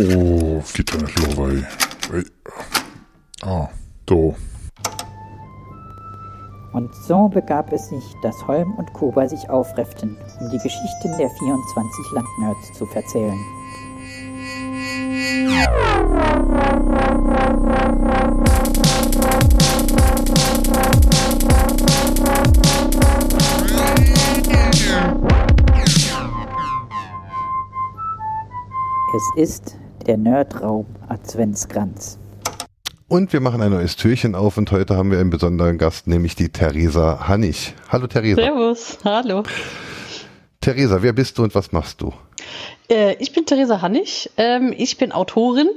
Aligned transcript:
Oh, 0.00 0.02
los, 0.02 1.36
weil. 1.36 1.66
Ah, 3.42 3.68
so. 4.08 4.36
Und 6.72 6.94
so 6.94 7.26
begab 7.26 7.72
es 7.72 7.88
sich, 7.88 8.04
dass 8.22 8.46
Holm 8.46 8.74
und 8.74 8.92
Kuba 8.92 9.28
sich 9.28 9.50
aufrefften, 9.50 10.16
um 10.38 10.50
die 10.50 10.58
Geschichten 10.58 11.18
der 11.18 11.28
24 11.30 12.12
Landnerds 12.12 12.78
zu 12.78 12.86
verzählen. 12.86 13.36
Es 29.16 29.42
ist 29.42 29.77
der 30.08 30.16
Nerdraum 30.16 30.86
Adventskranz. 31.06 32.18
Und 33.08 33.32
wir 33.32 33.40
machen 33.40 33.60
ein 33.60 33.70
neues 33.70 33.96
Türchen 33.96 34.34
auf 34.34 34.56
und 34.56 34.72
heute 34.72 34.96
haben 34.96 35.10
wir 35.10 35.18
einen 35.18 35.30
besonderen 35.30 35.78
Gast, 35.78 36.06
nämlich 36.06 36.34
die 36.34 36.48
Theresa 36.48 37.28
Hannig. 37.28 37.74
Hallo 37.90 38.06
Theresa. 38.06 38.40
Servus, 38.40 38.98
hallo. 39.04 39.42
Theresa, 40.60 41.02
wer 41.02 41.12
bist 41.12 41.38
du 41.38 41.44
und 41.44 41.54
was 41.54 41.72
machst 41.72 42.00
du? 42.00 42.12
Äh, 42.90 43.16
ich 43.18 43.32
bin 43.32 43.44
Theresa 43.44 43.82
Hannig. 43.82 44.30
Ähm, 44.38 44.74
ich 44.76 44.96
bin 44.96 45.12
Autorin. 45.12 45.68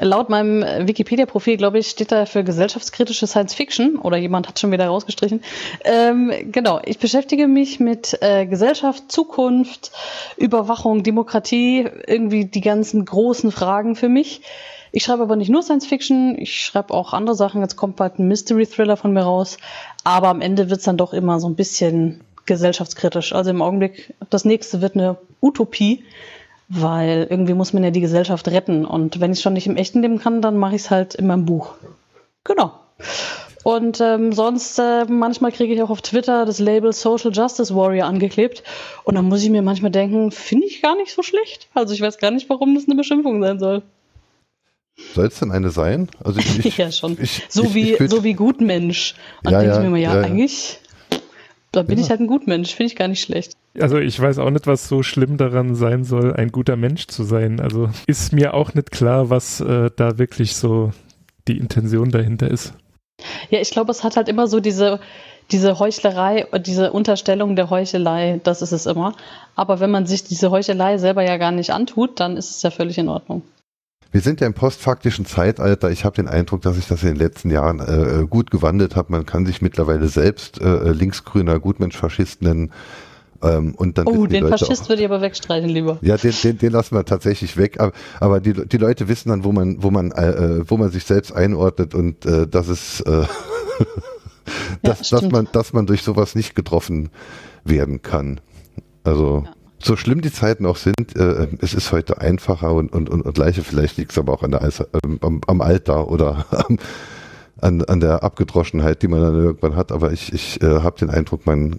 Laut 0.00 0.28
meinem 0.28 0.86
Wikipedia-Profil, 0.86 1.56
glaube 1.56 1.78
ich, 1.78 1.88
steht 1.88 2.12
da 2.12 2.26
für 2.26 2.44
gesellschaftskritische 2.44 3.26
Science 3.26 3.54
Fiction 3.54 3.96
oder 3.96 4.16
jemand 4.16 4.48
hat 4.48 4.58
schon 4.58 4.70
wieder 4.70 4.86
rausgestrichen. 4.86 5.42
Ähm, 5.84 6.32
genau, 6.52 6.80
ich 6.84 6.98
beschäftige 6.98 7.48
mich 7.48 7.80
mit 7.80 8.16
äh, 8.20 8.46
Gesellschaft, 8.46 9.10
Zukunft, 9.10 9.90
Überwachung, 10.36 11.02
Demokratie, 11.02 11.88
irgendwie 12.06 12.44
die 12.44 12.60
ganzen 12.60 13.04
großen 13.04 13.50
Fragen 13.50 13.96
für 13.96 14.08
mich. 14.08 14.42
Ich 14.92 15.04
schreibe 15.04 15.22
aber 15.22 15.36
nicht 15.36 15.50
nur 15.50 15.62
Science 15.62 15.86
Fiction, 15.86 16.36
ich 16.38 16.60
schreibe 16.60 16.94
auch 16.94 17.12
andere 17.12 17.34
Sachen. 17.34 17.60
Jetzt 17.60 17.76
kommt 17.76 17.96
bald 17.96 18.18
ein 18.18 18.28
Mystery 18.28 18.66
Thriller 18.66 18.96
von 18.96 19.12
mir 19.12 19.22
raus. 19.22 19.58
Aber 20.04 20.28
am 20.28 20.40
Ende 20.40 20.70
wird 20.70 20.78
es 20.78 20.84
dann 20.84 20.96
doch 20.96 21.12
immer 21.12 21.40
so 21.40 21.48
ein 21.48 21.56
bisschen 21.56 22.20
gesellschaftskritisch. 22.46 23.34
Also 23.34 23.50
im 23.50 23.60
Augenblick, 23.60 24.14
das 24.30 24.44
nächste 24.44 24.80
wird 24.80 24.94
eine 24.94 25.18
Utopie, 25.42 26.04
weil 26.68 27.26
irgendwie 27.30 27.54
muss 27.54 27.72
man 27.72 27.82
ja 27.82 27.90
die 27.90 28.00
Gesellschaft 28.00 28.48
retten. 28.48 28.84
Und 28.84 29.20
wenn 29.20 29.32
ich 29.32 29.38
es 29.38 29.42
schon 29.42 29.54
nicht 29.54 29.66
im 29.66 29.76
echten 29.76 30.02
Leben 30.02 30.18
kann, 30.18 30.42
dann 30.42 30.56
mache 30.56 30.76
ich 30.76 30.82
es 30.82 30.90
halt 30.90 31.14
in 31.14 31.26
meinem 31.26 31.46
Buch. 31.46 31.74
Genau. 32.44 32.72
Und 33.64 34.00
ähm, 34.00 34.32
sonst, 34.32 34.78
äh, 34.78 35.04
manchmal 35.06 35.52
kriege 35.52 35.74
ich 35.74 35.82
auch 35.82 35.90
auf 35.90 36.00
Twitter 36.00 36.46
das 36.46 36.58
Label 36.58 36.92
Social 36.92 37.32
Justice 37.32 37.74
Warrior 37.74 38.06
angeklebt. 38.06 38.62
Und 39.04 39.16
dann 39.16 39.26
muss 39.26 39.42
ich 39.42 39.50
mir 39.50 39.62
manchmal 39.62 39.90
denken, 39.90 40.30
finde 40.30 40.66
ich 40.66 40.80
gar 40.80 40.96
nicht 40.96 41.12
so 41.12 41.22
schlecht. 41.22 41.68
Also 41.74 41.92
ich 41.92 42.00
weiß 42.00 42.18
gar 42.18 42.30
nicht, 42.30 42.48
warum 42.48 42.74
das 42.74 42.84
eine 42.84 42.94
Beschimpfung 42.94 43.42
sein 43.42 43.58
soll. 43.58 43.82
Soll 45.14 45.26
es 45.26 45.38
denn 45.38 45.52
eine 45.52 45.70
sein? 45.70 46.08
Also 46.24 46.40
ich, 46.40 46.64
ich 46.64 46.76
ja 46.78 46.90
schon. 46.90 47.16
Ich, 47.20 47.44
so 47.48 47.64
ich, 47.64 47.74
wie 47.74 48.08
so 48.08 48.24
wie 48.24 48.34
Gutmensch. 48.34 49.14
Und 49.44 49.52
ja, 49.52 49.60
denke 49.60 49.74
ja, 49.74 49.76
ich 49.76 49.82
mir 49.82 49.86
immer, 49.88 49.96
ja, 49.98 50.14
ja 50.14 50.22
eigentlich, 50.22 50.80
da 51.78 51.84
bin 51.84 51.98
ich 51.98 52.10
halt 52.10 52.20
ein 52.20 52.26
Gutmensch. 52.26 52.74
Finde 52.74 52.92
ich 52.92 52.96
gar 52.96 53.06
nicht 53.06 53.22
schlecht. 53.22 53.52
Also 53.80 53.98
ich 53.98 54.18
weiß 54.18 54.38
auch 54.38 54.50
nicht, 54.50 54.66
was 54.66 54.88
so 54.88 55.04
schlimm 55.04 55.36
daran 55.36 55.76
sein 55.76 56.02
soll, 56.02 56.34
ein 56.34 56.50
guter 56.50 56.74
Mensch 56.74 57.06
zu 57.06 57.22
sein. 57.22 57.60
Also 57.60 57.88
ist 58.06 58.32
mir 58.32 58.54
auch 58.54 58.74
nicht 58.74 58.90
klar, 58.90 59.30
was 59.30 59.60
äh, 59.60 59.90
da 59.94 60.18
wirklich 60.18 60.56
so 60.56 60.90
die 61.46 61.56
Intention 61.56 62.10
dahinter 62.10 62.50
ist. 62.50 62.74
Ja, 63.50 63.60
ich 63.60 63.70
glaube, 63.70 63.92
es 63.92 64.02
hat 64.02 64.16
halt 64.16 64.28
immer 64.28 64.48
so 64.48 64.58
diese, 64.58 64.98
diese 65.52 65.78
Heuchlerei 65.78 66.46
diese 66.58 66.92
Unterstellung 66.92 67.54
der 67.54 67.70
Heuchelei, 67.70 68.40
das 68.42 68.60
ist 68.60 68.72
es 68.72 68.86
immer. 68.86 69.14
Aber 69.54 69.78
wenn 69.78 69.90
man 69.90 70.06
sich 70.06 70.24
diese 70.24 70.50
Heuchelei 70.50 70.98
selber 70.98 71.22
ja 71.22 71.36
gar 71.36 71.52
nicht 71.52 71.70
antut, 71.70 72.18
dann 72.18 72.36
ist 72.36 72.50
es 72.50 72.62
ja 72.62 72.70
völlig 72.70 72.98
in 72.98 73.08
Ordnung. 73.08 73.42
Wir 74.10 74.22
sind 74.22 74.40
ja 74.40 74.46
im 74.46 74.54
postfaktischen 74.54 75.26
Zeitalter. 75.26 75.90
Ich 75.90 76.04
habe 76.04 76.16
den 76.16 76.28
Eindruck, 76.28 76.62
dass 76.62 76.76
sich 76.76 76.88
das 76.88 77.02
in 77.02 77.08
den 77.08 77.16
letzten 77.16 77.50
Jahren 77.50 77.80
äh, 77.80 78.26
gut 78.26 78.50
gewandelt 78.50 78.96
hat. 78.96 79.10
Man 79.10 79.26
kann 79.26 79.44
sich 79.44 79.60
mittlerweile 79.60 80.08
selbst 80.08 80.60
äh, 80.60 80.92
linksgrüner 80.92 81.60
Gutmensch-Faschist 81.60 82.40
nennen. 82.40 82.72
Ähm, 83.42 83.74
und 83.74 83.98
dann 83.98 84.06
oh, 84.06 84.26
den 84.26 84.48
Faschist 84.48 84.88
würde 84.88 85.02
ich 85.02 85.08
aber 85.08 85.20
wegstreichen 85.20 85.68
lieber. 85.68 85.98
Ja, 86.00 86.16
den, 86.16 86.32
den, 86.42 86.58
den 86.58 86.72
lassen 86.72 86.94
wir 86.94 87.04
tatsächlich 87.04 87.58
weg. 87.58 87.80
Aber, 87.80 87.92
aber 88.18 88.40
die, 88.40 88.54
die 88.54 88.78
Leute 88.78 89.08
wissen 89.08 89.28
dann, 89.28 89.44
wo 89.44 89.52
man, 89.52 89.82
wo 89.82 89.90
man, 89.90 90.10
äh, 90.12 90.30
äh 90.30 90.64
wo 90.66 90.78
man 90.78 90.90
sich 90.90 91.04
selbst 91.04 91.32
einordnet 91.32 91.94
und 91.94 92.24
äh, 92.24 92.46
dass 92.48 92.68
es, 92.68 93.00
äh, 93.02 93.26
dass, 94.82 95.10
ja, 95.10 95.20
dass 95.20 95.30
man, 95.30 95.48
dass 95.52 95.74
man 95.74 95.86
durch 95.86 96.02
sowas 96.02 96.34
nicht 96.34 96.54
getroffen 96.54 97.10
werden 97.64 98.00
kann. 98.00 98.40
Also 99.04 99.44
ja 99.44 99.57
so 99.80 99.96
schlimm 99.96 100.20
die 100.20 100.32
Zeiten 100.32 100.66
auch 100.66 100.76
sind, 100.76 101.16
äh, 101.16 101.48
es 101.60 101.74
ist 101.74 101.92
heute 101.92 102.20
einfacher 102.20 102.72
und, 102.72 102.92
und, 102.92 103.08
und, 103.08 103.22
und 103.22 103.38
leichter. 103.38 103.62
Vielleicht 103.62 103.96
liegt 103.96 104.12
es 104.12 104.18
aber 104.18 104.32
auch 104.32 104.42
an 104.42 104.50
der, 104.50 104.62
äh, 104.62 104.72
am, 105.20 105.40
am 105.46 105.60
Alter 105.60 106.08
oder 106.08 106.46
am, 106.50 106.78
an, 107.60 107.82
an 107.84 108.00
der 108.00 108.22
Abgedroschenheit, 108.22 109.02
die 109.02 109.08
man 109.08 109.20
dann 109.20 109.34
irgendwann 109.34 109.76
hat. 109.76 109.92
Aber 109.92 110.12
ich, 110.12 110.32
ich 110.32 110.60
äh, 110.62 110.80
habe 110.80 110.98
den 110.98 111.10
Eindruck, 111.10 111.46
man 111.46 111.78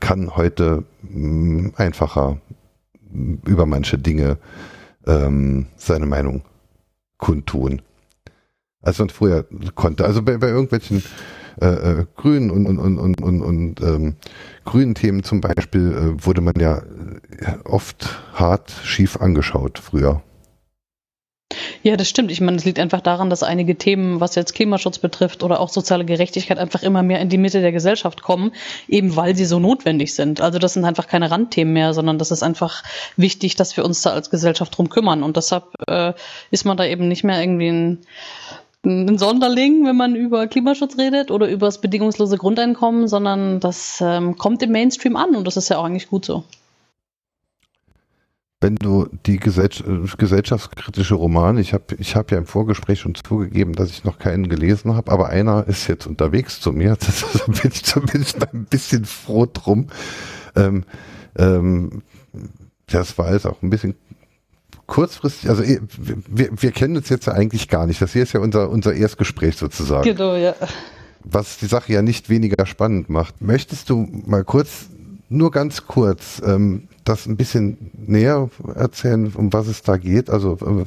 kann 0.00 0.36
heute 0.36 0.84
mh, 1.02 1.18
mm, 1.18 1.72
einfacher 1.76 2.38
über 3.44 3.66
manche 3.66 3.98
Dinge 3.98 4.38
ähm, 5.06 5.66
seine 5.76 6.06
Meinung 6.06 6.42
kundtun, 7.18 7.82
als 8.80 8.98
man 8.98 9.10
früher 9.10 9.44
konnte. 9.74 10.04
Also 10.04 10.22
bei, 10.22 10.38
bei 10.38 10.48
irgendwelchen 10.48 11.02
äh, 11.60 11.66
äh, 11.66 12.06
Grünen 12.16 12.50
und, 12.50 12.66
und, 12.66 12.78
und, 12.78 12.98
und, 12.98 13.20
und, 13.22 13.42
und 13.42 13.80
ähm, 13.80 14.16
grünen 14.64 14.94
Themen 14.94 15.22
zum 15.22 15.40
Beispiel 15.40 15.92
äh, 15.92 16.24
wurde 16.24 16.40
man 16.40 16.54
ja 16.58 16.78
äh, 16.78 17.58
oft 17.64 18.20
hart 18.34 18.72
schief 18.84 19.20
angeschaut 19.20 19.78
früher. 19.78 20.22
Ja, 21.82 21.96
das 21.96 22.08
stimmt. 22.08 22.30
Ich 22.30 22.40
meine, 22.40 22.56
es 22.56 22.64
liegt 22.64 22.78
einfach 22.78 23.00
daran, 23.00 23.30
dass 23.30 23.42
einige 23.42 23.76
Themen, 23.76 24.20
was 24.20 24.34
jetzt 24.34 24.54
Klimaschutz 24.54 24.98
betrifft 24.98 25.42
oder 25.42 25.60
auch 25.60 25.68
soziale 25.68 26.04
Gerechtigkeit, 26.04 26.58
einfach 26.58 26.82
immer 26.82 27.02
mehr 27.02 27.20
in 27.20 27.28
die 27.28 27.38
Mitte 27.38 27.60
der 27.60 27.72
Gesellschaft 27.72 28.22
kommen, 28.22 28.52
eben 28.88 29.16
weil 29.16 29.36
sie 29.36 29.44
so 29.44 29.58
notwendig 29.58 30.14
sind. 30.14 30.40
Also 30.40 30.58
das 30.58 30.74
sind 30.74 30.84
einfach 30.84 31.06
keine 31.06 31.30
Randthemen 31.30 31.72
mehr, 31.72 31.94
sondern 31.94 32.18
das 32.18 32.30
ist 32.30 32.42
einfach 32.42 32.82
wichtig, 33.16 33.56
dass 33.56 33.76
wir 33.76 33.84
uns 33.84 34.02
da 34.02 34.10
als 34.10 34.30
Gesellschaft 34.30 34.76
drum 34.76 34.88
kümmern. 34.88 35.22
Und 35.22 35.36
deshalb 35.36 35.64
äh, 35.88 36.12
ist 36.50 36.64
man 36.64 36.76
da 36.76 36.84
eben 36.84 37.08
nicht 37.08 37.24
mehr 37.24 37.40
irgendwie 37.40 37.68
ein 37.68 37.98
ein 38.84 39.16
Sonderling, 39.18 39.86
wenn 39.86 39.96
man 39.96 40.16
über 40.16 40.46
Klimaschutz 40.46 40.98
redet 40.98 41.30
oder 41.30 41.48
über 41.48 41.66
das 41.66 41.80
bedingungslose 41.80 42.36
Grundeinkommen, 42.36 43.06
sondern 43.06 43.60
das 43.60 44.00
ähm, 44.00 44.36
kommt 44.36 44.62
im 44.62 44.72
Mainstream 44.72 45.16
an 45.16 45.36
und 45.36 45.46
das 45.46 45.56
ist 45.56 45.68
ja 45.68 45.78
auch 45.78 45.84
eigentlich 45.84 46.08
gut 46.08 46.24
so. 46.24 46.44
Wenn 48.60 48.76
du 48.76 49.08
die 49.26 49.38
gesellschaftskritische 49.38 51.14
Romane, 51.14 51.60
ich 51.60 51.72
habe 51.74 51.96
ich 51.98 52.14
hab 52.14 52.30
ja 52.30 52.38
im 52.38 52.46
Vorgespräch 52.46 53.00
schon 53.00 53.16
zugegeben, 53.16 53.72
dass 53.72 53.90
ich 53.90 54.04
noch 54.04 54.20
keinen 54.20 54.48
gelesen 54.48 54.94
habe, 54.94 55.10
aber 55.10 55.30
einer 55.30 55.66
ist 55.66 55.88
jetzt 55.88 56.06
unterwegs 56.06 56.60
zu 56.60 56.72
mir, 56.72 56.96
das 57.00 57.24
bin 57.46 57.70
ich 57.72 57.84
zumindest 57.84 58.52
ein 58.52 58.66
bisschen 58.66 59.04
froh 59.04 59.46
drum. 59.52 59.88
Ähm, 60.54 60.84
ähm, 61.36 62.02
das 62.86 63.16
war 63.18 63.32
jetzt 63.32 63.46
auch 63.46 63.62
ein 63.62 63.70
bisschen 63.70 63.94
kurzfristig, 64.86 65.48
also 65.48 65.62
eh, 65.62 65.80
wir, 65.98 66.50
wir 66.52 66.72
kennen 66.72 66.96
uns 66.96 67.08
jetzt 67.08 67.26
ja 67.26 67.32
eigentlich 67.32 67.68
gar 67.68 67.86
nicht. 67.86 68.00
Das 68.00 68.12
hier 68.12 68.22
ist 68.22 68.32
ja 68.32 68.40
unser, 68.40 68.70
unser 68.70 68.94
Erstgespräch 68.94 69.56
sozusagen. 69.56 70.04
Genau, 70.04 70.34
ja. 70.36 70.54
Was 71.24 71.58
die 71.58 71.66
Sache 71.66 71.92
ja 71.92 72.02
nicht 72.02 72.28
weniger 72.28 72.66
spannend 72.66 73.08
macht. 73.08 73.40
Möchtest 73.40 73.90
du 73.90 74.08
mal 74.26 74.44
kurz, 74.44 74.86
nur 75.28 75.50
ganz 75.50 75.86
kurz, 75.86 76.42
ähm, 76.44 76.88
das 77.04 77.26
ein 77.26 77.36
bisschen 77.36 77.90
näher 77.94 78.50
erzählen, 78.74 79.32
um 79.34 79.52
was 79.52 79.66
es 79.66 79.82
da 79.82 79.96
geht? 79.96 80.30
Also 80.30 80.58
äh, 80.60 80.84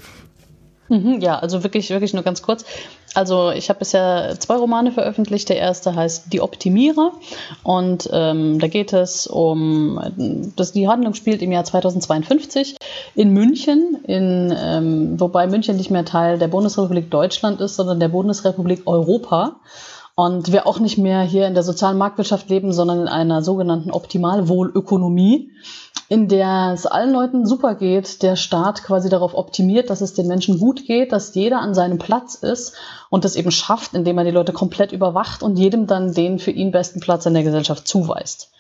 Mhm, 0.87 1.19
ja, 1.19 1.39
also 1.39 1.63
wirklich, 1.63 1.89
wirklich 1.89 2.13
nur 2.13 2.23
ganz 2.23 2.41
kurz. 2.41 2.63
Also 3.15 3.51
ich 3.51 3.69
habe 3.69 3.79
bisher 3.79 4.35
zwei 4.39 4.55
Romane 4.55 4.91
veröffentlicht. 4.91 5.49
Der 5.49 5.57
erste 5.57 5.95
heißt 5.95 6.31
Die 6.31 6.41
Optimierer 6.41 7.13
und 7.63 8.09
ähm, 8.11 8.59
da 8.59 8.67
geht 8.67 8.93
es 8.93 9.25
um, 9.25 9.99
dass 10.55 10.73
die 10.73 10.87
Handlung 10.87 11.13
spielt 11.13 11.41
im 11.41 11.51
Jahr 11.51 11.63
2052 11.63 12.75
in 13.15 13.31
München, 13.31 13.97
in, 14.05 14.53
ähm, 14.55 15.19
wobei 15.19 15.47
München 15.47 15.77
nicht 15.77 15.91
mehr 15.91 16.05
Teil 16.05 16.37
der 16.37 16.49
Bundesrepublik 16.49 17.09
Deutschland 17.09 17.61
ist, 17.61 17.77
sondern 17.77 17.99
der 17.99 18.09
Bundesrepublik 18.09 18.83
Europa. 18.85 19.55
Und 20.17 20.53
wir 20.53 20.65
auch 20.65 20.79
nicht 20.79 20.97
mehr 20.97 21.23
hier 21.23 21.45
in 21.45 21.55
der 21.55 21.63
sozialen 21.63 21.97
Marktwirtschaft 21.97 22.49
leben, 22.49 22.71
sondern 22.71 23.01
in 23.01 23.07
einer 23.09 23.41
sogenannten 23.41 23.91
Optimalwohlökonomie 23.91 25.51
in 26.07 26.27
der 26.27 26.71
es 26.73 26.85
allen 26.85 27.11
Leuten 27.11 27.45
super 27.45 27.75
geht, 27.75 28.21
der 28.21 28.35
Staat 28.35 28.83
quasi 28.83 29.09
darauf 29.09 29.33
optimiert, 29.33 29.89
dass 29.89 30.01
es 30.01 30.13
den 30.13 30.27
Menschen 30.27 30.59
gut 30.59 30.85
geht, 30.85 31.11
dass 31.11 31.33
jeder 31.33 31.59
an 31.59 31.73
seinem 31.73 31.97
Platz 31.97 32.35
ist 32.35 32.73
und 33.09 33.25
das 33.25 33.35
eben 33.35 33.51
schafft, 33.51 33.93
indem 33.93 34.17
er 34.17 34.23
die 34.23 34.31
Leute 34.31 34.53
komplett 34.53 34.91
überwacht 34.91 35.41
und 35.41 35.57
jedem 35.57 35.87
dann 35.87 36.13
den 36.13 36.37
für 36.37 36.51
ihn 36.51 36.71
besten 36.71 36.99
Platz 36.99 37.25
in 37.25 37.33
der 37.33 37.43
Gesellschaft 37.43 37.87
zuweist. 37.87 38.51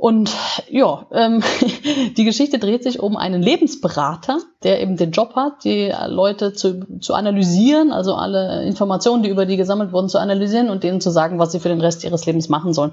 Und 0.00 0.30
ja, 0.70 1.06
ähm, 1.12 1.42
die 2.16 2.24
Geschichte 2.24 2.58
dreht 2.58 2.82
sich 2.82 3.00
um 3.00 3.18
einen 3.18 3.42
Lebensberater, 3.42 4.38
der 4.62 4.80
eben 4.80 4.96
den 4.96 5.10
Job 5.10 5.34
hat, 5.36 5.64
die 5.64 5.92
Leute 6.08 6.54
zu, 6.54 7.00
zu 7.00 7.12
analysieren, 7.12 7.92
also 7.92 8.14
alle 8.14 8.64
Informationen, 8.64 9.22
die 9.22 9.28
über 9.28 9.44
die 9.44 9.58
gesammelt 9.58 9.92
wurden, 9.92 10.08
zu 10.08 10.18
analysieren 10.18 10.70
und 10.70 10.84
denen 10.84 11.02
zu 11.02 11.10
sagen, 11.10 11.38
was 11.38 11.52
sie 11.52 11.60
für 11.60 11.68
den 11.68 11.82
Rest 11.82 12.02
ihres 12.04 12.24
Lebens 12.24 12.48
machen 12.48 12.72
sollen. 12.72 12.92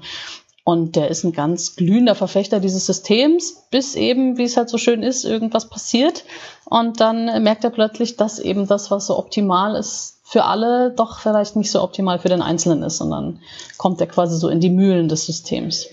Und 0.68 0.96
der 0.96 1.08
ist 1.08 1.24
ein 1.24 1.32
ganz 1.32 1.76
glühender 1.76 2.14
Verfechter 2.14 2.60
dieses 2.60 2.84
Systems, 2.84 3.64
bis 3.70 3.94
eben, 3.94 4.36
wie 4.36 4.42
es 4.42 4.58
halt 4.58 4.68
so 4.68 4.76
schön 4.76 5.02
ist, 5.02 5.24
irgendwas 5.24 5.70
passiert. 5.70 6.26
Und 6.66 7.00
dann 7.00 7.42
merkt 7.42 7.64
er 7.64 7.70
plötzlich, 7.70 8.18
dass 8.18 8.38
eben 8.38 8.66
das, 8.66 8.90
was 8.90 9.06
so 9.06 9.18
optimal 9.18 9.76
ist 9.76 10.20
für 10.24 10.44
alle, 10.44 10.90
doch 10.90 11.20
vielleicht 11.20 11.56
nicht 11.56 11.70
so 11.70 11.82
optimal 11.82 12.18
für 12.18 12.28
den 12.28 12.42
Einzelnen 12.42 12.82
ist. 12.82 13.00
Und 13.00 13.12
dann 13.12 13.40
kommt 13.78 13.98
er 14.02 14.08
quasi 14.08 14.36
so 14.36 14.50
in 14.50 14.60
die 14.60 14.68
Mühlen 14.68 15.08
des 15.08 15.24
Systems. 15.24 15.86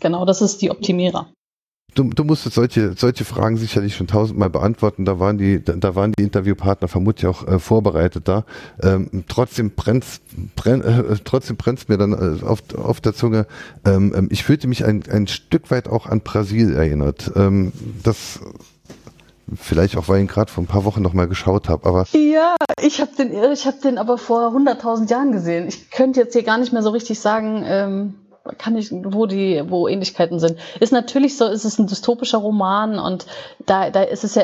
Genau, 0.00 0.24
das 0.24 0.40
ist 0.40 0.62
die 0.62 0.70
Optimierer 0.70 1.28
du, 1.96 2.04
du 2.04 2.24
musstest 2.24 2.54
solche, 2.54 2.92
solche 2.96 3.24
Fragen 3.24 3.56
sicherlich 3.56 3.96
schon 3.96 4.06
tausendmal 4.06 4.50
beantworten. 4.50 5.04
Da 5.04 5.18
waren 5.18 5.38
die, 5.38 5.62
da 5.64 5.94
waren 5.94 6.12
die 6.12 6.22
Interviewpartner 6.22 6.88
vermutlich 6.88 7.26
auch 7.26 7.46
äh, 7.46 7.58
vorbereitet 7.58 8.28
da. 8.28 8.44
Ähm, 8.82 9.24
trotzdem 9.28 9.72
brennt's, 9.72 10.20
brenn, 10.54 10.82
äh, 10.82 11.16
trotzdem 11.24 11.56
brennt's 11.56 11.88
mir 11.88 11.98
dann 11.98 12.12
äh, 12.12 12.44
auf, 12.44 12.62
auf 12.76 13.00
der 13.00 13.14
Zunge. 13.14 13.46
Ähm, 13.84 14.14
ähm, 14.16 14.28
ich 14.30 14.44
fühlte 14.44 14.68
mich 14.68 14.84
ein, 14.84 15.02
ein 15.10 15.26
Stück 15.26 15.70
weit 15.70 15.88
auch 15.88 16.06
an 16.06 16.20
Brasil 16.20 16.74
erinnert. 16.74 17.32
Ähm, 17.34 17.72
das 18.02 18.40
Vielleicht 19.54 19.96
auch, 19.96 20.08
weil 20.08 20.16
ich 20.16 20.22
ihn 20.22 20.26
gerade 20.26 20.50
vor 20.50 20.64
ein 20.64 20.66
paar 20.66 20.84
Wochen 20.84 21.02
noch 21.02 21.12
mal 21.12 21.28
geschaut 21.28 21.68
habe, 21.68 21.86
aber. 21.86 22.04
Ja, 22.14 22.56
ich 22.82 23.00
habe 23.00 23.12
den, 23.16 23.32
ich 23.52 23.64
habe 23.64 23.76
den 23.80 23.96
aber 23.96 24.18
vor 24.18 24.48
100.000 24.48 25.08
Jahren 25.08 25.30
gesehen. 25.30 25.68
Ich 25.68 25.92
könnte 25.92 26.18
jetzt 26.18 26.32
hier 26.32 26.42
gar 26.42 26.58
nicht 26.58 26.72
mehr 26.72 26.82
so 26.82 26.90
richtig 26.90 27.20
sagen, 27.20 27.62
ähm, 27.64 28.14
kann 28.58 28.76
ich, 28.76 28.90
wo 28.92 29.26
die, 29.26 29.62
wo 29.68 29.88
Ähnlichkeiten 29.88 30.38
sind. 30.38 30.58
Ist 30.80 30.92
natürlich 30.92 31.36
so, 31.36 31.46
ist 31.46 31.64
es 31.64 31.78
ein 31.78 31.86
dystopischer 31.86 32.38
Roman 32.38 32.98
und 32.98 33.26
da, 33.64 33.90
da 33.90 34.02
ist 34.02 34.24
es 34.24 34.34
ja, 34.34 34.42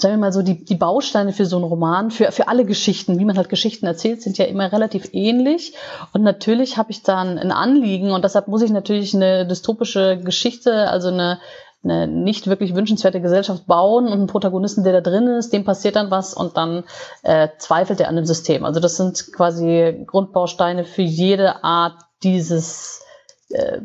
sagen 0.00 0.14
wir 0.14 0.18
mal 0.18 0.32
so, 0.32 0.42
die, 0.42 0.64
die 0.64 0.76
Bausteine 0.76 1.32
für 1.32 1.46
so 1.46 1.56
einen 1.56 1.64
Roman, 1.64 2.10
für, 2.10 2.32
für 2.32 2.48
alle 2.48 2.64
Geschichten, 2.64 3.18
wie 3.18 3.24
man 3.24 3.36
halt 3.36 3.48
Geschichten 3.48 3.86
erzählt, 3.86 4.22
sind 4.22 4.38
ja 4.38 4.46
immer 4.46 4.72
relativ 4.72 5.10
ähnlich. 5.12 5.74
Und 6.12 6.22
natürlich 6.22 6.76
habe 6.76 6.90
ich 6.90 7.02
dann 7.02 7.38
ein 7.38 7.52
Anliegen 7.52 8.12
und 8.12 8.24
deshalb 8.24 8.48
muss 8.48 8.62
ich 8.62 8.70
natürlich 8.70 9.14
eine 9.14 9.46
dystopische 9.46 10.18
Geschichte, 10.18 10.88
also 10.88 11.08
eine, 11.08 11.38
eine 11.84 12.06
nicht 12.06 12.46
wirklich 12.46 12.74
wünschenswerte 12.74 13.20
Gesellschaft 13.20 13.66
bauen 13.66 14.06
und 14.06 14.12
einen 14.12 14.26
Protagonisten, 14.26 14.84
der 14.84 14.94
da 14.94 15.00
drin 15.00 15.26
ist, 15.28 15.52
dem 15.52 15.64
passiert 15.64 15.96
dann 15.96 16.10
was 16.10 16.34
und 16.34 16.56
dann 16.56 16.84
äh, 17.22 17.48
zweifelt 17.58 18.00
er 18.00 18.08
an 18.08 18.16
dem 18.16 18.26
System. 18.26 18.64
Also 18.64 18.80
das 18.80 18.96
sind 18.96 19.32
quasi 19.32 20.04
Grundbausteine 20.06 20.84
für 20.84 21.02
jede 21.02 21.64
Art 21.64 21.94
dieses 22.22 23.02
äh, 23.50 23.80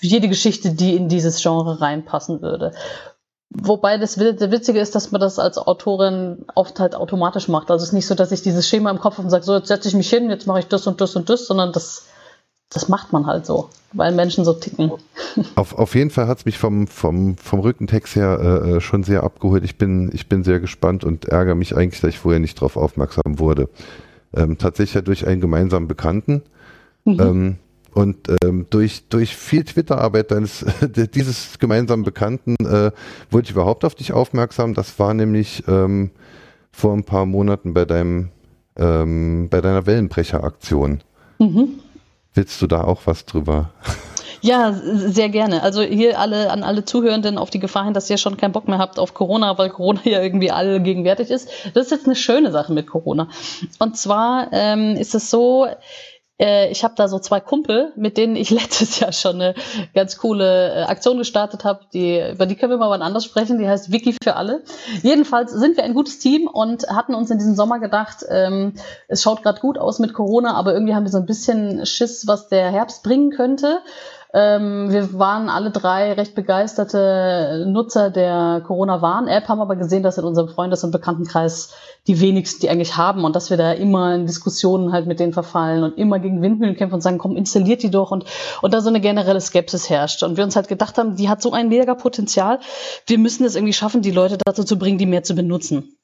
jede 0.00 0.28
Geschichte, 0.28 0.72
die 0.72 0.96
in 0.96 1.08
dieses 1.08 1.42
Genre 1.42 1.80
reinpassen 1.80 2.42
würde. 2.42 2.72
Wobei 3.54 3.98
das 3.98 4.18
Witzige 4.18 4.80
ist, 4.80 4.94
dass 4.94 5.12
man 5.12 5.20
das 5.20 5.38
als 5.38 5.58
Autorin 5.58 6.46
oft 6.54 6.80
halt 6.80 6.94
automatisch 6.94 7.48
macht. 7.48 7.70
Also 7.70 7.82
es 7.82 7.90
ist 7.90 7.92
nicht 7.92 8.06
so, 8.06 8.14
dass 8.14 8.32
ich 8.32 8.40
dieses 8.40 8.66
Schema 8.66 8.90
im 8.90 8.98
Kopf 8.98 9.18
habe 9.18 9.24
und 9.24 9.30
sage, 9.30 9.44
so 9.44 9.54
jetzt 9.54 9.68
setze 9.68 9.88
ich 9.88 9.94
mich 9.94 10.08
hin, 10.08 10.30
jetzt 10.30 10.46
mache 10.46 10.60
ich 10.60 10.68
das 10.68 10.86
und 10.86 11.02
das 11.02 11.16
und 11.16 11.28
das, 11.28 11.46
sondern 11.46 11.70
das, 11.70 12.06
das 12.70 12.88
macht 12.88 13.12
man 13.12 13.26
halt 13.26 13.44
so, 13.44 13.68
weil 13.92 14.12
Menschen 14.12 14.46
so 14.46 14.54
ticken. 14.54 14.92
Auf, 15.54 15.78
auf 15.78 15.94
jeden 15.94 16.10
Fall 16.10 16.28
hat 16.28 16.38
es 16.38 16.44
mich 16.46 16.56
vom, 16.56 16.86
vom, 16.86 17.36
vom 17.36 17.60
Rückentext 17.60 18.16
her 18.16 18.38
äh, 18.40 18.70
äh, 18.70 18.80
schon 18.80 19.02
sehr 19.02 19.22
abgeholt. 19.22 19.64
Ich 19.64 19.76
bin, 19.76 20.10
ich 20.14 20.28
bin 20.28 20.44
sehr 20.44 20.60
gespannt 20.60 21.04
und 21.04 21.26
ärgere 21.26 21.54
mich 21.54 21.76
eigentlich, 21.76 22.00
dass 22.00 22.10
ich 22.10 22.18
vorher 22.18 22.40
nicht 22.40 22.56
darauf 22.58 22.76
aufmerksam 22.76 23.38
wurde. 23.38 23.68
Ähm, 24.34 24.56
tatsächlich 24.56 25.04
durch 25.04 25.26
einen 25.26 25.42
gemeinsamen 25.42 25.88
Bekannten. 25.88 26.42
Mhm. 27.04 27.20
Ähm, 27.20 27.58
und 27.92 28.28
ähm, 28.42 28.66
durch, 28.70 29.08
durch 29.08 29.36
viel 29.36 29.64
Twitter-Arbeit 29.64 30.30
deines, 30.30 30.64
dieses 31.14 31.58
gemeinsamen 31.58 32.04
Bekannten 32.04 32.56
äh, 32.64 32.90
wurde 33.30 33.44
ich 33.44 33.50
überhaupt 33.50 33.84
auf 33.84 33.94
dich 33.94 34.12
aufmerksam. 34.12 34.74
Das 34.74 34.98
war 34.98 35.14
nämlich 35.14 35.64
ähm, 35.68 36.10
vor 36.70 36.94
ein 36.94 37.04
paar 37.04 37.26
Monaten 37.26 37.74
bei 37.74 37.84
deinem 37.84 38.30
ähm, 38.76 39.48
bei 39.50 39.60
deiner 39.60 39.86
Wellenbrecher-Aktion. 39.86 41.02
Mhm. 41.38 41.80
Willst 42.34 42.62
du 42.62 42.66
da 42.66 42.84
auch 42.84 43.02
was 43.04 43.26
drüber? 43.26 43.70
Ja, 44.44 44.72
sehr 44.72 45.28
gerne. 45.28 45.62
Also 45.62 45.82
hier 45.82 46.18
alle 46.18 46.50
an 46.50 46.64
alle 46.64 46.84
Zuhörenden 46.84 47.38
auf 47.38 47.50
die 47.50 47.60
Gefahr 47.60 47.84
hin, 47.84 47.94
dass 47.94 48.10
ihr 48.10 48.18
schon 48.18 48.36
keinen 48.36 48.50
Bock 48.50 48.66
mehr 48.66 48.78
habt 48.78 48.98
auf 48.98 49.14
Corona, 49.14 49.56
weil 49.56 49.70
Corona 49.70 50.00
ja 50.04 50.20
irgendwie 50.20 50.50
allgegenwärtig 50.50 51.30
ist. 51.30 51.48
Das 51.74 51.86
ist 51.86 51.90
jetzt 51.92 52.06
eine 52.06 52.16
schöne 52.16 52.50
Sache 52.50 52.72
mit 52.72 52.88
Corona. 52.88 53.28
Und 53.78 53.96
zwar 53.96 54.48
ähm, 54.50 54.96
ist 54.96 55.14
es 55.14 55.30
so, 55.30 55.68
äh, 56.42 56.70
ich 56.70 56.82
habe 56.82 56.94
da 56.96 57.06
so 57.06 57.20
zwei 57.20 57.40
Kumpel, 57.40 57.92
mit 57.94 58.16
denen 58.16 58.34
ich 58.34 58.50
letztes 58.50 58.98
Jahr 58.98 59.12
schon 59.12 59.36
eine 59.36 59.54
ganz 59.94 60.18
coole 60.18 60.74
äh, 60.74 60.82
Aktion 60.82 61.18
gestartet 61.18 61.64
habe. 61.64 61.80
Die, 61.92 62.20
über 62.32 62.46
die 62.46 62.56
können 62.56 62.72
wir 62.72 62.78
mal 62.78 62.90
wann 62.90 63.02
anders 63.02 63.24
sprechen. 63.24 63.58
Die 63.58 63.68
heißt 63.68 63.92
Wiki 63.92 64.16
für 64.22 64.34
alle. 64.36 64.62
Jedenfalls 65.02 65.52
sind 65.52 65.76
wir 65.76 65.84
ein 65.84 65.94
gutes 65.94 66.18
Team 66.18 66.48
und 66.48 66.88
hatten 66.88 67.14
uns 67.14 67.30
in 67.30 67.38
diesem 67.38 67.54
Sommer 67.54 67.78
gedacht, 67.78 68.24
ähm, 68.28 68.74
es 69.06 69.22
schaut 69.22 69.42
gerade 69.42 69.60
gut 69.60 69.78
aus 69.78 70.00
mit 70.00 70.12
Corona, 70.12 70.54
aber 70.54 70.74
irgendwie 70.74 70.94
haben 70.94 71.04
wir 71.04 71.12
so 71.12 71.18
ein 71.18 71.26
bisschen 71.26 71.86
Schiss, 71.86 72.26
was 72.26 72.48
der 72.48 72.70
Herbst 72.70 73.04
bringen 73.04 73.30
könnte. 73.30 73.80
Ähm, 74.34 74.90
wir 74.90 75.12
waren 75.18 75.50
alle 75.50 75.70
drei 75.70 76.14
recht 76.14 76.34
begeisterte 76.34 77.66
Nutzer 77.68 78.08
der 78.08 78.62
Corona-Warn-App, 78.66 79.46
haben 79.46 79.60
aber 79.60 79.76
gesehen, 79.76 80.02
dass 80.02 80.16
in 80.16 80.24
unserem 80.24 80.48
Freundes- 80.48 80.84
und 80.84 80.90
Bekanntenkreis 80.90 81.74
die 82.06 82.18
wenigsten 82.18 82.62
die 82.62 82.70
eigentlich 82.70 82.96
haben 82.96 83.24
und 83.24 83.36
dass 83.36 83.50
wir 83.50 83.58
da 83.58 83.72
immer 83.72 84.14
in 84.14 84.24
Diskussionen 84.24 84.90
halt 84.90 85.06
mit 85.06 85.20
denen 85.20 85.34
verfallen 85.34 85.84
und 85.84 85.98
immer 85.98 86.18
gegen 86.18 86.40
Windmühlen 86.40 86.76
kämpfen 86.76 86.94
und 86.94 87.00
sagen, 87.02 87.18
komm, 87.18 87.36
installiert 87.36 87.82
die 87.82 87.90
doch 87.90 88.10
und, 88.10 88.24
und 88.62 88.72
da 88.72 88.80
so 88.80 88.88
eine 88.88 89.00
generelle 89.00 89.40
Skepsis 89.40 89.90
herrscht. 89.90 90.22
Und 90.22 90.38
wir 90.38 90.44
uns 90.44 90.56
halt 90.56 90.68
gedacht 90.68 90.96
haben, 90.96 91.16
die 91.16 91.28
hat 91.28 91.42
so 91.42 91.52
ein 91.52 91.68
mega 91.68 91.94
Potenzial. 91.94 92.60
Wir 93.06 93.18
müssen 93.18 93.44
es 93.44 93.54
irgendwie 93.54 93.74
schaffen, 93.74 94.00
die 94.00 94.10
Leute 94.12 94.38
dazu 94.42 94.64
zu 94.64 94.78
bringen, 94.78 94.96
die 94.96 95.06
mehr 95.06 95.24
zu 95.24 95.34
benutzen. 95.34 95.98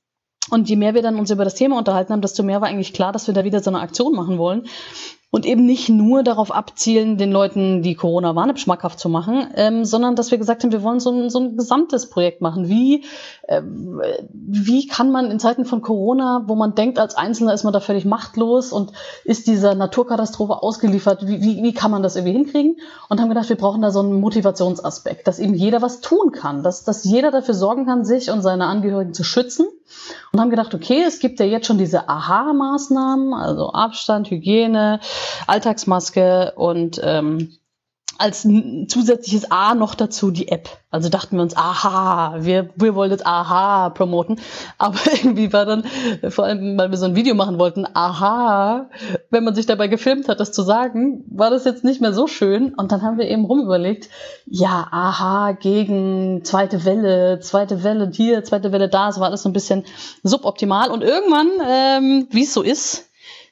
Und 0.50 0.68
je 0.68 0.76
mehr 0.76 0.94
wir 0.94 1.02
dann 1.02 1.18
uns 1.18 1.30
über 1.30 1.44
das 1.44 1.54
Thema 1.54 1.78
unterhalten 1.78 2.12
haben, 2.12 2.22
desto 2.22 2.42
mehr 2.42 2.60
war 2.60 2.68
eigentlich 2.68 2.92
klar, 2.92 3.12
dass 3.12 3.26
wir 3.26 3.34
da 3.34 3.44
wieder 3.44 3.62
so 3.62 3.70
eine 3.70 3.80
Aktion 3.80 4.14
machen 4.14 4.36
wollen 4.38 4.66
und 5.30 5.44
eben 5.44 5.66
nicht 5.66 5.90
nur 5.90 6.22
darauf 6.22 6.50
abzielen, 6.50 7.18
den 7.18 7.30
Leuten 7.30 7.82
die 7.82 7.94
Corona-Warn 7.94 8.56
schmackhaft 8.56 8.98
zu 8.98 9.10
machen, 9.10 9.48
ähm, 9.56 9.84
sondern 9.84 10.16
dass 10.16 10.30
wir 10.30 10.38
gesagt 10.38 10.62
haben, 10.62 10.72
wir 10.72 10.82
wollen 10.82 11.00
so 11.00 11.10
ein, 11.10 11.28
so 11.28 11.38
ein 11.38 11.56
gesamtes 11.56 12.08
Projekt 12.08 12.40
machen. 12.40 12.68
Wie, 12.68 13.04
äh, 13.42 13.60
wie 14.32 14.86
kann 14.86 15.10
man 15.10 15.30
in 15.30 15.38
Zeiten 15.38 15.66
von 15.66 15.82
Corona, 15.82 16.44
wo 16.46 16.54
man 16.54 16.74
denkt, 16.74 16.98
als 16.98 17.14
Einzelner 17.14 17.52
ist 17.52 17.64
man 17.64 17.74
da 17.74 17.80
völlig 17.80 18.06
machtlos 18.06 18.72
und 18.72 18.92
ist 19.24 19.46
dieser 19.48 19.74
Naturkatastrophe 19.74 20.62
ausgeliefert, 20.62 21.26
wie, 21.26 21.42
wie, 21.42 21.62
wie 21.62 21.74
kann 21.74 21.90
man 21.90 22.02
das 22.02 22.16
irgendwie 22.16 22.32
hinkriegen? 22.32 22.76
Und 23.10 23.20
haben 23.20 23.28
gedacht, 23.28 23.50
wir 23.50 23.56
brauchen 23.56 23.82
da 23.82 23.90
so 23.90 24.00
einen 24.00 24.20
Motivationsaspekt, 24.20 25.28
dass 25.28 25.38
eben 25.38 25.54
jeder 25.54 25.82
was 25.82 26.00
tun 26.00 26.32
kann, 26.32 26.62
dass, 26.62 26.84
dass 26.84 27.04
jeder 27.04 27.30
dafür 27.30 27.54
sorgen 27.54 27.84
kann, 27.84 28.06
sich 28.06 28.30
und 28.30 28.40
seine 28.40 28.64
Angehörigen 28.64 29.12
zu 29.12 29.24
schützen 29.24 29.66
und 30.32 30.40
haben 30.40 30.50
gedacht, 30.50 30.74
okay, 30.74 31.02
es 31.06 31.18
gibt 31.18 31.40
ja 31.40 31.46
jetzt 31.46 31.66
schon 31.66 31.78
diese 31.78 32.08
Aha-Maßnahmen, 32.08 33.34
also 33.34 33.72
Abstand, 33.72 34.30
Hygiene, 34.30 35.00
Alltagsmaske 35.46 36.52
und 36.56 37.00
ähm, 37.02 37.58
als 38.18 38.42
zusätzliches 38.88 39.50
A 39.52 39.76
noch 39.76 39.94
dazu 39.94 40.32
die 40.32 40.48
App. 40.48 40.68
Also 40.90 41.08
dachten 41.08 41.36
wir 41.36 41.42
uns, 41.42 41.56
aha, 41.56 42.38
wir, 42.40 42.70
wir 42.74 42.96
wollen 42.96 43.12
jetzt 43.12 43.24
aha 43.24 43.90
promoten. 43.90 44.40
Aber 44.78 44.98
irgendwie 45.06 45.52
war 45.52 45.64
dann, 45.64 45.84
vor 46.28 46.44
allem, 46.44 46.76
weil 46.76 46.90
wir 46.90 46.98
so 46.98 47.06
ein 47.06 47.14
Video 47.14 47.36
machen 47.36 47.60
wollten, 47.60 47.86
aha, 47.94 48.90
wenn 49.30 49.44
man 49.44 49.54
sich 49.54 49.66
dabei 49.66 49.86
gefilmt 49.86 50.28
hat, 50.28 50.40
das 50.40 50.50
zu 50.50 50.62
sagen, 50.62 51.24
war 51.30 51.50
das 51.50 51.64
jetzt 51.64 51.84
nicht 51.84 52.00
mehr 52.00 52.12
so 52.12 52.26
schön. 52.26 52.74
Und 52.74 52.90
dann 52.90 53.02
haben 53.02 53.18
wir 53.18 53.28
eben 53.28 53.44
rumüberlegt, 53.44 54.08
ja, 54.46 54.88
aha, 54.90 55.52
gegen 55.52 56.44
zweite 56.44 56.84
Welle, 56.84 57.38
zweite 57.38 57.84
Welle 57.84 58.10
hier, 58.12 58.42
zweite 58.42 58.72
Welle 58.72 58.88
da. 58.88 59.10
Es 59.10 59.20
war 59.20 59.28
alles 59.28 59.42
so 59.42 59.48
ein 59.48 59.52
bisschen 59.52 59.84
suboptimal. 60.24 60.90
Und 60.90 61.04
irgendwann, 61.04 61.48
ähm, 61.64 62.26
wie 62.30 62.42
es 62.42 62.52
so 62.52 62.62
ist, 62.62 63.07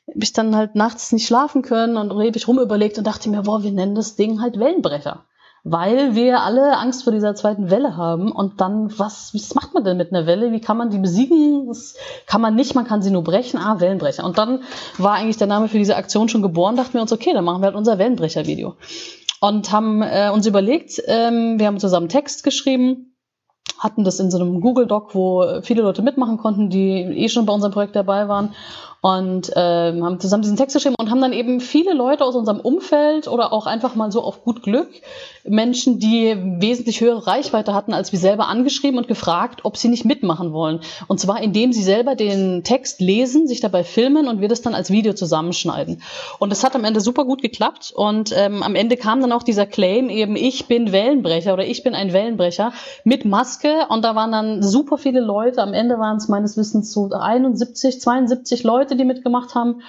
habe 0.09 0.23
ich 0.23 0.33
dann 0.33 0.55
halt 0.55 0.75
nachts 0.75 1.13
nicht 1.13 1.27
schlafen 1.27 1.63
können 1.63 1.97
und 1.97 2.11
ewig 2.21 2.47
rumüberlegt 2.47 2.99
und 2.99 3.07
dachte 3.07 3.29
mir, 3.29 3.43
boah, 3.43 3.63
wir 3.63 3.73
nennen 3.73 3.95
das 3.95 4.17
Ding 4.17 4.41
halt 4.41 4.59
Wellenbrecher. 4.59 5.25
Weil 5.69 6.15
wir 6.15 6.43
alle 6.43 6.79
Angst 6.79 7.03
vor 7.03 7.13
dieser 7.13 7.35
zweiten 7.35 7.71
Welle 7.71 7.97
haben 7.97 8.31
und 8.31 8.61
dann, 8.61 8.97
was, 8.99 9.35
was 9.35 9.57
macht 9.57 9.75
man 9.75 9.83
denn 9.83 9.97
mit 9.97 10.13
einer 10.13 10.25
Welle? 10.25 10.53
Wie 10.53 10.61
kann 10.61 10.77
man 10.77 10.91
die 10.91 10.99
besiegen? 10.99 11.67
Das 11.67 11.97
kann 12.27 12.41
man 12.41 12.55
nicht, 12.55 12.77
man 12.77 12.87
kann 12.87 13.03
sie 13.03 13.11
nur 13.11 13.25
brechen. 13.25 13.59
Ah, 13.59 13.81
Wellenbrecher. 13.81 14.25
Und 14.25 14.39
dann 14.39 14.63
war 14.97 15.15
eigentlich 15.15 15.39
der 15.39 15.49
Name 15.49 15.67
für 15.67 15.79
diese 15.79 15.97
Aktion 15.97 16.29
schon 16.29 16.43
geboren, 16.43 16.77
dachten 16.77 16.95
wir 16.95 17.03
uns, 17.03 17.13
okay, 17.13 17.33
dann 17.33 17.45
machen 17.45 17.63
wir 17.63 17.67
halt 17.67 17.75
unser 17.75 17.99
Wellenbrecher-Video. 17.99 18.77
Und 19.41 19.73
haben 19.73 20.03
äh, 20.03 20.31
uns 20.33 20.47
überlegt, 20.47 21.03
ähm, 21.09 21.59
wir 21.59 21.67
haben 21.67 21.81
zusammen 21.81 22.09
Text 22.09 22.45
geschrieben, 22.45 23.17
hatten 23.77 24.05
das 24.05 24.21
in 24.21 24.31
so 24.31 24.39
einem 24.39 24.61
Google 24.61 24.87
Doc, 24.87 25.17
wo 25.17 25.61
viele 25.63 25.83
Leute 25.83 26.01
mitmachen 26.01 26.39
konnten, 26.39 26.71
die 26.71 27.01
eh 27.01 27.29
schon 27.29 27.45
bei 27.45 27.53
unserem 27.53 27.73
Projekt 27.73 27.97
dabei 27.97 28.29
waren 28.29 28.55
und 29.07 29.53
ähm, 29.55 30.05
haben 30.05 30.19
zusammen 30.19 30.43
diesen 30.43 30.57
Text 30.57 30.75
geschrieben 30.75 30.97
und 30.99 31.13
haben 31.13 31.21
dann 31.21 31.33
eben 31.33 31.61
viele 31.61 31.95
Leute 31.95 32.25
aus 32.25 32.35
unserem 32.35 32.59
Umfeld 32.59 33.29
oder 33.29 33.53
auch 33.53 33.67
einfach 33.67 33.95
mal 33.95 34.11
so 34.11 34.21
auf 34.21 34.43
gut 34.43 34.65
Glück 34.65 34.89
Menschen, 35.49 35.99
die 35.99 36.35
wesentlich 36.59 37.01
höhere 37.01 37.27
Reichweite 37.27 37.75
hatten 37.75 37.93
als 37.95 38.13
wir 38.13 38.19
selber, 38.19 38.49
angeschrieben 38.49 38.99
und 38.99 39.09
gefragt, 39.09 39.61
ob 39.63 39.77
sie 39.77 39.89
nicht 39.89 40.05
mitmachen 40.05 40.53
wollen. 40.53 40.81
Und 41.07 41.21
zwar 41.21 41.41
indem 41.41 41.73
sie 41.73 41.83
selber 41.83 42.15
den 42.15 42.65
Text 42.65 43.01
lesen, 43.01 43.47
sich 43.47 43.61
dabei 43.61 43.85
filmen 43.85 44.29
und 44.29 44.41
wir 44.41 44.49
das 44.49 44.63
dann 44.63 44.75
als 44.75 44.91
Video 44.91 45.13
zusammenschneiden. 45.13 46.03
Und 46.39 46.51
das 46.51 46.65
hat 46.65 46.75
am 46.75 46.85
Ende 46.85 47.01
super 47.01 47.25
gut 47.25 47.43
geklappt 47.43 47.93
und 47.95 48.35
ähm, 48.37 48.63
am 48.63 48.75
Ende 48.75 48.97
kam 48.97 49.21
dann 49.21 49.33
auch 49.33 49.43
dieser 49.43 49.67
Claim 49.67 50.09
eben, 50.09 50.37
ich 50.37 50.67
bin 50.67 50.93
Wellenbrecher 50.93 51.53
oder 51.53 51.67
ich 51.67 51.83
bin 51.83 51.95
ein 51.95 52.13
Wellenbrecher 52.13 52.73
mit 53.05 53.25
Maske 53.25 53.87
und 53.89 54.05
da 54.05 54.15
waren 54.15 54.33
dann 54.33 54.63
super 54.63 54.99
viele 54.99 55.21
Leute. 55.21 55.63
Am 55.63 55.75
Ende 55.75 55.99
waren 55.99 56.17
es 56.17 56.29
meines 56.29 56.57
Wissens 56.57 56.93
so 56.93 57.11
71, 57.11 58.01
72 58.01 58.65
Leute, 58.65 58.96
die 58.97 59.05
mitgemacht 59.05 59.55
haben. 59.55 59.83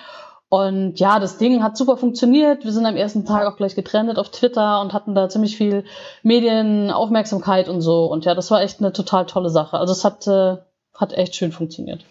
Und 0.49 0.99
ja, 0.99 1.19
das 1.19 1.37
Ding 1.37 1.61
hat 1.61 1.75
super 1.75 1.97
funktioniert. 1.97 2.63
Wir 2.63 2.71
sind 2.71 2.85
am 2.85 2.95
ersten 2.95 3.25
Tag 3.25 3.45
auch 3.47 3.57
gleich 3.57 3.75
getrennt 3.75 4.17
auf 4.17 4.31
Twitter 4.31 4.79
und 4.81 4.93
hatten 4.93 5.13
da 5.13 5.27
ziemlich 5.27 5.57
viel 5.57 5.83
Medienaufmerksamkeit 6.23 7.67
und 7.67 7.81
so. 7.81 8.05
Und 8.05 8.23
ja, 8.23 8.33
das 8.33 8.49
war 8.49 8.61
echt 8.61 8.79
eine 8.79 8.93
total 8.93 9.25
tolle 9.25 9.49
Sache. 9.49 9.77
Also 9.77 9.91
es 9.91 10.05
hat, 10.05 10.25
äh, 10.27 10.55
hat 10.93 11.13
echt 11.13 11.35
schön 11.35 11.51
funktioniert. 11.51 12.05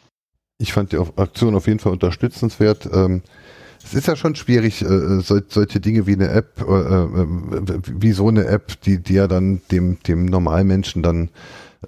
Ich 0.58 0.72
fand 0.72 0.92
die 0.92 0.98
Aktion 0.98 1.54
auf 1.54 1.66
jeden 1.66 1.78
Fall 1.78 1.92
unterstützenswert. 1.92 2.86
Ähm, 2.92 3.22
es 3.82 3.94
ist 3.94 4.06
ja 4.06 4.16
schon 4.16 4.34
schwierig, 4.34 4.82
äh, 4.82 5.20
sol 5.20 5.44
solche 5.48 5.80
Dinge 5.80 6.06
wie 6.06 6.14
eine 6.14 6.28
App, 6.28 6.60
äh, 6.60 6.64
äh, 6.64 7.80
wie 7.86 8.12
so 8.12 8.28
eine 8.28 8.46
App, 8.46 8.80
die, 8.82 9.02
die 9.02 9.14
ja 9.14 9.28
dann 9.28 9.62
dem, 9.70 10.02
dem 10.02 10.26
Normalmenschen 10.26 11.02
dann 11.02 11.30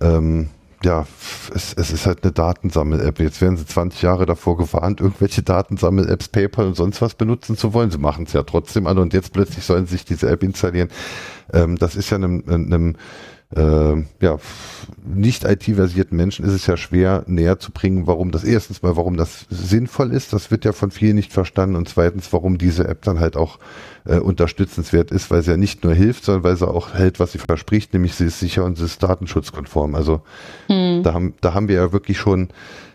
ähm, 0.00 0.48
ja, 0.84 1.06
es, 1.54 1.74
es 1.74 1.90
ist 1.90 2.06
halt 2.06 2.22
eine 2.22 2.32
Datensammel-App. 2.32 3.20
Jetzt 3.20 3.40
werden 3.40 3.56
sie 3.56 3.66
20 3.66 4.02
Jahre 4.02 4.26
davor 4.26 4.56
gewarnt, 4.56 5.00
irgendwelche 5.00 5.42
Datensammel-Apps, 5.42 6.28
PayPal 6.28 6.66
und 6.66 6.74
sonst 6.74 7.02
was 7.02 7.14
benutzen 7.14 7.56
zu 7.56 7.74
wollen. 7.74 7.90
Sie 7.90 7.98
machen 7.98 8.24
es 8.26 8.32
ja 8.32 8.42
trotzdem 8.42 8.86
alle 8.86 9.00
und 9.00 9.12
jetzt 9.12 9.32
plötzlich 9.32 9.64
sollen 9.64 9.86
sie 9.86 9.92
sich 9.92 10.04
diese 10.04 10.28
App 10.30 10.42
installieren. 10.42 10.88
Ähm, 11.52 11.76
das 11.76 11.96
ist 11.96 12.10
ja 12.10 12.16
einem, 12.16 12.44
einem 12.46 12.96
äh, 13.56 14.04
ja, 14.20 14.38
nicht 15.06 15.44
IT-versierten 15.44 16.16
Menschen 16.16 16.44
ist 16.44 16.52
es 16.52 16.66
ja 16.66 16.76
schwer 16.76 17.24
näher 17.26 17.58
zu 17.58 17.72
bringen, 17.72 18.06
warum 18.06 18.30
das 18.30 18.44
erstens 18.44 18.82
mal, 18.82 18.96
warum 18.96 19.16
das 19.16 19.46
sinnvoll 19.48 20.12
ist, 20.12 20.34
das 20.34 20.50
wird 20.50 20.66
ja 20.66 20.72
von 20.72 20.90
vielen 20.90 21.16
nicht 21.16 21.32
verstanden 21.32 21.76
und 21.76 21.88
zweitens, 21.88 22.30
warum 22.32 22.58
diese 22.58 22.86
App 22.86 23.02
dann 23.02 23.20
halt 23.20 23.36
auch 23.36 23.58
äh, 24.04 24.18
unterstützenswert 24.18 25.10
ist, 25.10 25.30
weil 25.30 25.42
sie 25.42 25.52
ja 25.52 25.56
nicht 25.56 25.82
nur 25.82 25.94
hilft, 25.94 26.24
sondern 26.24 26.44
weil 26.44 26.56
sie 26.56 26.68
auch 26.68 26.92
hält, 26.92 27.20
was 27.20 27.32
sie 27.32 27.38
verspricht, 27.38 27.94
nämlich 27.94 28.14
sie 28.14 28.26
ist 28.26 28.38
sicher 28.38 28.64
und 28.64 28.76
sie 28.76 28.84
ist 28.84 29.02
datenschutzkonform. 29.02 29.94
Also 29.94 30.20
hm. 30.66 31.02
da, 31.02 31.14
haben, 31.14 31.34
da 31.40 31.54
haben 31.54 31.68
wir 31.68 31.76
ja 31.76 31.92
wirklich 31.92 32.18
schon 32.18 32.48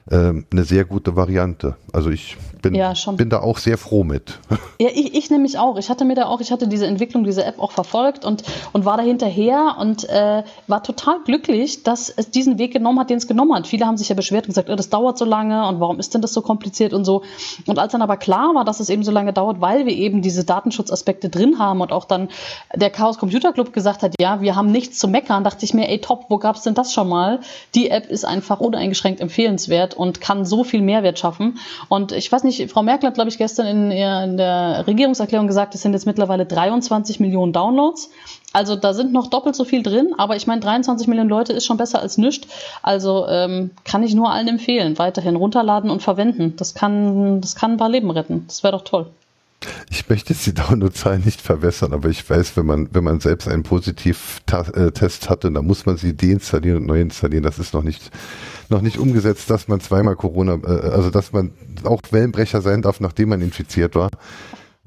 eine 0.10 0.64
sehr 0.64 0.86
gute 0.86 1.16
Variante. 1.16 1.76
Also 1.94 2.10
ich 2.10 2.36
bin, 2.64 2.76
ja, 2.76 2.94
bin 3.12 3.30
da 3.30 3.42
auch 3.42 3.58
sehr 3.58 3.78
froh 3.78 4.04
mit. 4.04 4.40
Ja, 4.80 4.90
ich, 4.92 5.14
ich 5.14 5.30
nämlich 5.30 5.60
auch. 5.60 5.78
Ich 5.78 5.90
hatte 5.90 6.04
mir 6.04 6.16
da 6.16 6.26
auch, 6.26 6.42
ich 6.42 6.52
hatte 6.52 6.68
diese 6.68 6.88
Entwicklung 6.88 7.24
dieser 7.24 7.46
App 7.46 7.60
auch 7.60 7.72
verfolgt 7.72 8.26
und, 8.26 8.44
und 8.74 8.84
war 8.84 8.98
da 8.98 9.04
hinterher 9.04 9.78
und 9.80 10.10
äh, 10.10 10.44
war 10.68 10.84
total 10.84 11.20
glücklich, 11.24 11.84
dass 11.84 12.10
es 12.10 12.32
diesen 12.32 12.58
Weg 12.58 12.74
genommen 12.74 13.00
hat, 13.00 13.10
den 13.10 13.18
es 13.18 13.28
genommen 13.28 13.54
hat. 13.54 13.68
Viele 13.68 13.86
haben 13.86 13.98
sich 13.98 14.10
ja 14.10 14.16
beschwert 14.16 14.46
und 14.46 14.50
gesagt, 14.50 14.70
oh, 14.70 14.76
das 14.76 14.90
dauert 14.90 15.18
so 15.18 15.26
lange 15.26 15.68
und 15.68 15.80
warum 15.80 16.00
ist 16.00 16.14
denn 16.14 16.22
das 16.22 16.34
so 16.34 16.42
kompliziert 16.42 16.94
und 16.94 17.06
so. 17.06 17.22
Und 17.66 17.80
als 17.80 17.94
dann 17.94 18.02
aber 18.02 18.18
klar 18.18 18.56
war, 18.56 18.66
dass 18.66 18.80
es 18.80 18.90
eben 18.90 19.04
so 19.04 19.12
lange 19.12 19.32
dauert, 19.32 19.62
weil 19.62 19.86
wir 19.86 19.94
eben 19.94 20.22
diese 20.22 20.44
Datenschutzaspekte 20.44 21.30
drin 21.30 21.60
haben 21.60 21.80
und 21.80 21.94
auch 21.94 22.06
dann 22.06 22.30
der 22.76 22.90
Chaos 22.90 23.20
Computer 23.20 23.54
Club 23.54 23.72
gesagt 23.72 24.02
hat, 24.02 24.16
ja, 24.20 24.42
wir 24.42 24.56
haben 24.56 24.72
nichts 24.72 24.98
zu 24.98 25.08
meckern, 25.08 25.44
dachte 25.46 25.64
ich 25.64 25.74
mir, 25.74 25.88
ey 25.88 26.02
top, 26.02 26.26
wo 26.30 26.40
gab 26.40 26.58
es 26.58 26.64
denn 26.64 26.74
das 26.74 26.94
schon 26.94 27.08
mal? 27.08 27.40
Die 27.76 27.90
App 27.90 28.08
ist 28.08 28.26
einfach 28.26 28.60
uneingeschränkt 28.60 29.22
empfehlenswert 29.22 29.93
und 29.94 30.22
kann 30.22 30.46
so 30.46 30.64
viel 30.64 30.82
Mehrwert 30.82 31.20
schaffen. 31.20 31.60
Und 31.90 32.12
ich 32.12 32.32
weiß 32.32 32.44
nicht, 32.44 32.72
Frau 32.72 32.84
Merkel 32.84 33.08
hat, 33.08 33.16
glaube 33.16 33.30
ich, 33.30 33.38
gestern 33.38 33.68
in, 33.68 33.92
in 33.92 34.38
der 34.38 34.86
Regierungserklärung 34.88 35.48
gesagt, 35.48 35.76
es 35.76 35.82
sind 35.82 35.94
jetzt 35.94 36.06
mittlerweile 36.06 36.46
23 36.46 37.20
Millionen 37.20 37.54
Downloads. 37.54 38.10
Also 38.54 38.76
da 38.76 38.94
sind 38.94 39.14
noch 39.14 39.28
doppelt 39.28 39.56
so 39.56 39.66
viel 39.66 39.82
drin, 39.82 40.14
aber 40.18 40.36
ich 40.36 40.46
meine, 40.46 40.62
23 40.62 41.08
Millionen 41.08 41.30
Leute 41.30 41.54
ist 41.54 41.66
schon 41.66 41.78
besser 41.78 42.00
als 42.00 42.18
nichts. 42.18 42.48
Also 42.84 43.28
ähm, 43.28 43.72
kann 43.84 44.04
ich 44.04 44.14
nur 44.14 44.32
allen 44.32 44.48
empfehlen, 44.48 45.00
weiterhin 45.00 45.36
runterladen 45.36 45.90
und 45.90 46.04
verwenden. 46.04 46.56
Das 46.58 46.76
kann, 46.76 47.42
das 47.42 47.56
kann 47.56 47.72
ein 47.72 47.78
paar 47.78 47.90
Leben 47.90 48.12
retten. 48.12 48.46
Das 48.48 48.64
wäre 48.64 48.74
doch 48.74 48.84
toll. 48.84 49.08
Ich 49.90 50.10
möchte 50.10 50.34
jetzt 50.34 50.46
die 50.46 50.54
Downloadzahlen 50.54 51.24
nicht 51.24 51.42
verwässern, 51.42 51.94
aber 51.94 52.10
ich 52.10 52.30
weiß, 52.30 52.58
wenn 52.58 52.66
man, 52.66 52.90
wenn 52.92 53.04
man 53.04 53.20
selbst 53.20 53.48
einen 53.48 53.64
Positiv-Test 53.64 55.30
hatte, 55.30 55.52
dann 55.52 55.66
muss 55.66 55.86
man 55.86 55.98
sie 55.98 56.16
deinstallieren 56.16 56.80
und 56.80 56.86
neu 56.88 57.02
installieren. 57.02 57.44
Das 57.44 57.60
ist 57.60 57.74
noch 57.74 57.84
nicht 57.84 58.12
noch 58.70 58.82
nicht 58.82 58.98
umgesetzt, 58.98 59.50
dass 59.50 59.68
man 59.68 59.80
zweimal 59.80 60.16
Corona, 60.16 60.60
äh, 60.64 60.90
also 60.90 61.10
dass 61.10 61.32
man 61.32 61.52
auch 61.84 62.02
Wellenbrecher 62.12 62.62
sein 62.62 62.82
darf, 62.82 63.00
nachdem 63.00 63.30
man 63.30 63.42
infiziert 63.42 63.96
war. 63.96 64.10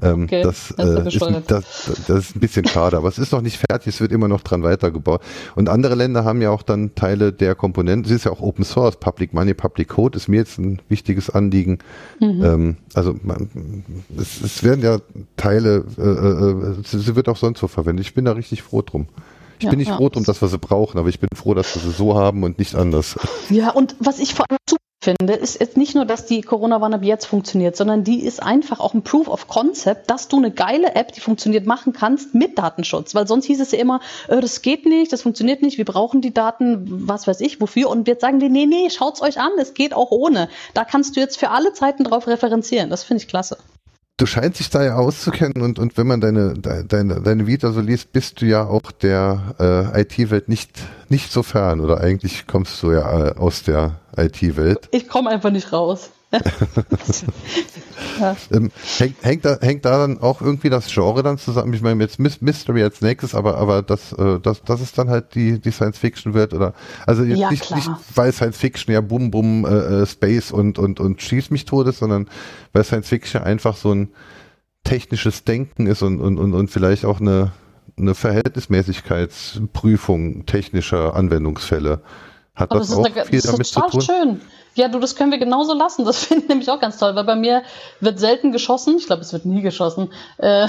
Ähm, 0.03 0.25
okay, 0.25 0.43
das, 0.43 0.73
äh, 0.73 1.09
ist, 1.09 1.23
das, 1.47 1.91
das, 2.07 2.19
ist 2.19 2.37
ein 2.37 2.41
bisschen 2.41 2.67
schade, 2.67 2.99
aber 2.99 3.09
es 3.09 3.19
ist 3.19 3.33
noch 3.33 3.41
nicht 3.41 3.57
fertig, 3.57 3.95
es 3.95 4.00
wird 4.00 4.12
immer 4.12 4.29
noch 4.29 4.43
dran 4.43 4.62
weitergebaut. 4.62 5.23
Und 5.55 5.71
andere 5.71 5.95
Länder 5.95 6.23
haben 6.23 6.43
ja 6.43 6.50
auch 6.50 6.62
dann 6.62 6.95
Teile 6.95 7.33
der 7.33 7.55
Komponenten, 7.55 8.05
es 8.05 8.19
ist 8.19 8.25
ja 8.25 8.33
auch 8.33 8.43
Open 8.43 8.65
Source, 8.65 8.97
Public 8.97 9.33
Money, 9.33 9.55
Public 9.55 9.88
Code 9.88 10.19
ist 10.19 10.29
mir 10.29 10.37
jetzt 10.37 10.59
ein 10.59 10.83
wichtiges 10.91 11.31
Anliegen. 11.31 11.79
Mhm. 12.21 12.45
Ähm, 12.45 12.76
also 12.93 13.17
man, 13.23 13.49
es, 14.19 14.43
es, 14.43 14.62
werden 14.62 14.83
ja 14.83 14.99
Teile, 15.38 15.85
äh, 15.97 16.03
äh, 16.03 16.75
sie 16.85 17.17
wird 17.17 17.31
auch 17.31 17.38
sonst 17.38 17.61
so 17.61 17.67
verwendet. 17.67 18.05
Ich 18.05 18.12
bin 18.12 18.26
da 18.26 18.33
richtig 18.33 18.62
froh 18.62 18.83
drum. 18.83 19.07
Ich 19.59 19.65
ja, 19.65 19.71
bin 19.71 19.79
nicht 19.79 19.89
ja. 19.89 19.97
froh 19.97 20.09
drum, 20.09 20.25
dass 20.25 20.41
wir 20.41 20.49
sie 20.49 20.59
brauchen, 20.59 20.99
aber 20.99 21.09
ich 21.09 21.21
bin 21.21 21.29
froh, 21.35 21.55
dass 21.55 21.75
wir 21.75 21.83
sie 21.83 21.91
so 21.91 22.17
haben 22.17 22.43
und 22.43 22.59
nicht 22.59 22.75
anders. 22.75 23.17
Ja, 23.51 23.71
und 23.71 23.97
was 23.99 24.19
ich 24.19 24.35
vor 24.35 24.47
allem 24.49 24.59
super 24.69 24.83
finde, 25.03 25.35
ist 25.35 25.61
jetzt 25.61 25.77
nicht 25.77 25.95
nur, 25.95 26.05
dass 26.05 26.27
die 26.27 26.41
Corona-Warn-App 26.41 27.05
jetzt 27.05 27.27
funktioniert, 27.27 27.77
sondern 27.77 28.03
die 28.03 28.25
ist 28.25 28.43
einfach 28.43 28.81
auch 28.81 28.93
ein 28.93 29.03
Proof 29.03 29.29
of 29.29 29.47
Concept, 29.47 30.11
dass 30.11 30.29
du 30.29 30.37
eine 30.37 30.51
geile 30.51 30.95
App, 30.95 31.13
die 31.13 31.21
funktioniert, 31.21 31.65
machen 31.65 31.93
kannst 31.93 32.35
mit 32.35 32.59
Datenschutz. 32.59 33.15
Weil 33.15 33.29
sonst 33.29 33.45
hieß 33.45 33.61
es 33.61 33.71
ja 33.71 33.79
immer, 33.79 34.01
äh, 34.29 34.41
das 34.41 34.63
geht 34.63 34.85
nicht, 34.85 35.13
das 35.13 35.23
funktioniert 35.23 35.63
nicht, 35.63 35.79
wir 35.79 35.85
brauchen 35.85 36.23
die 36.23 36.35
Daten, 36.35 37.09
was 37.09 37.27
weiß 37.27 37.41
ich, 37.41 37.61
wofür. 37.61 37.89
Und 37.89 38.09
jetzt 38.09 38.23
sagen 38.23 38.41
die, 38.41 38.49
nee, 38.49 38.67
nee, 38.67 38.91
schaut's 38.91 39.23
euch 39.23 39.39
an, 39.39 39.53
es 39.59 39.75
geht 39.75 39.95
auch 39.95 40.11
ohne. 40.11 40.49
Da 40.75 40.85
kannst 40.85 41.17
du 41.17 41.21
jetzt 41.21 41.39
für 41.39 41.51
alle 41.51 41.73
Zeiten 41.73 42.03
drauf 42.05 42.27
referenzieren. 42.27 42.91
Das 42.91 43.05
finde 43.05 43.23
ich 43.23 43.29
klasse 43.29 43.59
du 44.17 44.27
scheinst 44.27 44.61
dich 44.61 44.71
da 44.71 44.83
ja 44.83 44.97
auszukennen 44.97 45.63
und, 45.63 45.79
und 45.79 45.97
wenn 45.97 46.07
man 46.07 46.21
deine, 46.21 46.55
deine, 46.55 47.21
deine 47.21 47.47
Vita 47.47 47.73
so 47.73 47.81
liest, 47.81 48.13
bist 48.13 48.41
du 48.41 48.47
ja 48.47 48.67
auch 48.67 48.91
der 48.91 49.93
äh, 49.95 50.03
IT-Welt 50.03 50.49
nicht, 50.49 50.71
nicht 51.09 51.31
so 51.31 51.43
fern 51.43 51.81
oder 51.81 52.01
eigentlich 52.01 52.47
kommst 52.47 52.83
du 52.83 52.93
ja 52.93 53.29
äh, 53.29 53.37
aus 53.37 53.63
der 53.63 54.01
IT-Welt. 54.17 54.89
Ich 54.93 55.09
komme 55.09 55.31
einfach 55.31 55.51
nicht 55.51 55.73
raus. 55.73 56.11
Ja. 56.33 56.40
ähm, 58.52 58.71
hängt, 58.99 59.16
hängt, 59.23 59.45
da, 59.45 59.59
hängt 59.61 59.85
da 59.85 59.99
dann 59.99 60.18
auch 60.18 60.40
irgendwie 60.40 60.71
das 60.71 60.92
Genre 60.92 61.23
dann 61.23 61.38
zusammen? 61.38 61.73
Ich 61.73 61.83
meine, 61.83 62.02
jetzt 62.02 62.18
Mystery 62.18 62.83
als 62.83 63.00
nächstes, 63.00 63.35
aber, 63.35 63.59
aber 63.59 63.83
das, 63.83 64.12
äh, 64.12 64.40
das, 64.40 64.62
das 64.62 64.80
ist 64.80 64.99
dann 64.99 65.09
halt 65.09 65.35
die, 65.35 65.61
die 65.61 65.71
Science 65.71 65.99
Fiction 65.99 66.35
wird, 66.35 66.54
oder? 66.54 66.75
Also 67.06 67.23
jetzt 67.23 67.38
ja, 67.38 67.50
nicht, 67.50 67.75
nicht, 67.75 67.90
weil 68.14 68.33
Science 68.33 68.56
Fiction 68.56 68.92
ja 68.92 69.00
Bum 69.00 69.30
Bum 69.30 69.64
äh, 69.64 70.02
äh, 70.02 70.06
Space 70.06 70.50
und, 70.50 70.78
und, 70.78 71.00
und 71.00 71.23
Schieß 71.23 71.50
mich 71.50 71.64
tot 71.64 71.87
ist, 71.87 71.99
sondern 71.99 72.28
weil 72.73 72.85
Science 72.85 73.09
Fiction 73.09 73.42
einfach 73.42 73.76
so 73.76 73.92
ein 73.92 74.09
technisches 74.85 75.45
Denken 75.45 75.87
ist 75.87 76.02
und, 76.02 76.21
und, 76.21 76.38
und, 76.38 76.54
und 76.54 76.71
vielleicht 76.71 77.04
auch 77.04 77.21
eine, 77.21 77.52
eine 77.99 78.14
Verhältnismäßigkeitsprüfung 78.14 80.47
technischer 80.47 81.14
Anwendungsfälle. 81.14 82.00
Hat 82.54 82.73
oh, 82.73 82.78
das, 82.78 82.88
das 82.88 82.97
auch 82.97 83.04
eine, 83.04 83.26
viel 83.26 83.40
damit 83.40 83.66
zu 83.66 83.80
tun? 83.80 84.00
schön. 84.00 84.40
Ja, 84.76 84.88
du, 84.88 84.99
das 84.99 85.16
können 85.16 85.30
wir 85.30 85.38
genauso 85.38 85.73
lassen. 85.73 86.04
Das 86.04 86.18
finde 86.25 86.42
ich 86.42 86.49
nämlich 86.49 86.71
auch 86.71 86.78
ganz 86.78 86.99
toll, 86.99 87.16
weil 87.16 87.25
bei 87.25 87.35
mir 87.35 87.62
wird 88.00 88.18
selten 88.18 88.52
geschossen. 88.52 88.97
Ich 88.99 89.06
glaube, 89.06 89.23
es 89.23 89.33
wird 89.33 89.47
nie 89.47 89.62
geschossen. 89.62 90.12
Äh, 90.37 90.68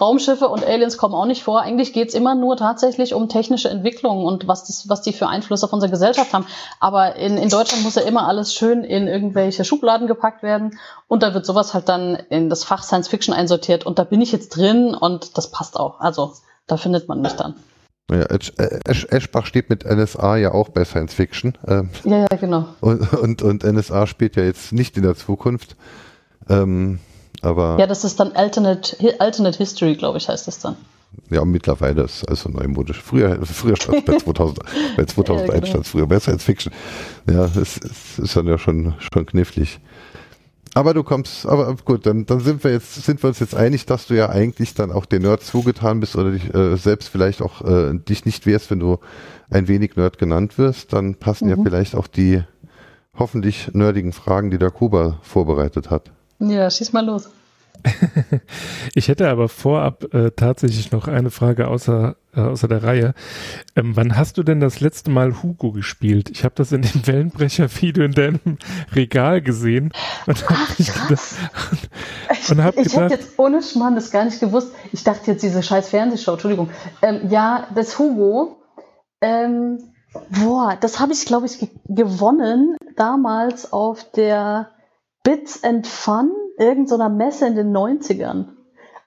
Raumschiffe 0.00 0.48
und 0.48 0.64
Aliens 0.64 0.98
kommen 0.98 1.14
auch 1.14 1.26
nicht 1.26 1.44
vor. 1.44 1.60
Eigentlich 1.60 1.92
geht's 1.92 2.12
immer 2.14 2.34
nur 2.34 2.56
tatsächlich 2.56 3.14
um 3.14 3.28
technische 3.28 3.68
Entwicklungen 3.68 4.26
und 4.26 4.48
was, 4.48 4.64
das, 4.64 4.88
was 4.88 5.02
die 5.02 5.12
für 5.12 5.28
Einfluss 5.28 5.62
auf 5.62 5.72
unsere 5.72 5.90
Gesellschaft 5.90 6.32
haben. 6.32 6.46
Aber 6.80 7.14
in, 7.14 7.38
in 7.38 7.48
Deutschland 7.48 7.84
muss 7.84 7.94
ja 7.94 8.02
immer 8.02 8.26
alles 8.26 8.52
schön 8.52 8.82
in 8.82 9.06
irgendwelche 9.06 9.64
Schubladen 9.64 10.08
gepackt 10.08 10.42
werden. 10.42 10.78
Und 11.06 11.22
da 11.22 11.32
wird 11.32 11.46
sowas 11.46 11.72
halt 11.72 11.88
dann 11.88 12.16
in 12.28 12.50
das 12.50 12.64
Fach 12.64 12.82
Science 12.82 13.06
Fiction 13.06 13.32
einsortiert. 13.32 13.86
Und 13.86 14.00
da 14.00 14.04
bin 14.04 14.20
ich 14.20 14.32
jetzt 14.32 14.56
drin 14.56 14.92
und 14.92 15.38
das 15.38 15.52
passt 15.52 15.78
auch. 15.78 16.00
Also 16.00 16.32
da 16.66 16.76
findet 16.76 17.06
man 17.06 17.20
mich 17.20 17.32
dann. 17.34 17.54
Ja, 18.10 18.22
Esch, 18.22 18.52
Esch, 18.56 19.06
Eschbach 19.10 19.46
steht 19.46 19.68
mit 19.68 19.84
NSA 19.84 20.36
ja 20.36 20.52
auch 20.52 20.68
bei 20.68 20.84
Science 20.84 21.12
Fiction. 21.12 21.58
Ähm, 21.66 21.90
ja, 22.04 22.20
ja, 22.20 22.36
genau. 22.38 22.68
Und, 22.80 23.12
und, 23.14 23.42
und, 23.42 23.64
NSA 23.64 24.06
spielt 24.06 24.36
ja 24.36 24.44
jetzt 24.44 24.72
nicht 24.72 24.96
in 24.96 25.02
der 25.02 25.16
Zukunft. 25.16 25.76
Ähm, 26.48 27.00
aber 27.42 27.76
ja, 27.80 27.86
das 27.86 28.04
ist 28.04 28.20
dann 28.20 28.32
Alternate, 28.32 28.96
Alternate 29.18 29.58
History, 29.58 29.96
glaube 29.96 30.18
ich, 30.18 30.28
heißt 30.28 30.46
das 30.46 30.60
dann. 30.60 30.76
Ja, 31.30 31.44
mittlerweile 31.44 32.02
ist 32.02 32.22
es 32.22 32.28
also 32.28 32.48
neumodisch. 32.48 33.00
Früher, 33.02 33.44
früher 33.44 33.76
stand 33.76 34.04
bei 34.04 34.16
2000, 34.18 34.60
bei 34.96 35.04
2001 35.04 35.48
ja, 35.48 35.54
genau. 35.54 35.66
stand 35.66 35.84
es 35.84 35.90
früher 35.90 36.06
bei 36.06 36.20
Science 36.20 36.44
Fiction. 36.44 36.72
Ja, 37.28 37.46
es, 37.46 37.78
es 37.78 38.18
ist 38.18 38.36
dann 38.36 38.46
ja 38.46 38.58
schon, 38.58 38.94
schon 38.98 39.26
knifflig. 39.26 39.80
Aber 40.76 40.92
du 40.92 41.02
kommst, 41.02 41.46
aber 41.46 41.74
gut, 41.86 42.04
dann, 42.04 42.26
dann 42.26 42.40
sind 42.40 42.62
wir 42.62 42.70
jetzt, 42.70 42.96
sind 43.02 43.22
wir 43.24 43.28
uns 43.28 43.40
jetzt 43.40 43.54
einig, 43.54 43.86
dass 43.86 44.08
du 44.08 44.14
ja 44.14 44.28
eigentlich 44.28 44.74
dann 44.74 44.92
auch 44.92 45.06
den 45.06 45.22
Nerd 45.22 45.42
zugetan 45.42 46.00
bist 46.00 46.16
oder 46.16 46.32
dich 46.32 46.54
äh, 46.54 46.76
selbst 46.76 47.08
vielleicht 47.08 47.40
auch 47.40 47.62
äh, 47.62 47.94
dich 47.94 48.26
nicht 48.26 48.44
wärst, 48.44 48.70
wenn 48.70 48.80
du 48.80 48.98
ein 49.48 49.68
wenig 49.68 49.96
Nerd 49.96 50.18
genannt 50.18 50.58
wirst. 50.58 50.92
Dann 50.92 51.14
passen 51.14 51.46
mhm. 51.46 51.56
ja 51.56 51.62
vielleicht 51.62 51.94
auch 51.94 52.06
die 52.06 52.42
hoffentlich 53.18 53.70
nerdigen 53.72 54.12
Fragen, 54.12 54.50
die 54.50 54.58
der 54.58 54.70
Kuba 54.70 55.18
vorbereitet 55.22 55.88
hat. 55.88 56.10
Ja, 56.40 56.70
schieß 56.70 56.92
mal 56.92 57.06
los. 57.06 57.30
ich 58.94 59.08
hätte 59.08 59.28
aber 59.28 59.48
vorab 59.48 60.12
äh, 60.14 60.30
tatsächlich 60.30 60.92
noch 60.92 61.08
eine 61.08 61.30
Frage 61.30 61.68
außer, 61.68 62.16
äh, 62.34 62.40
außer 62.40 62.68
der 62.68 62.82
Reihe. 62.82 63.14
Ähm, 63.74 63.96
wann 63.96 64.16
hast 64.16 64.38
du 64.38 64.42
denn 64.42 64.60
das 64.60 64.80
letzte 64.80 65.10
Mal 65.10 65.42
Hugo 65.42 65.72
gespielt? 65.72 66.30
Ich 66.30 66.44
habe 66.44 66.54
das 66.54 66.72
in 66.72 66.82
dem 66.82 67.06
Wellenbrecher-Video 67.06 68.04
in 68.04 68.12
deinem 68.12 68.58
Regal 68.94 69.42
gesehen 69.42 69.92
und 70.26 70.48
habe 70.48 70.74
gedacht, 70.76 71.10
und 72.50 72.64
hab 72.64 72.76
ich 72.76 72.96
hätte 72.96 73.14
jetzt 73.14 73.38
ohne 73.38 73.62
Schmarrn 73.62 73.94
das 73.94 74.10
gar 74.10 74.24
nicht 74.24 74.40
gewusst. 74.40 74.72
Ich 74.92 75.04
dachte 75.04 75.30
jetzt 75.32 75.42
diese 75.42 75.62
scheiß 75.62 75.88
Fernsehshow, 75.88 76.32
Entschuldigung. 76.32 76.70
Ähm, 77.02 77.28
ja, 77.28 77.68
das 77.74 77.98
Hugo, 77.98 78.58
ähm, 79.20 79.78
boah, 80.30 80.76
das 80.80 81.00
habe 81.00 81.12
ich, 81.12 81.24
glaube 81.24 81.46
ich, 81.46 81.58
ge 81.58 81.68
gewonnen 81.88 82.76
damals 82.96 83.72
auf 83.72 84.10
der 84.12 84.70
Bits 85.22 85.64
and 85.64 85.86
Fun 85.86 86.30
irgendeiner 86.58 87.08
Messe 87.08 87.46
in 87.46 87.56
den 87.56 87.76
90ern. 87.76 88.46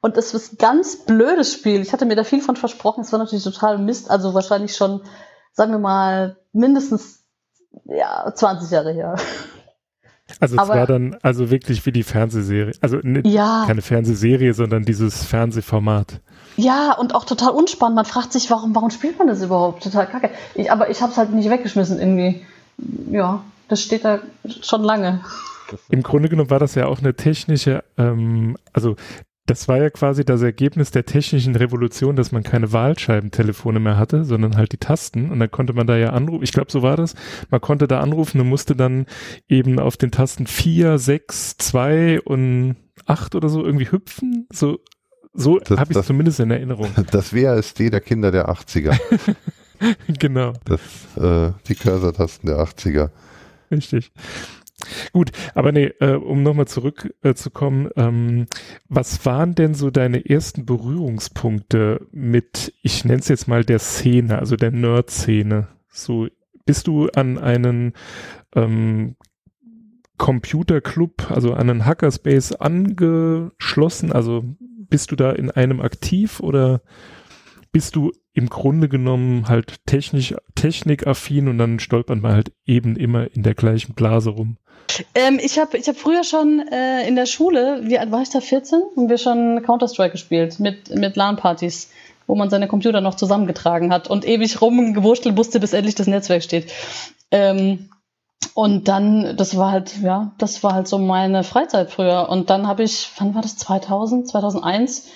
Und 0.01 0.17
es 0.17 0.33
ist 0.33 0.53
ein 0.53 0.57
ganz 0.57 1.05
blödes 1.05 1.53
Spiel. 1.53 1.81
Ich 1.81 1.91
hatte 1.91 2.05
mir 2.05 2.15
da 2.15 2.23
viel 2.23 2.41
von 2.41 2.55
versprochen. 2.55 3.01
Es 3.01 3.11
war 3.11 3.19
natürlich 3.19 3.43
total 3.43 3.77
Mist. 3.77 4.09
Also 4.09 4.33
wahrscheinlich 4.33 4.75
schon, 4.75 5.01
sagen 5.51 5.71
wir 5.71 5.79
mal, 5.79 6.37
mindestens 6.53 7.23
ja, 7.85 8.31
20 8.33 8.71
Jahre 8.71 8.93
her. 8.93 9.15
Also 10.39 10.55
es 10.55 10.59
Aber, 10.59 10.75
war 10.75 10.85
dann 10.85 11.17
also 11.21 11.49
wirklich 11.49 11.85
wie 11.85 11.91
die 11.91 12.03
Fernsehserie. 12.03 12.73
Also 12.81 12.97
ne, 13.01 13.21
ja. 13.25 13.63
keine 13.65 13.81
Fernsehserie, 13.81 14.53
sondern 14.53 14.83
dieses 14.83 15.25
Fernsehformat. 15.25 16.21
Ja, 16.55 16.93
und 16.93 17.15
auch 17.15 17.25
total 17.25 17.51
unspannend. 17.51 17.95
Man 17.95 18.05
fragt 18.05 18.31
sich, 18.31 18.49
warum, 18.51 18.75
warum 18.75 18.91
spielt 18.91 19.17
man 19.17 19.27
das 19.27 19.41
überhaupt? 19.41 19.83
Total 19.83 20.07
kacke. 20.07 20.29
Ich, 20.55 20.71
aber 20.71 20.89
ich 20.89 21.01
habe 21.01 21.11
es 21.11 21.17
halt 21.17 21.31
nicht 21.31 21.49
weggeschmissen 21.49 21.99
irgendwie. 21.99 22.45
Ja, 23.11 23.43
das 23.67 23.81
steht 23.81 24.05
da 24.05 24.19
schon 24.61 24.83
lange. 24.83 25.21
Im 25.89 26.03
Grunde 26.03 26.29
genommen 26.29 26.49
war 26.49 26.59
das 26.59 26.75
ja 26.75 26.87
auch 26.87 26.99
eine 26.99 27.15
technische, 27.15 27.83
ähm, 27.97 28.57
also 28.73 28.95
das 29.49 29.67
war 29.67 29.77
ja 29.77 29.89
quasi 29.89 30.23
das 30.23 30.43
Ergebnis 30.43 30.91
der 30.91 31.05
technischen 31.05 31.55
Revolution, 31.55 32.15
dass 32.15 32.31
man 32.31 32.43
keine 32.43 32.71
Wahlscheibentelefone 32.71 33.79
mehr 33.79 33.97
hatte, 33.97 34.23
sondern 34.23 34.55
halt 34.55 34.73
die 34.73 34.77
Tasten. 34.77 35.31
Und 35.31 35.39
dann 35.39 35.49
konnte 35.49 35.73
man 35.73 35.87
da 35.87 35.97
ja 35.97 36.11
anrufen. 36.11 36.43
Ich 36.43 36.51
glaube, 36.51 36.71
so 36.71 36.83
war 36.83 36.95
das. 36.97 37.15
Man 37.49 37.59
konnte 37.59 37.87
da 37.87 37.99
anrufen 37.99 38.39
und 38.39 38.47
musste 38.47 38.75
dann 38.75 39.07
eben 39.47 39.79
auf 39.79 39.97
den 39.97 40.11
Tasten 40.11 40.45
4, 40.45 40.99
6, 40.99 41.57
2 41.57 42.21
und 42.21 42.75
8 43.07 43.33
oder 43.33 43.49
so 43.49 43.65
irgendwie 43.65 43.91
hüpfen. 43.91 44.47
So, 44.53 44.79
so 45.33 45.59
habe 45.59 45.91
ich 45.91 45.97
es 45.97 46.05
zumindest 46.05 46.39
in 46.39 46.51
Erinnerung. 46.51 46.91
Das 47.11 47.33
WASD 47.33 47.89
der 47.89 48.01
Kinder 48.01 48.29
der 48.31 48.49
80er. 48.49 48.99
genau. 50.19 50.53
Das, 50.65 50.81
äh, 51.17 51.53
die 51.67 51.75
Cursor-Tasten 51.75 52.47
der 52.47 52.57
80er. 52.59 53.09
Richtig. 53.71 54.11
Gut, 55.11 55.31
aber 55.55 55.71
nee, 55.71 55.91
äh, 55.99 56.15
um 56.15 56.43
nochmal 56.43 56.67
zurückzukommen, 56.67 57.87
äh, 57.95 58.01
ähm, 58.01 58.47
was 58.87 59.25
waren 59.25 59.55
denn 59.55 59.73
so 59.73 59.89
deine 59.89 60.29
ersten 60.29 60.65
Berührungspunkte 60.65 62.07
mit, 62.11 62.73
ich 62.81 63.05
nenne 63.05 63.19
es 63.19 63.27
jetzt 63.27 63.47
mal 63.47 63.63
der 63.63 63.79
Szene, 63.79 64.39
also 64.39 64.55
der 64.55 64.71
Nerd-Szene? 64.71 65.67
So, 65.89 66.27
bist 66.65 66.87
du 66.87 67.07
an 67.09 67.37
einen 67.37 67.93
ähm, 68.55 69.15
Computerclub, 70.17 71.31
also 71.31 71.53
an 71.53 71.69
einen 71.69 71.85
Hackerspace 71.85 72.53
angeschlossen? 72.53 74.11
Also 74.11 74.43
bist 74.89 75.11
du 75.11 75.15
da 75.15 75.31
in 75.31 75.49
einem 75.49 75.81
aktiv 75.81 76.39
oder 76.39 76.81
bist 77.71 77.95
du 77.95 78.11
im 78.33 78.49
Grunde 78.49 78.89
genommen 78.89 79.47
halt 79.47 79.85
technisch, 79.85 80.35
technikaffin 80.55 81.47
und 81.47 81.57
dann 81.57 81.79
stolpert 81.79 82.21
man 82.21 82.33
halt 82.33 82.51
eben 82.65 82.95
immer 82.95 83.33
in 83.35 83.43
der 83.43 83.55
gleichen 83.55 83.93
Blase 83.93 84.31
rum? 84.31 84.57
Ähm, 85.15 85.39
ich 85.41 85.59
habe 85.59 85.77
ich 85.77 85.87
hab 85.87 85.97
früher 85.97 86.23
schon 86.23 86.59
äh, 86.71 87.07
in 87.07 87.15
der 87.15 87.25
Schule, 87.25 87.81
wie 87.83 87.99
alt 87.99 88.11
war 88.11 88.21
ich 88.21 88.29
da, 88.29 88.41
14? 88.41 88.81
Haben 88.95 89.09
wir 89.09 89.17
schon 89.17 89.61
Counter-Strike 89.63 90.11
gespielt 90.11 90.59
mit, 90.59 90.89
mit 90.95 91.15
LAN-Partys, 91.15 91.91
wo 92.27 92.35
man 92.35 92.49
seine 92.49 92.67
Computer 92.67 93.01
noch 93.01 93.15
zusammengetragen 93.15 93.91
hat 93.91 94.09
und 94.09 94.27
ewig 94.27 94.61
rumgewurschtelt 94.61 95.35
musste, 95.35 95.59
bis 95.59 95.73
endlich 95.73 95.95
das 95.95 96.07
Netzwerk 96.07 96.43
steht. 96.43 96.71
Ähm, 97.31 97.89
und 98.53 98.87
dann, 98.87 99.37
das 99.37 99.57
war 99.57 99.71
halt, 99.71 100.01
ja, 100.01 100.31
das 100.37 100.63
war 100.63 100.73
halt 100.73 100.87
so 100.87 100.97
meine 100.97 101.43
Freizeit 101.43 101.91
früher. 101.91 102.29
Und 102.29 102.49
dann 102.49 102.67
habe 102.67 102.83
ich, 102.83 103.09
wann 103.17 103.35
war 103.35 103.41
das, 103.41 103.57
2000, 103.57 104.27
2001, 104.27 105.07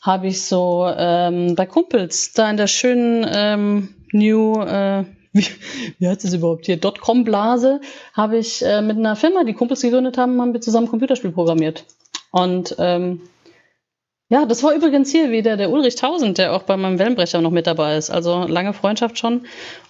habe 0.00 0.26
ich 0.26 0.44
so 0.44 0.86
ähm, 0.96 1.54
bei 1.54 1.66
Kumpels 1.66 2.32
da 2.32 2.50
in 2.50 2.56
der 2.56 2.66
schönen 2.66 3.26
ähm, 3.30 3.94
New, 4.12 4.60
äh, 4.60 5.04
wie, 5.34 5.44
wie 5.98 6.08
heißt 6.08 6.24
das 6.24 6.32
überhaupt 6.32 6.66
hier, 6.66 6.78
Dotcom-Blase, 6.78 7.80
habe 8.14 8.38
ich 8.38 8.64
äh, 8.64 8.80
mit 8.80 8.96
einer 8.96 9.16
Firma, 9.16 9.44
die 9.44 9.52
Kumpels 9.52 9.82
gegründet 9.82 10.16
haben, 10.16 10.40
haben 10.40 10.54
wir 10.54 10.60
zusammen 10.62 10.88
Computerspiel 10.88 11.32
programmiert. 11.32 11.84
Und 12.30 12.74
ähm, 12.78 13.20
ja, 14.30 14.46
das 14.46 14.62
war 14.62 14.74
übrigens 14.74 15.10
hier 15.10 15.30
wieder 15.30 15.56
der 15.56 15.70
Ulrich 15.70 15.96
Tausend, 15.96 16.38
der 16.38 16.54
auch 16.54 16.62
bei 16.62 16.76
meinem 16.76 16.98
Wellenbrecher 16.98 17.40
noch 17.40 17.50
mit 17.50 17.66
dabei 17.66 17.96
ist. 17.96 18.10
Also 18.10 18.44
lange 18.44 18.72
Freundschaft 18.72 19.18
schon. 19.18 19.42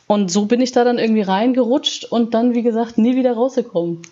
Und 0.06 0.30
so 0.30 0.46
bin 0.46 0.60
ich 0.60 0.72
da 0.72 0.84
dann 0.84 0.98
irgendwie 0.98 1.22
reingerutscht 1.22 2.04
und 2.04 2.34
dann, 2.34 2.54
wie 2.54 2.62
gesagt, 2.62 2.98
nie 2.98 3.16
wieder 3.16 3.34
rausgekommen. 3.34 4.02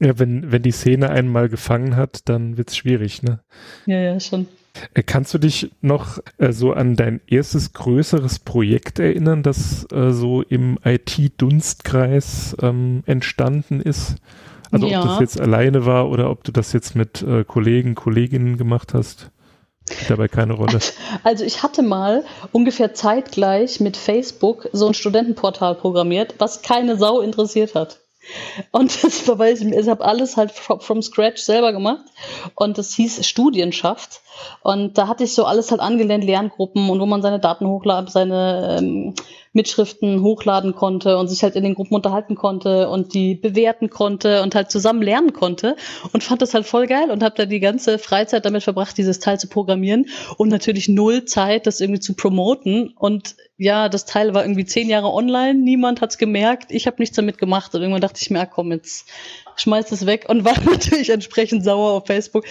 Ja, 0.00 0.18
wenn, 0.18 0.52
wenn 0.52 0.62
die 0.62 0.72
Szene 0.72 1.08
einmal 1.08 1.48
gefangen 1.48 1.96
hat, 1.96 2.28
dann 2.28 2.58
wird's 2.58 2.76
schwierig, 2.76 3.22
ne? 3.22 3.40
Ja, 3.86 3.98
ja, 3.98 4.20
schon. 4.20 4.46
Äh, 4.94 5.02
kannst 5.02 5.34
du 5.34 5.38
dich 5.38 5.70
noch 5.80 6.18
äh, 6.38 6.52
so 6.52 6.72
an 6.72 6.96
dein 6.96 7.20
erstes 7.26 7.72
größeres 7.72 8.40
Projekt 8.40 8.98
erinnern, 8.98 9.42
das 9.42 9.86
äh, 9.92 10.10
so 10.10 10.42
im 10.42 10.78
IT-Dunstkreis 10.84 12.56
ähm, 12.62 13.02
entstanden 13.06 13.80
ist? 13.80 14.16
Also 14.70 14.86
ja. 14.88 15.00
ob 15.00 15.08
das 15.08 15.20
jetzt 15.20 15.40
alleine 15.40 15.86
war 15.86 16.10
oder 16.10 16.30
ob 16.30 16.44
du 16.44 16.52
das 16.52 16.72
jetzt 16.72 16.94
mit 16.94 17.22
äh, 17.22 17.44
Kollegen, 17.44 17.94
Kolleginnen 17.94 18.56
gemacht 18.56 18.94
hast? 18.94 19.30
Spielt 19.90 20.10
dabei 20.10 20.28
keine 20.28 20.54
Rolle. 20.54 20.80
Also 21.22 21.44
ich 21.44 21.62
hatte 21.62 21.82
mal 21.82 22.24
ungefähr 22.52 22.94
zeitgleich 22.94 23.80
mit 23.80 23.96
Facebook 23.96 24.68
so 24.72 24.88
ein 24.88 24.94
Studentenportal 24.94 25.76
programmiert, 25.76 26.34
was 26.38 26.62
keine 26.62 26.96
Sau 26.96 27.20
interessiert 27.20 27.74
hat. 27.74 28.00
Und 28.70 28.92
das 29.04 29.26
war, 29.28 29.38
weil 29.38 29.54
ich, 29.54 29.62
ich 29.62 29.88
habe 29.88 30.04
alles 30.04 30.36
halt 30.36 30.50
from, 30.50 30.80
from 30.80 31.02
scratch 31.02 31.42
selber 31.42 31.72
gemacht. 31.72 32.04
Und 32.54 32.78
das 32.78 32.94
hieß 32.94 33.26
Studienschaft. 33.26 34.20
Und 34.62 34.98
da 34.98 35.08
hatte 35.08 35.24
ich 35.24 35.34
so 35.34 35.44
alles 35.44 35.70
halt 35.70 35.80
angelehnt, 35.80 36.24
Lerngruppen 36.24 36.90
und 36.90 37.00
wo 37.00 37.06
man 37.06 37.22
seine 37.22 37.40
Daten 37.40 37.66
hochladen, 37.66 38.10
seine 38.10 38.78
ähm, 38.78 39.14
Mitschriften 39.56 40.22
hochladen 40.22 40.74
konnte 40.74 41.16
und 41.16 41.28
sich 41.28 41.42
halt 41.42 41.56
in 41.56 41.64
den 41.64 41.74
Gruppen 41.74 41.94
unterhalten 41.94 42.36
konnte 42.36 42.88
und 42.88 43.14
die 43.14 43.34
bewerten 43.34 43.90
konnte 43.90 44.42
und 44.42 44.54
halt 44.54 44.70
zusammen 44.70 45.02
lernen 45.02 45.32
konnte 45.32 45.76
und 46.12 46.22
fand 46.22 46.42
das 46.42 46.54
halt 46.54 46.66
voll 46.66 46.86
geil 46.86 47.10
und 47.10 47.22
habe 47.22 47.34
da 47.34 47.46
die 47.46 47.58
ganze 47.58 47.98
Freizeit 47.98 48.44
damit 48.44 48.62
verbracht, 48.62 48.98
dieses 48.98 49.18
Teil 49.18 49.40
zu 49.40 49.48
programmieren 49.48 50.06
und 50.36 50.50
natürlich 50.50 50.88
null 50.88 51.24
Zeit, 51.24 51.66
das 51.66 51.80
irgendwie 51.80 52.00
zu 52.00 52.14
promoten. 52.14 52.92
Und 52.96 53.36
ja, 53.56 53.88
das 53.88 54.04
Teil 54.04 54.34
war 54.34 54.44
irgendwie 54.44 54.66
zehn 54.66 54.90
Jahre 54.90 55.12
online, 55.12 55.54
niemand 55.54 56.02
hat's 56.02 56.18
gemerkt, 56.18 56.70
ich 56.70 56.86
habe 56.86 56.96
nichts 56.98 57.16
damit 57.16 57.38
gemacht 57.38 57.74
und 57.74 57.80
irgendwann 57.80 58.02
dachte 58.02 58.20
ich 58.20 58.30
mir, 58.30 58.40
ah, 58.40 58.46
komm, 58.46 58.72
jetzt 58.72 59.08
schmeißt 59.56 59.92
es 59.92 60.06
weg 60.06 60.26
und 60.28 60.44
war 60.44 60.60
natürlich 60.64 61.10
entsprechend 61.10 61.64
sauer 61.64 61.92
auf 61.92 62.06
Facebook. 62.06 62.44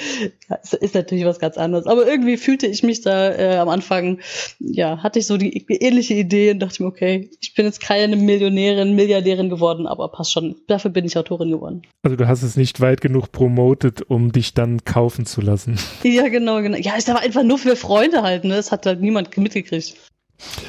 Ja, 0.50 0.56
ist, 0.58 0.74
ist 0.74 0.96
natürlich 0.96 1.26
was 1.26 1.40
ganz 1.40 1.58
anderes. 1.58 1.86
Aber 1.88 2.08
irgendwie 2.08 2.38
fühlte 2.38 2.68
ich 2.68 2.84
mich 2.84 3.02
da 3.02 3.32
äh, 3.32 3.58
am 3.58 3.70
Anfang, 3.70 4.20
ja, 4.60 5.02
hatte 5.02 5.20
ich 5.20 5.28
so 5.28 5.38
die 5.38 5.66
ähnliche 5.70 6.14
Idee 6.14 6.52
und 6.52 6.60
dachte 6.60 6.84
mir, 6.84 6.90
okay, 6.90 7.30
ich 7.42 7.54
bin 7.54 7.66
jetzt 7.66 7.82
keine 7.82 8.16
Millionärin, 8.16 8.96
Milliardärin 8.96 9.50
geworden, 9.50 9.88
aber 9.88 10.10
passt 10.10 10.32
schon. 10.32 10.56
Dafür 10.68 10.92
bin 10.92 11.06
ich 11.06 11.18
Autorin 11.18 11.52
geworden. 11.52 11.84
Also 12.04 12.16
du 12.16 12.28
hast 12.28 12.44
es 12.44 12.58
nicht 12.58 12.82
weit 12.82 13.02
genug 13.02 13.32
promotet, 13.32 14.02
um 14.02 14.32
dich 14.32 14.54
dann 14.54 14.84
kaufen 14.84 15.26
zu 15.26 15.42
lassen. 15.42 15.78
Ja, 16.04 16.28
genau, 16.28 16.62
genau. 16.62 16.78
Ja, 16.78 16.96
ist 16.96 17.10
aber 17.10 17.20
einfach 17.20 17.44
nur 17.44 17.58
für 17.58 17.76
Freunde 17.76 18.22
halt, 18.22 18.44
ne? 18.44 18.56
Das 18.56 18.72
hat 18.72 18.86
halt 18.86 19.02
niemand 19.02 19.36
mitgekriegt. 19.38 19.96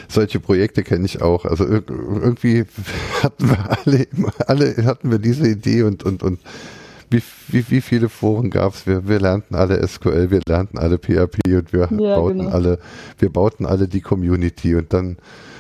Solche 0.09 0.41
Projekte 0.41 0.83
kenne 0.83 1.05
ich 1.07 1.23
auch. 1.23 1.45
Also 1.45 1.65
irgendwie 1.67 2.65
hatten 3.23 3.51
wir 3.51 3.79
alle, 3.85 4.07
alle 4.47 4.85
hatten 4.85 5.11
wir 5.11 5.19
diese 5.19 5.49
Idee 5.49 5.83
und, 5.83 6.03
und, 6.05 6.23
und 6.23 6.41
wie, 7.11 7.23
wie, 7.49 7.71
wie 7.71 7.81
viele 7.81 8.09
Foren 8.09 8.51
gab 8.51 8.75
es? 8.75 8.87
Wir, 8.87 9.07
wir 9.07 9.21
lernten 9.21 9.55
alle 9.55 9.87
SQL, 9.87 10.31
wir 10.31 10.41
lernten 10.47 10.79
alle 10.79 10.99
PHP 10.99 11.39
und 11.47 11.73
wir 11.73 11.89
ja, 11.91 12.17
bauten 12.17 12.39
genau. 12.39 12.51
alle, 12.51 12.79
wir 13.19 13.31
bauten 13.31 13.67
alle 13.67 13.87
die 13.87 14.01
Community 14.01 14.75
und 14.75 14.93
dann 14.93 15.19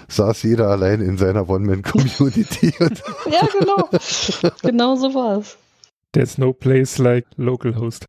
saß 0.08 0.42
jeder 0.44 0.68
allein 0.68 1.00
in 1.00 1.18
seiner 1.18 1.48
One-Man-Community. 1.48 2.72
ja, 2.80 3.48
genau. 3.58 3.88
genau 4.62 4.96
so 4.96 5.14
war 5.14 5.38
es. 5.38 5.56
There's 6.12 6.38
no 6.38 6.52
place 6.52 6.98
like 6.98 7.26
localhost. 7.36 8.06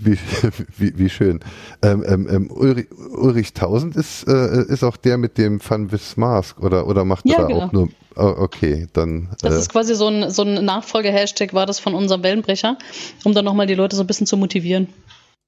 Wie, 0.00 0.18
wie, 0.78 0.98
wie 0.98 1.08
schön. 1.08 1.40
Ähm, 1.82 2.04
ähm, 2.06 2.28
ähm, 2.28 2.50
Ulrich, 2.50 2.88
Ulrich 3.16 3.52
Tausend 3.52 3.94
ist, 3.94 4.26
äh, 4.26 4.64
ist 4.64 4.82
auch 4.82 4.96
der 4.96 5.18
mit 5.18 5.38
dem 5.38 5.60
Fun 5.60 5.92
with 5.92 6.16
Mask 6.16 6.60
oder, 6.60 6.86
oder 6.88 7.04
macht 7.04 7.24
ja, 7.26 7.38
er 7.38 7.46
genau. 7.46 7.60
auch 7.60 7.72
nur. 7.72 7.88
Oh, 8.16 8.34
okay, 8.38 8.86
dann. 8.92 9.28
Das 9.40 9.54
äh, 9.54 9.58
ist 9.58 9.70
quasi 9.70 9.94
so 9.94 10.08
ein, 10.08 10.30
so 10.30 10.42
ein 10.42 10.64
Nachfolge-Hashtag, 10.64 11.54
war 11.54 11.66
das 11.66 11.78
von 11.78 11.94
unserem 11.94 12.22
Wellenbrecher, 12.22 12.76
um 13.24 13.34
dann 13.34 13.44
nochmal 13.44 13.66
die 13.66 13.74
Leute 13.74 13.96
so 13.96 14.02
ein 14.02 14.06
bisschen 14.06 14.26
zu 14.26 14.36
motivieren. 14.36 14.88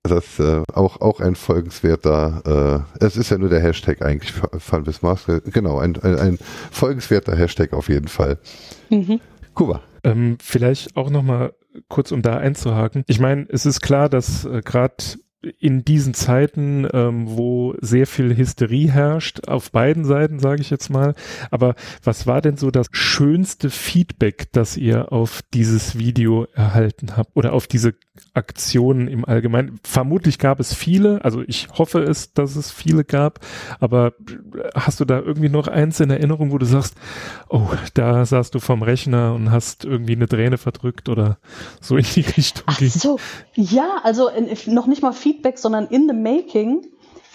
Das 0.05 0.25
ist 0.25 0.39
äh, 0.41 0.63
auch, 0.73 1.01
auch 1.01 1.21
ein 1.21 1.35
folgenswerter, 1.35 2.85
äh, 3.01 3.05
es 3.05 3.17
ist 3.17 3.31
ja 3.31 3.39
nur 3.39 3.49
der 3.49 3.61
Hashtag 3.61 4.03
eigentlich, 4.03 4.33
Fun 4.33 4.87
with 4.87 5.03
Mask, 5.03 5.29
genau, 5.53 5.79
ein, 5.79 5.97
ein, 6.03 6.19
ein 6.19 6.39
folgenswerter 6.71 7.35
Hashtag 7.37 7.73
auf 7.73 7.89
jeden 7.89 8.09
Fall. 8.09 8.39
Mhm. 8.91 9.21
Kuba. 9.55 9.81
Ähm, 10.05 10.39
vielleicht 10.41 10.97
auch 10.97 11.11
nochmal 11.11 11.53
kurz 11.89 12.13
um 12.13 12.23
da 12.23 12.37
einzuhaken. 12.37 13.05
Ich 13.07 13.21
meine, 13.21 13.47
es 13.49 13.67
ist 13.67 13.81
klar, 13.81 14.09
dass 14.09 14.45
äh, 14.45 14.63
gerade 14.65 14.97
in 15.59 15.85
diesen 15.85 16.15
Zeiten, 16.15 16.89
ähm, 16.93 17.25
wo 17.29 17.75
sehr 17.81 18.07
viel 18.07 18.37
Hysterie 18.37 18.91
herrscht, 18.91 19.49
auf 19.49 19.71
beiden 19.71 20.05
Seiten, 20.05 20.39
sage 20.39 20.61
ich 20.61 20.71
jetzt 20.71 20.91
mal. 20.91 21.15
Aber 21.51 21.75
was 22.03 22.27
war 22.27 22.41
denn 22.41 22.57
so 22.57 22.71
das 22.71 22.89
schönste 22.91 23.71
Feedback, 23.71 24.49
das 24.53 24.77
ihr 24.77 25.13
auf 25.13 25.43
dieses 25.55 25.99
Video 25.99 26.47
erhalten 26.55 27.17
habt 27.17 27.37
oder 27.37 27.53
auf 27.53 27.67
diese 27.67 27.95
Aktionen 28.35 29.09
im 29.09 29.25
Allgemeinen. 29.25 29.81
Vermutlich 29.83 30.39
gab 30.39 30.61
es 30.61 30.75
viele, 30.75 31.25
also 31.25 31.43
ich 31.47 31.69
hoffe 31.77 32.03
es, 32.03 32.33
dass 32.33 32.57
es 32.57 32.71
viele 32.71 33.05
gab, 33.05 33.41
aber 33.81 34.13
hast 34.75 35.01
du 35.01 35.05
da 35.05 35.21
irgendwie 35.21 35.49
noch 35.49 35.69
eins 35.69 36.01
in 36.01 36.11
Erinnerung, 36.11 36.53
wo 36.53 36.59
du 36.59 36.67
sagst, 36.67 36.95
oh, 37.49 37.69
da 37.95 38.25
saßt 38.25 38.55
du 38.55 38.59
vom 38.59 38.83
Rechner 38.83 39.35
und 39.35 39.51
hast 39.51 39.85
irgendwie 39.85 40.17
eine 40.17 40.29
Träne 40.29 40.59
verdrückt 40.59 41.09
oder 41.09 41.39
so 41.81 41.97
in 41.97 42.05
die 42.15 42.21
Richtung? 42.21 42.65
Ach 42.67 42.81
so, 42.81 43.19
ja, 43.55 44.01
also 44.03 44.29
in, 44.29 44.49
noch 44.75 44.87
nicht 44.87 45.03
mal 45.03 45.13
Feedback, 45.13 45.59
sondern 45.59 45.87
in 45.87 46.09
the 46.09 46.15
making 46.15 46.83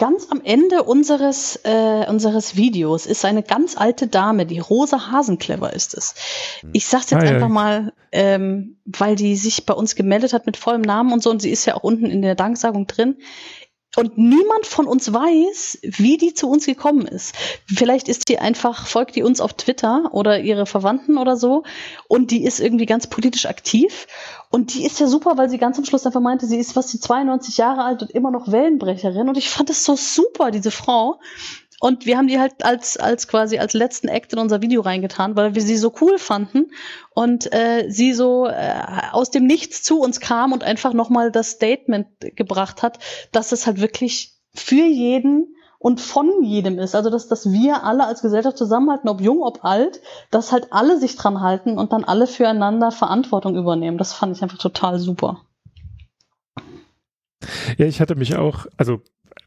ganz 0.02 0.30
am 0.32 0.42
Ende 0.44 0.82
unseres, 0.82 1.60
äh, 1.64 2.08
unseres 2.10 2.56
Videos 2.56 3.06
ist 3.06 3.24
eine 3.24 3.44
ganz 3.44 3.78
alte 3.78 4.08
Dame, 4.08 4.48
die 4.48 4.58
Rosa 4.58 5.12
Hasenclever 5.12 5.74
ist 5.74 5.94
es. 5.94 6.16
Hm. 6.62 6.72
Ich 6.74 6.88
sag's 6.88 7.12
jetzt 7.12 7.22
ah, 7.22 7.28
einfach 7.28 7.42
ja. 7.42 7.48
mal, 7.50 7.94
ähm, 8.12 8.78
weil 8.86 9.16
die 9.16 9.36
sich 9.36 9.68
bei 9.68 9.76
uns 9.76 9.94
gemeldet 9.94 10.34
hat 10.34 10.48
mit 10.48 10.58
vollem 10.58 10.82
Namen 10.82 11.14
und 11.14 11.22
so, 11.22 11.30
und 11.30 11.40
sie 11.40 11.52
ist 11.52 11.68
ja 11.68 11.76
auch 11.76 11.84
unten 11.84 12.08
in 12.08 12.24
der 12.24 12.34
Danksagung 12.34 12.88
drin. 12.88 13.18
Und 13.98 14.18
niemand 14.18 14.66
von 14.66 14.88
uns 14.88 15.12
weiß, 15.12 15.80
wie 15.82 16.18
die 16.18 16.34
zu 16.34 16.50
uns 16.50 16.66
gekommen 16.66 17.06
ist. 17.06 17.36
Vielleicht 17.66 18.08
ist 18.08 18.30
die 18.30 18.40
einfach, 18.40 18.88
folgt 18.88 19.18
die 19.18 19.24
uns 19.24 19.42
auf 19.42 19.54
Twitter 19.54 20.10
oder 20.14 20.40
ihre 20.40 20.66
Verwandten 20.66 21.18
oder 21.18 21.36
so. 21.36 21.64
Und 22.08 22.32
die 22.32 22.46
ist 22.46 22.62
irgendwie 22.62 22.86
ganz 22.86 23.08
politisch 23.08 23.48
aktiv. 23.48 24.08
Und 24.50 24.74
die 24.74 24.86
ist 24.86 25.02
ja 25.02 25.08
super, 25.08 25.38
weil 25.38 25.50
sie 25.50 25.58
ganz 25.58 25.78
am 25.78 25.84
Schluss 25.84 26.06
einfach 26.06 26.22
meinte, 26.22 26.46
sie 26.46 26.58
ist 26.58 26.78
was, 26.78 26.88
die 26.88 27.02
92 27.02 27.58
Jahre 27.58 27.84
alt 27.84 28.02
und 28.02 28.12
immer 28.12 28.32
noch 28.32 28.50
Wellenbrecherin. 28.50 29.28
Und 29.28 29.38
ich 29.38 29.50
fand 29.50 29.70
das 29.70 29.84
so 29.84 29.98
super, 29.98 30.52
diese 30.52 30.72
Frau. 30.72 31.20
Und 31.82 32.06
wir 32.06 32.16
haben 32.16 32.28
die 32.28 32.40
halt 32.40 32.64
als, 32.64 32.96
als 32.96 33.28
quasi 33.28 33.58
als 33.58 33.74
letzten 33.74 34.08
Act 34.08 34.34
in 34.34 34.40
unser 34.40 34.62
Video 34.62 34.82
reingetan, 34.82 35.36
weil 35.36 35.56
wir 35.56 35.64
sie 35.64 35.78
so 35.78 35.92
cool 36.00 36.20
fanden 36.20 36.68
und 37.16 37.52
äh, 37.52 37.90
sie 37.90 38.14
so 38.14 38.46
äh, 38.46 38.76
aus 39.12 39.32
dem 39.32 39.48
Nichts 39.48 39.82
zu 39.82 40.00
uns 40.00 40.20
kam 40.20 40.54
und 40.54 40.64
einfach 40.64 40.94
nochmal 40.94 41.32
das 41.32 41.50
Statement 41.50 42.08
gebracht 42.36 42.84
hat, 42.84 43.00
dass 43.32 43.52
es 43.52 43.66
halt 43.66 43.82
wirklich 43.82 44.36
für 44.54 44.86
jeden 44.86 45.56
und 45.80 46.00
von 46.00 46.44
jedem 46.44 46.78
ist. 46.78 46.94
Also 46.94 47.10
dass, 47.10 47.28
dass 47.28 47.52
wir 47.52 47.84
alle 47.84 48.06
als 48.06 48.22
Gesellschaft 48.22 48.60
zusammenhalten, 48.60 49.10
ob 49.10 49.20
jung, 49.20 49.42
ob 49.42 49.66
alt, 49.66 50.02
dass 50.30 50.52
halt 50.52 50.68
alle 50.70 51.00
sich 51.00 51.16
dran 51.16 51.42
halten 51.42 51.80
und 51.80 51.94
dann 51.94 52.04
alle 52.04 52.28
füreinander 52.28 52.92
Verantwortung 52.92 53.56
übernehmen. 53.56 53.98
Das 53.98 54.14
fand 54.14 54.38
ich 54.38 54.44
einfach 54.44 54.60
total 54.60 55.00
super. 55.00 55.42
Ja, 57.80 57.88
ich 57.88 58.00
hatte 58.00 58.14
mich 58.14 58.36
auch, 58.36 58.68
also 58.78 59.02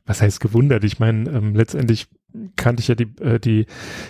was 0.06 0.20
heißt 0.20 0.40
gewundert? 0.40 0.84
Ich 0.84 0.98
meine, 0.98 1.30
ähm, 1.30 1.54
letztendlich 1.54 2.08
kannte 2.56 2.80
ich 2.80 2.88
ja 2.88 2.94
die, 2.94 3.08
äh, 3.20 3.38
die, 3.38 3.66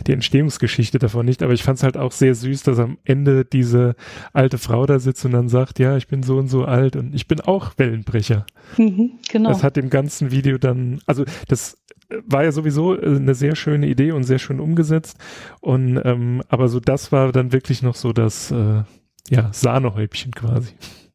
die 0.06 0.12
Entstehungsgeschichte 0.12 0.98
davon 0.98 1.26
nicht, 1.26 1.42
aber 1.42 1.52
ich 1.52 1.62
fand 1.62 1.78
es 1.78 1.82
halt 1.84 1.96
auch 1.96 2.12
sehr 2.12 2.34
süß, 2.34 2.62
dass 2.62 2.78
am 2.78 2.98
Ende 3.04 3.44
diese 3.44 3.94
alte 4.32 4.58
Frau 4.58 4.86
da 4.86 4.98
sitzt 4.98 5.24
und 5.24 5.32
dann 5.32 5.48
sagt, 5.48 5.78
ja, 5.78 5.96
ich 5.96 6.08
bin 6.08 6.22
so 6.22 6.38
und 6.38 6.48
so 6.48 6.64
alt 6.64 6.96
und 6.96 7.14
ich 7.14 7.28
bin 7.28 7.40
auch 7.40 7.72
Wellenbrecher. 7.76 8.46
Mhm, 8.76 9.18
genau. 9.28 9.50
Das 9.50 9.62
hat 9.62 9.76
dem 9.76 9.90
ganzen 9.90 10.30
Video 10.30 10.58
dann, 10.58 11.00
also 11.06 11.24
das 11.48 11.78
war 12.26 12.44
ja 12.44 12.52
sowieso 12.52 12.98
äh, 12.98 13.16
eine 13.16 13.34
sehr 13.34 13.56
schöne 13.56 13.86
Idee 13.86 14.12
und 14.12 14.24
sehr 14.24 14.38
schön 14.38 14.60
umgesetzt 14.60 15.18
und 15.60 16.00
ähm, 16.04 16.42
aber 16.48 16.68
so 16.68 16.80
das 16.80 17.12
war 17.12 17.32
dann 17.32 17.52
wirklich 17.52 17.82
noch 17.82 17.94
so 17.94 18.12
das 18.12 18.50
äh, 18.50 18.82
ja 19.30 19.52
Sahnehäubchen 19.52 20.32
quasi. 20.32 20.72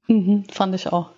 Mhm, 0.07 0.45
fand 0.51 0.75
ich 0.75 0.91
auch. 0.91 1.11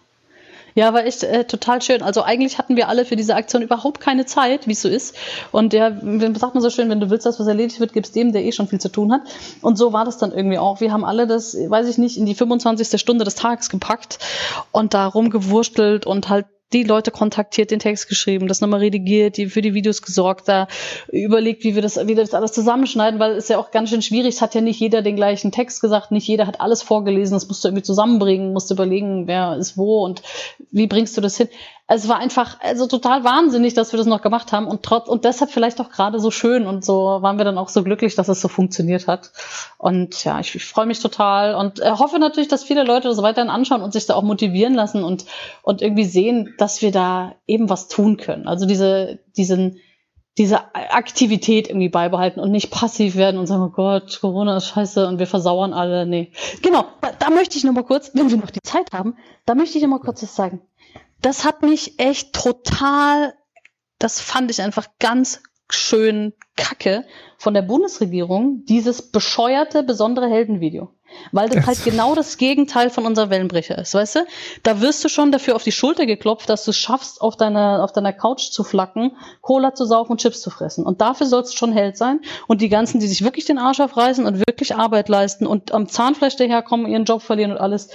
Ja, 0.75 0.93
war 0.93 1.05
echt 1.05 1.23
äh, 1.23 1.45
total 1.45 1.81
schön. 1.81 2.01
Also 2.01 2.23
eigentlich 2.23 2.57
hatten 2.57 2.75
wir 2.75 2.87
alle 2.87 3.05
für 3.05 3.15
diese 3.15 3.35
Aktion 3.35 3.61
überhaupt 3.61 3.99
keine 3.99 4.25
Zeit, 4.25 4.67
wie 4.67 4.71
es 4.71 4.81
so 4.81 4.89
ist. 4.89 5.15
Und 5.51 5.73
ja, 5.73 5.91
sagt 5.91 6.53
man 6.53 6.61
so 6.61 6.69
schön, 6.69 6.89
wenn 6.89 6.99
du 6.99 7.09
willst, 7.09 7.25
dass 7.25 7.39
was 7.39 7.47
erledigt 7.47 7.79
wird, 7.79 7.93
gibst 7.93 8.15
dem, 8.15 8.31
der 8.31 8.43
eh 8.43 8.51
schon 8.51 8.67
viel 8.67 8.79
zu 8.79 8.89
tun 8.89 9.11
hat. 9.11 9.21
Und 9.61 9.77
so 9.77 9.93
war 9.93 10.05
das 10.05 10.17
dann 10.17 10.31
irgendwie 10.31 10.57
auch. 10.57 10.81
Wir 10.81 10.91
haben 10.91 11.03
alle 11.05 11.27
das, 11.27 11.55
weiß 11.55 11.87
ich 11.89 11.97
nicht, 11.97 12.17
in 12.17 12.25
die 12.25 12.35
25. 12.35 12.99
Stunde 12.99 13.25
des 13.25 13.35
Tages 13.35 13.69
gepackt 13.69 14.19
und 14.71 14.93
da 14.93 15.07
rumgewurstelt 15.07 16.05
und 16.05 16.29
halt 16.29 16.45
die 16.73 16.83
Leute 16.83 17.11
kontaktiert, 17.11 17.71
den 17.71 17.79
Text 17.79 18.07
geschrieben, 18.07 18.47
das 18.47 18.61
nochmal 18.61 18.79
redigiert, 18.79 19.37
die 19.37 19.47
für 19.47 19.61
die 19.61 19.73
Videos 19.73 20.01
gesorgt, 20.01 20.47
da 20.47 20.67
überlegt, 21.11 21.63
wie 21.63 21.75
wir 21.75 21.81
das, 21.81 21.97
wie 21.97 22.15
wir 22.15 22.15
das 22.15 22.33
alles 22.33 22.51
zusammenschneiden, 22.51 23.19
weil 23.19 23.33
es 23.33 23.47
ja 23.47 23.57
auch 23.57 23.71
ganz 23.71 23.89
schön 23.89 24.01
schwierig, 24.01 24.35
es 24.35 24.41
hat 24.41 24.55
ja 24.55 24.61
nicht 24.61 24.79
jeder 24.79 25.01
den 25.01 25.15
gleichen 25.15 25.51
Text 25.51 25.81
gesagt, 25.81 26.11
nicht 26.11 26.27
jeder 26.27 26.47
hat 26.47 26.61
alles 26.61 26.81
vorgelesen, 26.81 27.33
das 27.33 27.47
musst 27.47 27.63
du 27.63 27.67
irgendwie 27.67 27.83
zusammenbringen, 27.83 28.53
musst 28.53 28.69
du 28.69 28.75
überlegen, 28.75 29.27
wer 29.27 29.57
ist 29.57 29.77
wo 29.77 30.03
und 30.03 30.21
wie 30.71 30.87
bringst 30.87 31.17
du 31.17 31.21
das 31.21 31.37
hin? 31.37 31.49
Es 31.93 32.07
war 32.07 32.19
einfach 32.19 32.57
also 32.61 32.87
total 32.87 33.25
wahnsinnig, 33.25 33.73
dass 33.73 33.91
wir 33.91 33.97
das 33.97 34.07
noch 34.07 34.21
gemacht 34.21 34.53
haben 34.53 34.65
und 34.65 34.81
trotz 34.81 35.09
und 35.09 35.25
deshalb 35.25 35.51
vielleicht 35.51 35.81
auch 35.81 35.89
gerade 35.89 36.21
so 36.21 36.31
schön 36.31 36.65
und 36.65 36.85
so 36.85 37.19
waren 37.21 37.37
wir 37.37 37.43
dann 37.43 37.57
auch 37.57 37.67
so 37.67 37.83
glücklich, 37.83 38.15
dass 38.15 38.29
es 38.29 38.39
so 38.39 38.47
funktioniert 38.47 39.07
hat. 39.07 39.31
Und 39.77 40.23
ja, 40.23 40.39
ich, 40.39 40.55
ich 40.55 40.63
freue 40.63 40.85
mich 40.85 41.01
total 41.01 41.53
und 41.53 41.81
äh, 41.81 41.91
hoffe 41.91 42.17
natürlich, 42.17 42.47
dass 42.47 42.63
viele 42.63 42.85
Leute 42.85 43.09
das 43.09 43.21
weiterhin 43.21 43.49
anschauen 43.49 43.81
und 43.81 43.91
sich 43.91 44.05
da 44.05 44.15
auch 44.15 44.23
motivieren 44.23 44.73
lassen 44.73 45.03
und 45.03 45.25
und 45.63 45.81
irgendwie 45.81 46.05
sehen, 46.05 46.53
dass 46.61 46.81
wir 46.81 46.91
da 46.91 47.35
eben 47.47 47.69
was 47.69 47.87
tun 47.87 48.17
können. 48.17 48.47
Also 48.47 48.65
diese 48.65 49.19
diesen 49.35 49.79
diese 50.37 50.73
Aktivität 50.73 51.67
irgendwie 51.67 51.89
beibehalten 51.89 52.39
und 52.39 52.51
nicht 52.51 52.71
passiv 52.71 53.15
werden 53.15 53.37
und 53.37 53.47
sagen, 53.47 53.63
oh 53.63 53.69
Gott, 53.69 54.19
Corona 54.21 54.57
ist 54.57 54.67
scheiße 54.67 55.05
und 55.05 55.19
wir 55.19 55.27
versauern 55.27 55.73
alle. 55.73 56.05
Nee. 56.05 56.31
Genau, 56.61 56.85
da, 57.01 57.11
da 57.19 57.29
möchte 57.29 57.57
ich 57.57 57.65
noch 57.65 57.73
mal 57.73 57.83
kurz, 57.83 58.11
wenn 58.13 58.29
wir 58.29 58.37
noch 58.37 58.49
die 58.49 58.61
Zeit 58.63 58.93
haben, 58.93 59.17
da 59.45 59.55
möchte 59.55 59.77
ich 59.77 59.83
noch 59.83 59.89
mal 59.89 59.99
kurz 59.99 60.23
was 60.23 60.33
sagen 60.33 60.61
das 61.21 61.45
hat 61.45 61.61
mich 61.61 61.99
echt 61.99 62.33
total, 62.33 63.33
das 63.99 64.19
fand 64.19 64.51
ich 64.51 64.61
einfach 64.61 64.87
ganz 64.99 65.41
schön 65.69 66.33
kacke 66.57 67.05
von 67.37 67.53
der 67.53 67.61
Bundesregierung, 67.61 68.65
dieses 68.65 69.11
bescheuerte 69.11 69.83
besondere 69.83 70.29
Heldenvideo. 70.29 70.93
Weil 71.31 71.49
das 71.49 71.65
halt 71.65 71.83
genau 71.83 72.15
das 72.15 72.37
Gegenteil 72.37 72.89
von 72.89 73.05
unserer 73.05 73.29
Wellenbrecher 73.29 73.77
ist, 73.77 73.93
weißt 73.93 74.15
du? 74.15 74.19
Da 74.63 74.81
wirst 74.81 75.03
du 75.03 75.09
schon 75.09 75.31
dafür 75.31 75.55
auf 75.55 75.63
die 75.63 75.71
Schulter 75.71 76.05
geklopft, 76.05 76.49
dass 76.49 76.65
du 76.65 76.71
es 76.71 76.77
schaffst, 76.77 77.21
auf 77.21 77.37
deiner, 77.37 77.83
auf 77.83 77.91
deiner 77.91 78.13
Couch 78.13 78.51
zu 78.51 78.63
flacken, 78.63 79.15
Cola 79.41 79.73
zu 79.73 79.85
saufen 79.85 80.13
und 80.13 80.21
Chips 80.21 80.41
zu 80.41 80.49
fressen. 80.49 80.85
Und 80.85 81.01
dafür 81.01 81.27
sollst 81.27 81.53
du 81.53 81.57
schon 81.57 81.73
Held 81.73 81.97
sein. 81.97 82.19
Und 82.47 82.61
die 82.61 82.69
ganzen, 82.69 82.99
die 82.99 83.07
sich 83.07 83.23
wirklich 83.23 83.45
den 83.45 83.57
Arsch 83.57 83.79
aufreißen 83.79 84.25
und 84.25 84.39
wirklich 84.39 84.75
Arbeit 84.75 85.09
leisten 85.09 85.47
und 85.47 85.71
am 85.73 85.87
Zahnfleisch 85.87 86.35
daherkommen, 86.35 86.87
ihren 86.87 87.05
Job 87.05 87.21
verlieren 87.21 87.51
und 87.51 87.57
alles, 87.57 87.89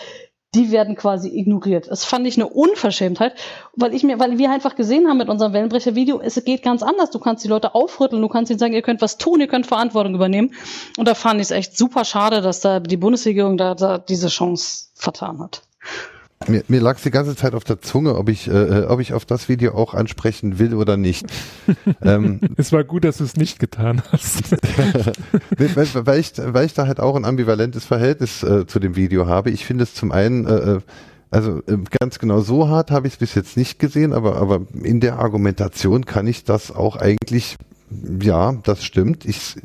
die 0.57 0.71
werden 0.71 0.97
quasi 0.97 1.29
ignoriert. 1.29 1.89
Das 1.89 2.05
fand 2.05 2.27
ich 2.27 2.37
eine 2.37 2.49
Unverschämtheit, 2.49 3.35
weil 3.75 3.95
ich 3.95 4.03
mir, 4.03 4.19
weil 4.19 4.39
wir 4.39 4.51
einfach 4.51 4.75
gesehen 4.75 5.07
haben 5.07 5.19
mit 5.19 5.29
unserem 5.29 5.53
Wellenbrecher-Video, 5.53 6.21
es 6.21 6.43
geht 6.45 6.63
ganz 6.63 6.83
anders. 6.83 7.11
Du 7.11 7.19
kannst 7.19 7.45
die 7.45 7.49
Leute 7.49 7.75
aufrütteln, 7.75 8.23
du 8.23 8.29
kannst 8.29 8.51
ihnen 8.51 8.59
sagen, 8.59 8.73
ihr 8.73 8.83
könnt 8.83 9.03
was 9.03 9.19
tun, 9.19 9.41
ihr 9.41 9.49
könnt 9.49 9.67
Verantwortung 9.67 10.15
übernehmen. 10.15 10.55
Und 10.97 11.07
da 11.07 11.15
fand 11.15 11.41
ich 11.41 11.49
es 11.49 11.51
echt 11.51 11.77
super 11.77 12.05
schade, 12.05 12.41
dass 12.41 12.61
da 12.61 12.81
die 12.81 12.97
Bundesregierung 12.97 13.59
da, 13.59 13.75
da 13.75 13.99
diese 13.99 14.29
Chance 14.29 14.89
vertan 14.95 15.41
hat. 15.41 15.63
Mir, 16.49 16.63
mir 16.69 16.81
lag 16.81 16.97
es 16.97 17.03
die 17.03 17.11
ganze 17.11 17.35
Zeit 17.35 17.55
auf 17.55 17.65
der 17.65 17.81
Zunge, 17.81 18.15
ob 18.15 18.29
ich, 18.29 18.47
äh, 18.49 18.53
äh 18.53 18.87
ob 18.87 19.01
ich 19.01 19.15
auf 19.15 19.25
das 19.25 19.49
Video 19.49 19.75
auch 19.75 19.95
ansprechen 19.95 20.59
will 20.59 20.75
oder 20.75 20.97
nicht. 20.97 21.27
ähm, 22.03 22.41
es 22.57 22.73
war 22.73 22.85
gut, 22.85 23.05
dass 23.05 23.19
du 23.19 23.25
es 23.25 23.37
nicht 23.37 23.59
getan 23.59 24.03
hast. 24.13 24.53
weil, 25.59 26.21
ich, 26.21 26.35
weil 26.37 26.67
ich 26.67 26.75
da 26.75 26.87
halt 26.87 27.01
auch 27.01 27.17
ein 27.17 27.25
ambivalentes 27.25 27.85
Verhältnis 27.85 28.43
äh, 28.43 28.67
zu 28.67 28.79
dem 28.79 28.97
Video 28.97 29.27
habe. 29.27 29.51
Ich 29.51 29.65
finde 29.65 29.85
es 29.85 29.95
zum 29.95 30.13
einen, 30.13 30.47
äh, 30.47 30.55
äh 30.55 30.81
also 31.31 31.59
äh, 31.67 31.79
ganz 31.99 32.19
genau 32.19 32.41
so 32.41 32.69
hart 32.69 32.91
habe 32.91 33.09
ich 33.09 33.15
es 33.15 33.19
bis 33.19 33.35
jetzt 33.35 33.57
nicht 33.57 33.79
gesehen, 33.79 34.13
aber, 34.13 34.37
aber 34.37 34.61
in 34.83 35.01
der 35.01 35.19
Argumentation 35.19 36.07
kann 36.07 36.27
ich 36.29 36.45
das 36.45 36.71
auch 36.71 36.97
eigentlich 36.97 37.57
ja, 38.21 38.53
das 38.65 38.85
stimmt. 38.85 39.25
Ich, 39.25 39.57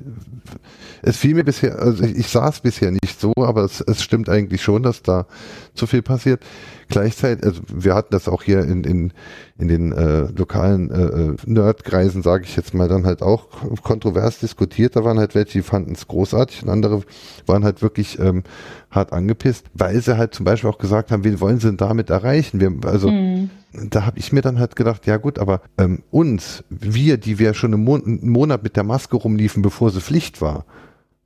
es 1.02 1.18
fiel 1.18 1.34
mir 1.34 1.44
bisher, 1.44 1.80
also 1.80 2.04
ich, 2.04 2.16
ich 2.16 2.28
sah 2.28 2.50
es 2.50 2.60
bisher 2.60 2.92
nicht 2.92 3.20
so, 3.20 3.34
aber 3.38 3.64
es, 3.64 3.82
es 3.82 4.04
stimmt 4.04 4.30
eigentlich 4.30 4.62
schon, 4.62 4.84
dass 4.84 5.02
da 5.02 5.26
zu 5.74 5.88
viel 5.88 6.02
passiert. 6.02 6.44
Gleichzeitig, 6.90 7.44
also 7.44 7.62
wir 7.68 7.96
hatten 7.96 8.12
das 8.12 8.28
auch 8.28 8.44
hier 8.44 8.64
in, 8.64 8.84
in, 8.84 9.14
in 9.62 9.68
den 9.68 9.92
äh, 9.92 10.28
lokalen 10.36 10.92
äh, 10.92 11.04
äh 11.04 11.36
Nerdkreisen, 11.46 12.22
sage 12.24 12.44
ich 12.46 12.56
jetzt 12.56 12.74
mal, 12.74 12.88
dann 12.88 13.06
halt 13.06 13.22
auch 13.22 13.48
kontrovers 13.84 14.40
diskutiert. 14.40 14.96
Da 14.96 15.04
waren 15.04 15.20
halt 15.20 15.36
welche, 15.36 15.60
die 15.60 15.62
fanden 15.62 15.94
es 15.94 16.08
großartig 16.08 16.64
und 16.64 16.70
andere 16.70 17.04
waren 17.46 17.64
halt 17.64 17.82
wirklich 17.82 18.20
ähm, 18.20 18.44
hart 18.90 19.14
angepisst, 19.14 19.68
weil 19.74 20.02
sie 20.02 20.18
halt 20.18 20.34
zum 20.34 20.46
Beispiel 20.46 20.70
auch 20.70 20.80
gesagt 20.80 21.12
haben, 21.12 21.24
wie 21.24 21.40
wollen 21.40 21.60
sie 21.60 21.68
denn 21.68 21.78
damit 21.78 22.10
erreichen? 22.10 22.60
Wir, 22.60 22.74
also 22.86 23.10
mhm 23.10 23.50
da 23.74 24.06
habe 24.06 24.20
ich 24.20 24.32
mir 24.34 24.42
dann 24.42 24.60
halt 24.60 24.76
gedacht, 24.76 25.08
ja 25.08 25.18
gut, 25.18 25.40
aber 25.40 25.62
ähm, 25.78 26.04
uns, 26.12 26.64
wir, 26.70 27.18
die 27.18 27.40
wir 27.40 27.54
schon 27.54 27.74
einen, 27.74 27.84
Mon 27.84 28.04
einen 28.04 28.30
Monat 28.30 28.64
mit 28.64 28.76
der 28.76 28.84
Maske 28.84 29.16
rumliefen, 29.16 29.62
bevor 29.62 29.92
sie 29.92 30.02
Pflicht 30.02 30.42
war, 30.42 30.66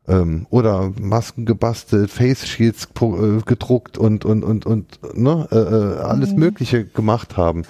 ähm, 0.08 0.46
oder 0.50 0.92
Masken 1.00 1.46
gebastelt, 1.46 2.12
Face 2.12 2.48
Shields 2.48 2.88
äh, 3.02 3.42
gedruckt 3.46 3.98
und 3.98 4.26
und 4.26 4.44
und 4.44 4.66
und 4.66 5.00
ne, 5.16 5.48
äh, 5.52 5.56
äh, 5.56 5.98
alles 6.02 6.32
mhm. 6.32 6.40
Mögliche 6.40 6.86
gemacht 6.86 7.38
haben. 7.38 7.64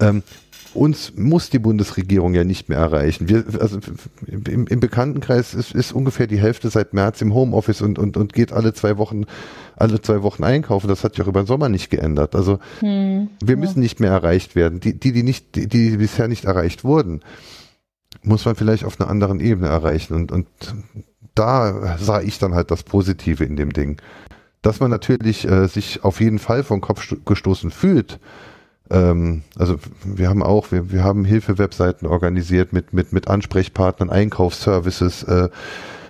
Ähm, 0.00 0.22
uns 0.72 1.14
muss 1.16 1.50
die 1.50 1.58
Bundesregierung 1.58 2.34
ja 2.34 2.44
nicht 2.44 2.68
mehr 2.68 2.78
erreichen. 2.78 3.28
Wir, 3.28 3.44
also 3.60 3.78
im, 4.26 4.66
im 4.66 4.80
Bekanntenkreis 4.80 5.52
ist, 5.52 5.74
ist 5.74 5.92
ungefähr 5.92 6.26
die 6.26 6.38
Hälfte 6.38 6.70
seit 6.70 6.94
März 6.94 7.20
im 7.22 7.34
Homeoffice 7.34 7.82
und, 7.82 7.98
und, 7.98 8.16
und 8.16 8.32
geht 8.32 8.52
alle 8.52 8.72
zwei 8.72 8.96
Wochen, 8.96 9.24
alle 9.74 10.00
zwei 10.00 10.22
Wochen 10.22 10.44
einkaufen. 10.44 10.86
Das 10.86 11.02
hat 11.02 11.14
sich 11.14 11.24
auch 11.24 11.28
über 11.28 11.42
den 11.42 11.46
Sommer 11.46 11.68
nicht 11.68 11.90
geändert. 11.90 12.36
Also 12.36 12.60
hm, 12.78 13.30
wir 13.42 13.54
ja. 13.54 13.60
müssen 13.60 13.80
nicht 13.80 13.98
mehr 13.98 14.12
erreicht 14.12 14.54
werden. 14.54 14.78
Die, 14.78 14.98
die, 14.98 15.12
die 15.12 15.24
nicht, 15.24 15.56
die, 15.56 15.66
die 15.66 15.96
bisher 15.96 16.28
nicht 16.28 16.44
erreicht 16.44 16.84
wurden, 16.84 17.20
muss 18.22 18.44
man 18.44 18.54
vielleicht 18.54 18.84
auf 18.84 19.00
einer 19.00 19.10
anderen 19.10 19.40
Ebene 19.40 19.68
erreichen. 19.68 20.14
Und, 20.14 20.30
und 20.30 20.46
da 21.34 21.96
sah 21.98 22.20
ich 22.20 22.38
dann 22.38 22.54
halt 22.54 22.70
das 22.70 22.82
Positive 22.82 23.44
in 23.44 23.56
dem 23.56 23.72
Ding. 23.72 24.00
dass 24.62 24.78
man 24.78 24.90
natürlich 24.90 25.48
äh, 25.48 25.68
sich 25.68 26.04
auf 26.04 26.20
jeden 26.20 26.38
Fall 26.38 26.64
vom 26.64 26.82
Kopf 26.82 27.14
gestoßen 27.24 27.70
fühlt. 27.70 28.20
Ähm, 28.90 29.42
also 29.56 29.76
wir 30.04 30.28
haben 30.28 30.42
auch, 30.42 30.72
wir, 30.72 30.90
wir 30.92 31.04
haben 31.04 31.24
Hilfewebseiten 31.24 32.06
organisiert 32.06 32.72
mit, 32.72 32.92
mit, 32.92 33.12
mit 33.12 33.28
Ansprechpartnern, 33.28 34.10
Einkaufsservices. 34.10 35.22
Äh, 35.22 35.48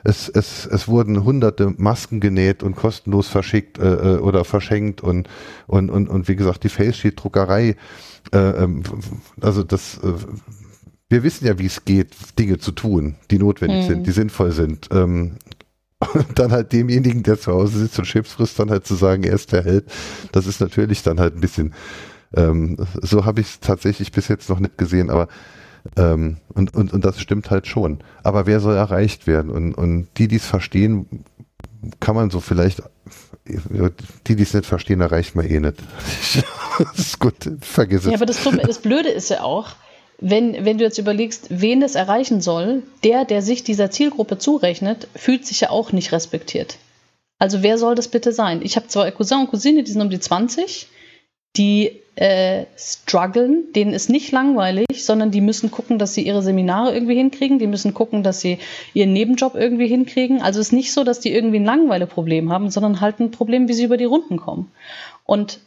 es, 0.03 0.31
es, 0.31 0.67
es 0.67 0.89
wurden 0.89 1.25
hunderte 1.25 1.75
Masken 1.77 2.21
genäht 2.21 2.63
und 2.63 2.75
kostenlos 2.75 3.29
verschickt 3.29 3.79
äh, 3.79 4.17
äh 4.17 4.19
oder 4.19 4.45
verschenkt 4.45 5.03
und, 5.03 5.29
und, 5.67 5.91
und, 5.91 6.09
und 6.09 6.27
wie 6.27 6.37
gesagt, 6.37 6.65
die 6.65 6.71
Facesheet-Druckerei. 6.71 7.77
Äh, 8.33 8.39
ähm, 8.39 8.83
also 9.41 9.63
das, 9.63 9.99
äh, 9.99 10.15
wir 11.11 11.23
wissen 11.25 11.47
ja, 11.47 11.59
wie 11.59 11.67
es 11.67 11.85
geht, 11.85 12.15
Dinge 12.39 12.59
zu 12.59 12.73
tun, 12.73 13.17
die 13.31 13.39
notwendig 13.39 13.83
hm. 13.83 13.89
sind, 13.89 14.07
die 14.07 14.13
sinnvoll 14.13 14.53
sind. 14.53 14.89
Ähm, 14.93 15.37
und 16.15 16.27
dann 16.39 16.53
halt 16.53 16.73
demjenigen, 16.73 17.23
der 17.23 17.39
zu 17.39 17.53
Hause 17.53 17.81
sitzt 17.81 17.99
und 17.99 18.07
Chips 18.07 18.33
frisst, 18.33 18.59
dann 18.59 18.71
halt 18.71 18.87
zu 18.87 18.95
sagen, 18.95 19.23
er 19.25 19.35
ist 19.35 19.53
der 19.53 19.65
Held, 19.65 19.85
das 20.33 20.47
ist 20.47 20.61
natürlich 20.61 21.03
dann 21.03 21.21
halt 21.21 21.35
ein 21.35 21.41
bisschen, 21.41 21.75
ähm, 22.35 22.79
so 23.03 23.27
habe 23.27 23.43
ich 23.43 23.49
es 23.49 23.61
tatsächlich 23.61 24.13
bis 24.13 24.29
jetzt 24.29 24.49
noch 24.49 24.61
nicht 24.61 24.79
gesehen, 24.79 25.11
aber 25.11 25.29
ähm, 25.97 26.39
und, 26.55 26.75
und, 26.75 26.93
und 26.93 27.05
das 27.05 27.21
stimmt 27.21 27.51
halt 27.51 27.67
schon. 27.67 27.99
Aber 28.23 28.47
wer 28.47 28.61
soll 28.61 28.77
erreicht 28.77 29.27
werden? 29.27 29.51
Und, 29.51 29.75
und 29.75 30.09
die, 30.19 30.29
die 30.29 30.37
es 30.37 30.47
verstehen, 30.47 31.25
kann 31.99 32.15
man 32.15 32.31
so 32.31 32.41
vielleicht, 32.41 32.83
die, 34.27 34.37
die 34.37 34.43
es 34.43 34.55
nicht 34.55 34.67
verstehen, 34.67 35.01
erreicht 35.01 35.35
man 35.35 35.47
eh 35.47 35.59
nicht. 35.59 35.83
das 36.79 36.99
ist 36.99 37.19
gut, 37.19 37.51
vergiss 37.61 38.03
es. 38.03 38.07
Ja, 38.07 38.15
aber 38.15 38.27
das, 38.27 38.43
das 38.43 38.83
Blöde 38.83 39.09
ist 39.09 39.31
ja 39.31 39.43
auch, 39.43 39.71
wenn, 40.21 40.65
wenn 40.65 40.79
du 40.79 40.85
jetzt 40.85 40.99
überlegst, 40.99 41.47
wen 41.49 41.83
es 41.83 41.95
erreichen 41.95 42.41
soll, 42.41 42.83
der, 43.05 43.25
der 43.25 43.43
sich 43.43 43.65
dieser 43.65 43.91
Zielgruppe 43.91 44.39
zurechnet, 44.39 45.09
fühlt 45.15 45.47
sich 45.47 45.61
ja 45.61 45.71
auch 45.71 45.93
nicht 45.93 46.13
respektiert. 46.13 46.77
Also 47.39 47.63
wer 47.63 47.79
soll 47.79 47.95
das 47.95 48.09
bitte 48.09 48.33
sein? 48.33 48.61
Ich 48.63 48.77
habe 48.77 48.89
zwei 48.89 49.11
Cousin 49.11 49.41
und 49.41 49.51
Cousine, 49.51 49.83
die 49.83 49.91
sind 49.91 50.03
um 50.03 50.11
die 50.11 50.21
20, 50.21 50.89
die 51.57 52.01
äh, 52.17 52.67
strugglen, 52.77 53.73
denen 53.75 53.95
ist 53.95 54.11
nicht 54.11 54.31
langweilig, 54.31 54.87
sondern 54.93 55.31
die 55.31 55.41
müssen 55.41 55.71
gucken, 55.71 55.99
dass 55.99 56.13
sie 56.13 56.27
ihre 56.27 56.43
Seminare 56.43 56.93
irgendwie 56.93 57.15
hinkriegen, 57.15 57.59
die 57.59 57.67
müssen 57.67 57.95
gucken, 57.95 58.23
dass 58.23 58.41
sie 58.41 58.59
ihren 58.93 59.15
Nebenjob 59.15 59.55
irgendwie 59.55 59.89
hinkriegen. 59.89 60.43
Also 60.43 60.61
es 60.61 60.67
ist 60.67 60.73
nicht 60.73 60.93
so, 60.93 61.03
dass 61.03 61.21
die 61.21 61.33
irgendwie 61.33 61.61
ein 61.61 61.65
Langweileproblem 61.65 62.53
haben, 62.53 62.71
sondern 62.71 63.01
halt 63.01 63.21
ein 63.21 63.31
Problem, 63.31 63.69
wie 63.69 63.73
sie 63.73 63.85
über 63.85 63.97
die 63.97 64.05
Runden 64.05 64.37
kommen. 64.37 64.71
Und 65.25 65.61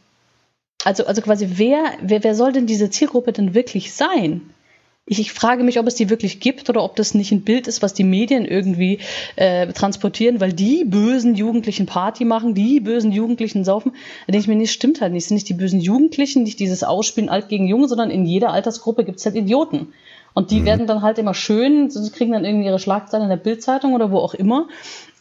also, 0.84 1.06
also 1.06 1.22
quasi, 1.22 1.48
wer, 1.56 1.94
wer, 2.02 2.24
wer 2.24 2.36
soll 2.36 2.52
denn 2.52 2.68
diese 2.68 2.90
Zielgruppe 2.90 3.32
denn 3.32 3.54
wirklich 3.54 3.94
sein? 3.94 4.54
Ich, 5.06 5.20
ich, 5.20 5.34
frage 5.34 5.66
mich, 5.66 5.80
ob 5.80 5.88
es 5.88 5.96
die 5.96 6.10
wirklich 6.10 6.40
gibt 6.40 6.70
oder 6.70 6.82
ob 6.82 6.96
das 6.96 7.14
nicht 7.14 7.34
ein 7.34 7.42
Bild 7.42 7.68
ist, 7.68 7.82
was 7.82 7.94
die 7.94 8.06
Medien 8.06 8.46
irgendwie 8.46 9.00
äh, 9.36 9.68
transportieren, 9.74 10.40
weil 10.40 10.54
die 10.54 10.86
bösen 10.86 11.36
Jugendlichen 11.36 11.86
Party 11.86 12.24
machen, 12.24 12.54
die 12.54 12.80
bösen 12.80 13.12
Jugendlichen 13.12 13.66
saufen. 13.66 13.92
Da 14.28 14.32
denke 14.32 14.44
ich 14.44 14.48
mir, 14.48 14.56
nee, 14.56 14.68
stimmt 14.68 15.02
halt 15.02 15.12
nicht. 15.12 15.24
Es 15.24 15.28
sind 15.28 15.36
nicht 15.36 15.50
die 15.50 15.56
bösen 15.56 15.82
Jugendlichen, 15.82 16.44
nicht 16.44 16.60
dieses 16.60 16.84
Ausspielen 16.86 17.30
alt 17.30 17.50
gegen 17.50 17.68
Junge, 17.68 17.90
sondern 17.90 18.12
in 18.12 18.26
jeder 18.26 18.52
Altersgruppe 18.52 19.04
gibt 19.04 19.20
es 19.20 19.26
halt 19.26 19.36
Idioten. 19.36 19.94
Und 20.34 20.52
die 20.52 20.62
mhm. 20.62 20.66
werden 20.66 20.88
dann 20.88 21.02
halt 21.02 21.18
immer 21.20 21.34
schön, 21.34 21.90
sie 21.90 22.12
kriegen 22.12 22.32
dann 22.32 22.46
irgendwie 22.46 22.66
ihre 22.66 22.80
Schlagzeilen 22.80 23.24
in 23.24 23.30
der 23.30 23.38
Bildzeitung 23.38 23.94
oder 23.94 24.12
wo 24.12 24.18
auch 24.18 24.34
immer 24.34 24.68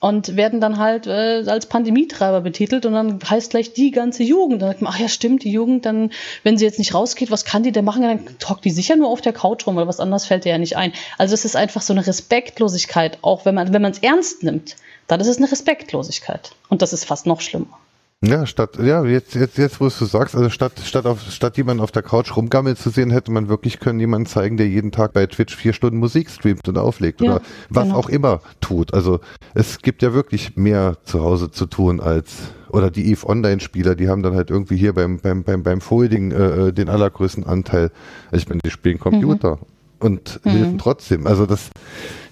und 0.03 0.35
werden 0.35 0.61
dann 0.61 0.79
halt 0.79 1.07
äh, 1.07 1.44
als 1.46 1.66
Pandemietreiber 1.66 2.40
betitelt 2.40 2.87
und 2.87 2.92
dann 2.92 3.20
heißt 3.25 3.51
gleich 3.51 3.72
die 3.72 3.92
ganze 3.92 4.25
Jugend. 4.25 4.61
Dann 4.61 4.70
sagt 4.70 4.83
man, 4.83 4.92
ach 4.92 4.98
ja, 4.98 5.07
stimmt, 5.07 5.44
die 5.44 5.53
Jugend, 5.53 5.87
dann, 5.87 6.11
wenn 6.42 6.59
sie 6.59 6.64
jetzt 6.64 6.81
nicht 6.81 6.92
rausgeht, 6.92 7.31
was 7.31 7.44
kann 7.44 7.62
die 7.62 7.70
denn 7.70 7.85
machen? 7.85 8.03
Dann 8.03 8.48
hockt 8.48 8.64
die 8.64 8.72
sicher 8.72 8.96
nur 8.96 9.09
auf 9.09 9.20
der 9.20 9.33
Couch 9.33 9.64
rum, 9.64 9.77
weil 9.77 9.87
was 9.87 10.01
anderes 10.01 10.27
fällt 10.27 10.44
ihr 10.44 10.51
ja 10.53 10.59
nicht 10.59 10.77
ein. 10.77 10.92
Also 11.18 11.35
es 11.35 11.44
ist 11.44 11.55
einfach 11.55 11.83
so 11.83 11.92
eine 11.92 12.05
Respektlosigkeit, 12.05 13.18
auch 13.22 13.44
wenn 13.44 13.55
man 13.55 13.72
wenn 13.72 13.83
man 13.83 13.92
es 13.92 14.01
ernst 14.01 14.42
nimmt, 14.42 14.75
dann 15.07 15.20
ist 15.20 15.29
es 15.29 15.37
eine 15.37 15.51
Respektlosigkeit. 15.51 16.51
Und 16.68 16.83
das 16.83 16.92
ist 16.92 17.05
fast 17.05 17.27
noch 17.27 17.40
schlimmer. 17.40 17.79
Ja, 18.25 18.47
statt, 18.47 18.79
ja, 18.81 19.05
jetzt, 19.05 19.35
jetzt, 19.35 19.59
jetzt, 19.59 19.81
wo 19.81 19.87
du 19.87 20.05
sagst, 20.05 20.37
also 20.37 20.49
statt, 20.49 20.75
statt 20.85 21.07
auf, 21.07 21.23
statt 21.23 21.57
jemanden 21.57 21.83
auf 21.83 21.91
der 21.91 22.05
Couch 22.05 22.37
rumgammeln 22.37 22.77
zu 22.77 22.91
sehen, 22.91 23.11
hätte 23.11 23.33
man 23.33 23.49
wirklich 23.49 23.81
können 23.81 23.99
jemanden 23.99 24.27
zeigen, 24.27 24.57
der 24.57 24.69
jeden 24.69 24.93
Tag 24.93 25.13
bei 25.13 25.27
Twitch 25.27 25.57
vier 25.57 25.73
Stunden 25.73 25.99
Musik 25.99 26.31
streamt 26.31 26.69
und 26.69 26.79
auflegt 26.79 27.21
ja, 27.21 27.33
oder 27.33 27.43
was 27.69 27.85
genau. 27.85 27.97
auch 27.97 28.09
immer 28.09 28.41
tut. 28.61 28.95
Also, 28.95 29.19
es 29.55 29.79
gibt 29.79 30.03
ja 30.03 30.15
wirklich 30.15 30.57
mehr 30.57 30.99
zu 31.05 31.21
Hause 31.21 31.51
zu 31.51 31.67
tun 31.67 31.99
als, 31.99 32.53
oder 32.69 32.93
die 32.93 33.11
EVE 33.11 33.29
Online-Spieler, 33.29 33.97
die 33.97 34.09
haben 34.09 34.23
dann 34.23 34.37
halt 34.37 34.51
irgendwie 34.51 34.77
hier 34.77 34.93
beim, 34.93 35.19
beim, 35.19 35.43
beim, 35.43 35.65
beim 35.65 35.81
Folding, 35.81 36.31
äh, 36.31 36.69
äh 36.69 36.73
den 36.73 36.89
allergrößten 36.89 37.45
Anteil. 37.45 37.91
Also 38.31 38.45
ich 38.45 38.49
meine, 38.49 38.61
die 38.65 38.71
spielen 38.71 39.01
Computer 39.01 39.57
mhm. 39.57 39.63
und 39.99 40.41
mhm. 40.45 40.51
helfen 40.51 40.79
trotzdem. 40.79 41.27
Also 41.27 41.45
das, 41.45 41.71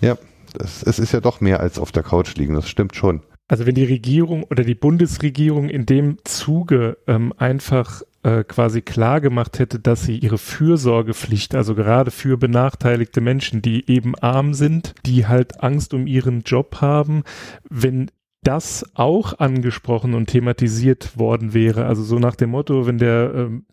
ja, 0.00 0.16
das, 0.56 0.84
es 0.84 1.00
ist 1.00 1.10
ja 1.10 1.20
doch 1.20 1.40
mehr 1.40 1.58
als 1.58 1.80
auf 1.80 1.90
der 1.90 2.04
Couch 2.04 2.36
liegen, 2.36 2.54
das 2.54 2.68
stimmt 2.68 2.94
schon. 2.94 3.22
Also 3.50 3.66
wenn 3.66 3.74
die 3.74 3.84
Regierung 3.84 4.44
oder 4.44 4.62
die 4.62 4.76
Bundesregierung 4.76 5.70
in 5.70 5.84
dem 5.84 6.18
Zuge 6.22 6.98
ähm, 7.08 7.34
einfach 7.36 8.02
äh, 8.22 8.44
quasi 8.44 8.80
klar 8.80 9.20
gemacht 9.20 9.58
hätte, 9.58 9.80
dass 9.80 10.04
sie 10.04 10.16
ihre 10.16 10.38
Fürsorgepflicht, 10.38 11.56
also 11.56 11.74
gerade 11.74 12.12
für 12.12 12.36
benachteiligte 12.36 13.20
Menschen, 13.20 13.60
die 13.60 13.90
eben 13.90 14.14
arm 14.14 14.54
sind, 14.54 14.94
die 15.04 15.26
halt 15.26 15.64
Angst 15.64 15.94
um 15.94 16.06
ihren 16.06 16.42
Job 16.42 16.76
haben, 16.80 17.24
wenn 17.68 18.12
das 18.44 18.88
auch 18.94 19.40
angesprochen 19.40 20.14
und 20.14 20.26
thematisiert 20.26 21.18
worden 21.18 21.52
wäre. 21.52 21.86
Also 21.86 22.04
so 22.04 22.20
nach 22.20 22.36
dem 22.36 22.50
Motto, 22.50 22.86
wenn 22.86 22.98
der, 22.98 23.32
ähm, 23.34 23.64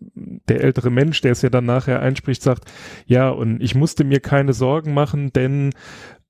der 0.50 0.62
ältere 0.62 0.90
Mensch, 0.90 1.22
der 1.22 1.34
es 1.34 1.44
ja 1.44 1.50
dann 1.50 1.66
nachher 1.66 2.02
einspricht, 2.02 2.42
sagt, 2.42 2.66
ja, 3.06 3.30
und 3.30 3.62
ich 3.62 3.76
musste 3.76 4.04
mir 4.04 4.22
keine 4.22 4.54
Sorgen 4.54 4.96
machen, 4.96 5.32
denn 5.34 5.70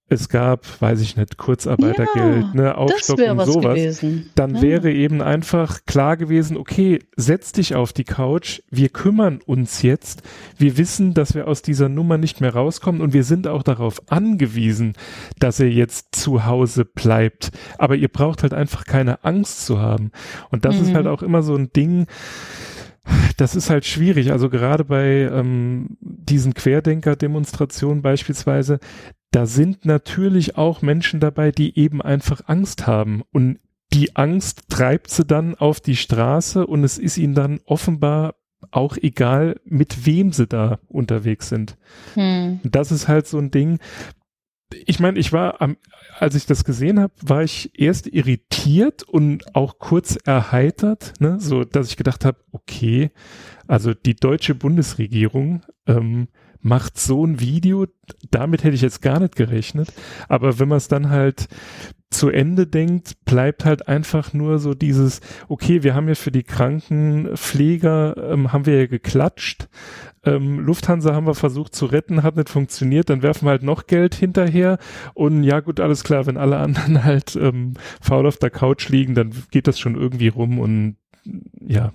es 0.10 0.30
gab, 0.30 0.65
weiß 0.82 1.02
ich 1.02 1.17
nicht, 1.17 1.38
Kurzarbeitergeld, 1.38 2.46
ja, 2.46 2.54
ne, 2.54 2.78
Aufstockung, 2.78 3.46
sowas, 3.46 3.76
gewesen. 3.76 4.30
dann 4.36 4.56
ja. 4.56 4.62
wäre 4.62 4.91
eben 4.91 5.22
einfach 5.22 5.80
klar 5.86 6.15
gewesen, 6.15 6.56
okay, 6.56 7.00
setz 7.17 7.52
dich 7.52 7.76
auf 7.76 7.91
die 7.91 8.06
Couch, 8.06 8.62
wir 8.70 8.88
kümmern 8.88 9.41
uns 9.46 9.82
jetzt, 9.82 10.24
wir 10.58 10.78
wissen, 10.78 11.13
dass 11.13 11.36
wir 11.36 11.48
aus 11.48 11.62
dieser 11.62 11.89
Nummer 11.89 12.17
nicht 12.17 12.39
mehr 12.39 12.54
rauskommen 12.54 13.02
und 13.02 13.13
wir 13.13 13.26
sind 13.26 13.48
auch 13.48 13.63
darauf 13.63 14.02
angewiesen, 14.10 14.93
dass 15.39 15.60
er 15.60 15.70
jetzt 15.70 16.15
zu 16.15 16.46
Hause 16.46 16.86
bleibt. 16.86 17.52
Aber 17.78 17.96
ihr 17.96 18.08
braucht 18.08 18.43
halt 18.43 18.54
einfach 18.54 18.86
keine 18.86 19.26
Angst 19.26 19.65
zu 19.65 19.80
haben. 19.80 20.12
Und 20.52 20.63
das 20.63 20.76
mhm. 20.76 20.84
ist 20.84 20.93
halt 20.93 21.08
auch 21.08 21.22
immer 21.22 21.43
so 21.43 21.56
ein 21.56 21.72
Ding, 21.74 22.08
das 23.38 23.56
ist 23.56 23.70
halt 23.70 23.86
schwierig. 23.86 24.32
Also 24.32 24.50
gerade 24.50 24.84
bei 24.84 25.30
ähm, 25.32 25.98
diesen 26.00 26.54
Querdenker-Demonstrationen 26.54 28.02
beispielsweise, 28.02 28.80
da 29.31 29.45
sind 29.45 29.85
natürlich 29.85 30.57
auch 30.57 30.81
Menschen 30.81 31.19
dabei, 31.19 31.51
die 31.51 31.77
eben 31.77 32.01
einfach 32.01 32.41
Angst 32.47 32.87
haben 32.87 33.23
und 33.31 33.59
die 33.93 34.15
Angst 34.15 34.69
treibt 34.69 35.09
sie 35.09 35.25
dann 35.25 35.55
auf 35.55 35.79
die 35.79 35.95
Straße 35.95 36.65
und 36.65 36.83
es 36.83 36.97
ist 36.97 37.17
ihnen 37.17 37.35
dann 37.35 37.59
offenbar 37.65 38.35
auch 38.71 38.97
egal, 38.97 39.59
mit 39.65 40.05
wem 40.05 40.31
sie 40.31 40.47
da 40.47 40.79
unterwegs 40.87 41.49
sind. 41.49 41.77
Hm. 42.15 42.59
Das 42.63 42.91
ist 42.91 43.07
halt 43.07 43.27
so 43.27 43.37
ein 43.37 43.51
Ding. 43.51 43.79
Ich 44.85 44.99
meine, 44.99 45.17
ich 45.19 45.31
war 45.31 45.61
am, 45.61 45.77
als 46.19 46.35
ich 46.35 46.45
das 46.45 46.65
gesehen 46.65 46.99
habe, 46.99 47.13
war 47.21 47.43
ich 47.43 47.79
erst 47.79 48.07
irritiert 48.07 49.03
und 49.03 49.55
auch 49.55 49.79
kurz 49.79 50.17
erheitert, 50.25 51.13
ne, 51.19 51.39
so 51.39 51.63
dass 51.63 51.87
ich 51.87 51.95
gedacht 51.95 52.25
habe, 52.25 52.39
okay, 52.51 53.11
also 53.67 53.93
die 53.93 54.15
deutsche 54.15 54.55
Bundesregierung 54.55 55.61
ähm, 55.85 56.27
macht 56.67 56.99
so 56.99 57.25
ein 57.25 57.39
Video, 57.39 57.88
damit 58.30 58.63
hätte 58.63 58.75
ich 58.75 58.82
jetzt 58.82 59.01
gar 59.01 59.19
nicht 59.19 59.36
gerechnet. 59.36 59.93
Aber 60.27 60.60
wenn 60.60 60.67
man 60.67 60.77
es 60.77 60.88
dann 60.88 61.10
halt 61.10 61.47
zu 62.10 62.30
Ende 62.30 62.67
denkt, 62.67 63.25
bleibt 63.25 63.65
halt 63.65 63.88
einfach 63.88 64.34
nur 64.34 64.60
so 64.60 64.73
dieses, 64.73 65.19
okay, 65.49 65.84
wir 65.84 65.93
haben 65.93 66.08
ja 66.08 66.15
für 66.15 66.32
die 66.32 66.43
Krankenpfleger, 66.43 68.32
ähm, 68.32 68.53
haben 68.53 68.65
wir 68.65 68.80
ja 68.80 68.88
geklatscht, 68.88 69.67
ähm, 70.23 70.60
Lufthansa 70.60 71.13
haben 71.13 71.27
wir 71.27 71.36
versucht 71.36 71.75
zu 71.75 71.86
retten, 71.86 72.23
hat 72.23 72.38
nicht 72.38 72.49
funktioniert, 72.49 73.10
dann 73.10 73.23
werfen 73.23 73.45
wir 73.45 73.51
halt 73.51 73.63
noch 73.63 73.88
Geld 73.88 74.15
hinterher 74.15 74.77
und 75.15 75.43
ja 75.43 75.60
gut, 75.60 75.82
alles 75.82 76.03
klar, 76.03 76.25
wenn 76.25 76.38
alle 76.38 76.58
anderen 76.58 77.03
halt 77.03 77.36
ähm, 77.36 77.73
faul 78.01 78.25
auf 78.25 78.38
der 78.38 78.51
Couch 78.51 78.88
liegen, 78.88 79.13
dann 79.13 79.34
geht 79.51 79.67
das 79.67 79.77
schon 79.77 79.95
irgendwie 79.95 80.30
rum 80.30 80.60
und 80.60 80.95
ja. 81.60 81.91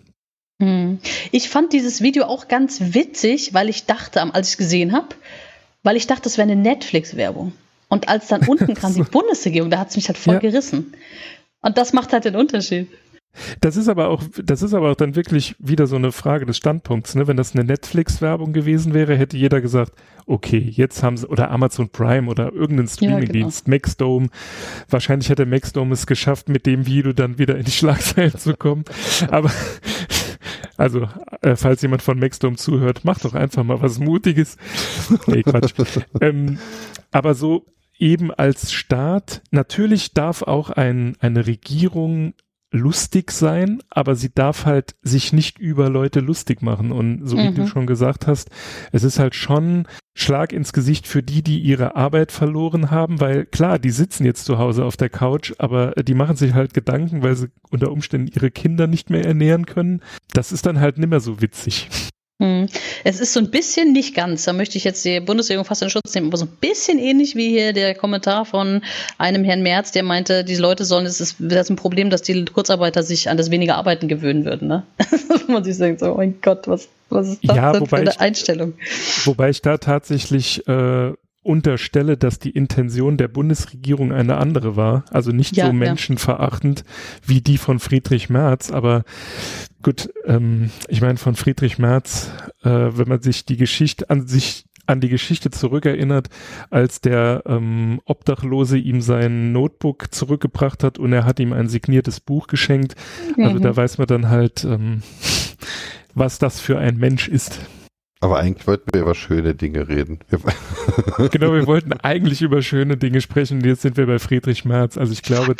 Ich 1.32 1.48
fand 1.48 1.72
dieses 1.72 2.02
Video 2.02 2.24
auch 2.24 2.46
ganz 2.46 2.94
witzig, 2.94 3.52
weil 3.52 3.68
ich 3.68 3.86
dachte, 3.86 4.22
als 4.34 4.48
ich 4.48 4.52
es 4.54 4.58
gesehen 4.58 4.92
habe, 4.92 5.08
weil 5.82 5.96
ich 5.96 6.06
dachte, 6.06 6.22
das 6.22 6.38
wäre 6.38 6.48
eine 6.48 6.60
Netflix-Werbung. 6.60 7.52
Und 7.88 8.08
als 8.08 8.28
dann 8.28 8.42
unten 8.48 8.74
kam 8.74 8.94
die 8.94 9.02
Bundesregierung, 9.02 9.70
da 9.70 9.78
hat 9.78 9.90
es 9.90 9.96
mich 9.96 10.08
halt 10.08 10.18
voll 10.18 10.34
ja. 10.34 10.40
gerissen. 10.40 10.94
Und 11.62 11.78
das 11.78 11.92
macht 11.92 12.12
halt 12.12 12.24
den 12.24 12.36
Unterschied. 12.36 12.88
Das 13.60 13.76
ist 13.76 13.88
aber 13.88 14.08
auch, 14.08 14.22
das 14.44 14.62
ist 14.62 14.74
aber 14.74 14.90
auch 14.90 14.94
dann 14.94 15.16
wirklich 15.16 15.56
wieder 15.58 15.86
so 15.86 15.96
eine 15.96 16.12
Frage 16.12 16.44
des 16.44 16.58
Standpunkts. 16.58 17.14
Ne? 17.14 17.26
Wenn 17.26 17.38
das 17.38 17.54
eine 17.54 17.64
Netflix-Werbung 17.64 18.52
gewesen 18.52 18.92
wäre, 18.92 19.16
hätte 19.16 19.38
jeder 19.38 19.62
gesagt, 19.62 19.92
okay, 20.26 20.58
jetzt 20.58 21.02
haben 21.02 21.16
sie, 21.16 21.26
oder 21.26 21.50
Amazon 21.50 21.88
Prime 21.88 22.28
oder 22.28 22.52
irgendein 22.52 22.88
Streaming-Dienst, 22.88 23.60
ja, 23.60 23.64
genau. 23.64 23.76
Maxdome. 23.76 24.28
Wahrscheinlich 24.88 25.30
hätte 25.30 25.46
Maxdome 25.46 25.94
es 25.94 26.06
geschafft, 26.06 26.50
mit 26.50 26.66
dem 26.66 26.86
Video 26.86 27.12
dann 27.12 27.38
wieder 27.38 27.56
in 27.56 27.64
die 27.64 27.70
Schlagzeilen 27.70 28.36
zu 28.36 28.54
kommen. 28.54 28.84
Aber 29.30 29.50
also, 30.82 31.08
äh, 31.42 31.54
falls 31.54 31.80
jemand 31.82 32.02
von 32.02 32.18
Maxdome 32.18 32.56
zuhört, 32.56 33.04
macht 33.04 33.24
doch 33.24 33.34
einfach 33.34 33.62
mal 33.62 33.80
was 33.80 34.00
Mutiges. 34.00 34.56
nee, 35.28 35.44
Quatsch. 35.44 35.74
ähm, 36.20 36.58
aber 37.12 37.34
so 37.34 37.66
eben 38.00 38.34
als 38.34 38.72
Staat, 38.72 39.42
natürlich 39.52 40.12
darf 40.12 40.42
auch 40.42 40.70
ein, 40.70 41.16
eine 41.20 41.46
Regierung 41.46 42.34
lustig 42.72 43.30
sein, 43.30 43.82
aber 43.90 44.16
sie 44.16 44.34
darf 44.34 44.64
halt 44.64 44.96
sich 45.02 45.32
nicht 45.32 45.58
über 45.58 45.88
Leute 45.90 46.20
lustig 46.20 46.62
machen. 46.62 46.90
Und 46.90 47.26
so 47.26 47.36
wie 47.36 47.50
mhm. 47.50 47.54
du 47.54 47.66
schon 47.66 47.86
gesagt 47.86 48.26
hast, 48.26 48.50
es 48.90 49.04
ist 49.04 49.18
halt 49.18 49.34
schon 49.34 49.86
Schlag 50.14 50.52
ins 50.52 50.72
Gesicht 50.72 51.06
für 51.06 51.22
die, 51.22 51.42
die 51.42 51.58
ihre 51.58 51.96
Arbeit 51.96 52.32
verloren 52.32 52.90
haben, 52.90 53.20
weil 53.20 53.46
klar, 53.46 53.78
die 53.78 53.90
sitzen 53.90 54.24
jetzt 54.24 54.44
zu 54.44 54.58
Hause 54.58 54.84
auf 54.84 54.96
der 54.96 55.10
Couch, 55.10 55.52
aber 55.58 55.92
die 55.92 56.14
machen 56.14 56.36
sich 56.36 56.54
halt 56.54 56.74
Gedanken, 56.74 57.22
weil 57.22 57.36
sie 57.36 57.48
unter 57.70 57.90
Umständen 57.90 58.30
ihre 58.34 58.50
Kinder 58.50 58.86
nicht 58.86 59.10
mehr 59.10 59.24
ernähren 59.24 59.66
können. 59.66 60.02
Das 60.32 60.52
ist 60.52 60.66
dann 60.66 60.80
halt 60.80 60.98
nimmer 60.98 61.20
so 61.20 61.40
witzig. 61.40 61.88
Hm. 62.42 62.66
Es 63.04 63.20
ist 63.20 63.34
so 63.34 63.38
ein 63.38 63.52
bisschen 63.52 63.92
nicht 63.92 64.16
ganz, 64.16 64.42
da 64.42 64.52
möchte 64.52 64.76
ich 64.76 64.82
jetzt 64.82 65.04
die 65.04 65.20
Bundesregierung 65.20 65.64
fast 65.64 65.80
in 65.82 65.90
Schutz 65.90 66.12
nehmen, 66.12 66.26
aber 66.26 66.38
so 66.38 66.46
ein 66.46 66.56
bisschen 66.60 66.98
ähnlich 66.98 67.36
wie 67.36 67.50
hier 67.50 67.72
der 67.72 67.94
Kommentar 67.94 68.44
von 68.44 68.82
einem 69.16 69.44
Herrn 69.44 69.62
Merz, 69.62 69.92
der 69.92 70.02
meinte, 70.02 70.42
die 70.42 70.56
Leute 70.56 70.84
sollen, 70.84 71.06
es 71.06 71.20
ist 71.20 71.36
das 71.38 71.66
ist 71.66 71.70
ein 71.70 71.76
Problem, 71.76 72.10
dass 72.10 72.22
die 72.22 72.44
Kurzarbeiter 72.44 73.04
sich 73.04 73.30
an 73.30 73.36
das 73.36 73.52
weniger 73.52 73.76
Arbeiten 73.76 74.08
gewöhnen 74.08 74.44
würden. 74.44 74.66
Ne? 74.66 74.82
Wo 75.46 75.52
man 75.52 75.62
sich 75.62 75.78
denkt, 75.78 76.00
so, 76.00 76.14
oh 76.14 76.16
mein 76.16 76.40
Gott, 76.42 76.66
was, 76.66 76.88
was 77.10 77.28
ist 77.28 77.48
das 77.48 77.56
ja, 77.56 77.74
für 77.74 77.96
eine 77.96 78.10
ich, 78.10 78.20
Einstellung? 78.20 78.74
Wobei 79.24 79.50
ich 79.50 79.62
da 79.62 79.78
tatsächlich 79.78 80.66
äh, 80.66 81.12
unterstelle, 81.44 82.16
dass 82.16 82.40
die 82.40 82.50
Intention 82.50 83.18
der 83.18 83.28
Bundesregierung 83.28 84.12
eine 84.12 84.38
andere 84.38 84.74
war, 84.74 85.04
also 85.10 85.30
nicht 85.30 85.56
ja, 85.56 85.66
so 85.66 85.72
menschenverachtend 85.72 86.80
ja. 86.80 86.84
wie 87.28 87.40
die 87.40 87.58
von 87.58 87.78
Friedrich 87.78 88.30
Merz, 88.30 88.72
aber 88.72 89.04
gut, 89.82 90.12
ähm, 90.26 90.70
ich 90.88 91.00
meine 91.00 91.18
von 91.18 91.34
Friedrich 91.34 91.78
Merz, 91.78 92.30
äh, 92.62 92.68
wenn 92.68 93.08
man 93.08 93.22
sich 93.22 93.44
die 93.44 93.56
Geschichte 93.56 94.08
an 94.10 94.26
sich 94.26 94.64
an 94.86 95.00
die 95.00 95.08
Geschichte 95.08 95.50
zurückerinnert, 95.50 96.28
als 96.70 97.00
der 97.00 97.44
ähm, 97.46 98.00
Obdachlose 98.04 98.78
ihm 98.78 99.00
sein 99.00 99.52
Notebook 99.52 100.12
zurückgebracht 100.12 100.82
hat 100.82 100.98
und 100.98 101.12
er 101.12 101.24
hat 101.24 101.38
ihm 101.38 101.52
ein 101.52 101.68
signiertes 101.68 102.18
Buch 102.18 102.48
geschenkt. 102.48 102.96
Mhm. 103.36 103.44
Also 103.44 103.58
da 103.60 103.76
weiß 103.76 103.98
man 103.98 104.08
dann 104.08 104.28
halt, 104.28 104.64
ähm, 104.64 105.02
was 106.14 106.38
das 106.38 106.60
für 106.60 106.78
ein 106.78 106.96
Mensch 106.96 107.28
ist. 107.28 107.60
Aber 108.20 108.38
eigentlich 108.38 108.66
wollten 108.68 108.92
wir 108.92 109.02
über 109.02 109.14
schöne 109.14 109.54
Dinge 109.54 109.88
reden. 109.88 110.20
genau, 111.30 111.52
wir 111.52 111.66
wollten 111.66 111.92
eigentlich 111.92 112.40
über 112.42 112.62
schöne 112.62 112.96
Dinge 112.96 113.20
sprechen 113.20 113.58
und 113.58 113.66
jetzt 113.66 113.82
sind 113.82 113.96
wir 113.96 114.06
bei 114.06 114.20
Friedrich 114.20 114.64
Merz. 114.64 114.96
Also 114.96 115.12
ich 115.12 115.22
glaube. 115.22 115.56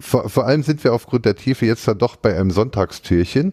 Vor, 0.00 0.28
vor 0.28 0.46
allem 0.46 0.62
sind 0.62 0.82
wir 0.82 0.92
aufgrund 0.92 1.24
der 1.24 1.36
Tiefe 1.36 1.66
jetzt 1.66 1.86
dann 1.86 1.98
doch 1.98 2.16
bei 2.16 2.36
einem 2.36 2.50
Sonntagstürchen. 2.50 3.52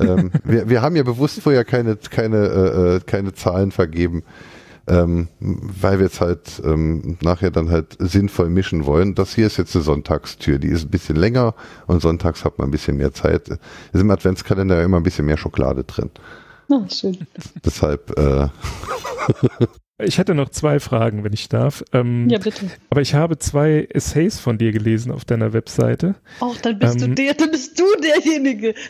ähm, 0.00 0.30
wir, 0.44 0.68
wir 0.68 0.82
haben 0.82 0.96
ja 0.96 1.02
bewusst 1.02 1.40
vorher 1.40 1.64
keine, 1.64 1.96
keine, 1.96 2.36
äh, 2.36 2.96
äh, 2.96 3.00
keine 3.00 3.34
Zahlen 3.34 3.72
vergeben, 3.72 4.22
ähm, 4.86 5.28
weil 5.40 5.98
wir 5.98 6.06
jetzt 6.06 6.20
halt 6.20 6.62
ähm, 6.64 7.18
nachher 7.22 7.50
dann 7.50 7.70
halt 7.70 7.96
sinnvoll 7.98 8.50
mischen 8.50 8.86
wollen. 8.86 9.14
Das 9.14 9.34
hier 9.34 9.46
ist 9.46 9.56
jetzt 9.56 9.74
eine 9.74 9.84
Sonntagstür, 9.84 10.58
die 10.58 10.68
ist 10.68 10.84
ein 10.84 10.90
bisschen 10.90 11.16
länger 11.16 11.54
und 11.86 12.00
sonntags 12.02 12.44
hat 12.44 12.58
man 12.58 12.68
ein 12.68 12.72
bisschen 12.72 12.96
mehr 12.96 13.12
Zeit. 13.12 13.48
Es 13.48 13.58
ist 13.92 14.00
im 14.00 14.10
Adventskalender 14.10 14.82
immer 14.82 14.98
ein 14.98 15.02
bisschen 15.02 15.26
mehr 15.26 15.38
Schokolade 15.38 15.84
drin. 15.84 16.10
Oh, 16.68 16.84
schön. 16.88 17.16
Deshalb. 17.64 18.16
Äh 18.18 18.48
ich 19.98 20.18
hätte 20.18 20.34
noch 20.34 20.50
zwei 20.50 20.80
Fragen, 20.80 21.24
wenn 21.24 21.32
ich 21.32 21.48
darf. 21.48 21.82
Ähm, 21.92 22.28
ja, 22.28 22.38
bitte. 22.38 22.70
Aber 22.90 23.00
ich 23.00 23.14
habe 23.14 23.38
zwei 23.38 23.88
Essays 23.90 24.38
von 24.38 24.58
dir 24.58 24.72
gelesen 24.72 25.10
auf 25.10 25.24
deiner 25.24 25.52
Webseite. 25.52 26.14
Ach, 26.40 26.56
dann 26.60 26.78
bist 26.78 27.02
ähm, 27.02 27.10
du 27.10 27.14
der, 27.14 27.34
dann 27.34 27.50
bist 27.50 27.78
du 27.78 27.84
derjenige. 28.00 28.74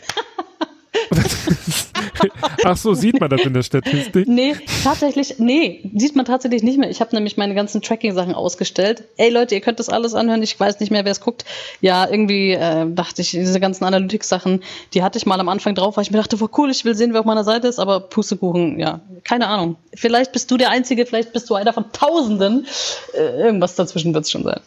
Ach 2.63 2.77
so, 2.77 2.93
sieht 2.93 3.19
man 3.19 3.29
das 3.29 3.41
in 3.41 3.53
der 3.53 3.63
Statistik? 3.63 4.27
Nee, 4.27 4.55
tatsächlich, 4.83 5.39
nee, 5.39 5.89
sieht 5.95 6.15
man 6.15 6.25
tatsächlich 6.25 6.63
nicht 6.63 6.77
mehr. 6.77 6.89
Ich 6.89 7.01
habe 7.01 7.15
nämlich 7.15 7.37
meine 7.37 7.55
ganzen 7.55 7.81
Tracking-Sachen 7.81 8.33
ausgestellt. 8.33 9.03
Ey 9.17 9.29
Leute, 9.29 9.55
ihr 9.55 9.61
könnt 9.61 9.79
das 9.79 9.89
alles 9.89 10.13
anhören, 10.13 10.43
ich 10.43 10.59
weiß 10.59 10.79
nicht 10.79 10.91
mehr, 10.91 11.05
wer 11.05 11.11
es 11.11 11.21
guckt. 11.21 11.45
Ja, 11.81 12.09
irgendwie 12.09 12.51
äh, 12.51 12.85
dachte 12.89 13.21
ich, 13.21 13.31
diese 13.31 13.59
ganzen 13.59 13.85
Analytics-Sachen, 13.85 14.61
die 14.93 15.03
hatte 15.03 15.17
ich 15.17 15.25
mal 15.25 15.39
am 15.39 15.49
Anfang 15.49 15.75
drauf, 15.75 15.97
weil 15.97 16.03
ich 16.03 16.11
mir 16.11 16.17
dachte, 16.17 16.39
war 16.41 16.49
cool, 16.57 16.69
ich 16.69 16.85
will 16.85 16.95
sehen, 16.95 17.13
wer 17.13 17.21
auf 17.21 17.25
meiner 17.25 17.43
Seite 17.43 17.67
ist, 17.67 17.79
aber 17.79 18.01
Pustekuchen, 18.01 18.79
ja, 18.79 19.01
keine 19.23 19.47
Ahnung. 19.47 19.77
Vielleicht 19.93 20.31
bist 20.31 20.49
du 20.51 20.57
der 20.57 20.69
Einzige, 20.71 21.05
vielleicht 21.05 21.33
bist 21.33 21.49
du 21.49 21.55
einer 21.55 21.73
von 21.73 21.91
Tausenden. 21.91 22.67
Äh, 23.13 23.41
irgendwas 23.41 23.75
dazwischen 23.75 24.13
wird 24.13 24.25
es 24.25 24.31
schon 24.31 24.43
sein. 24.43 24.59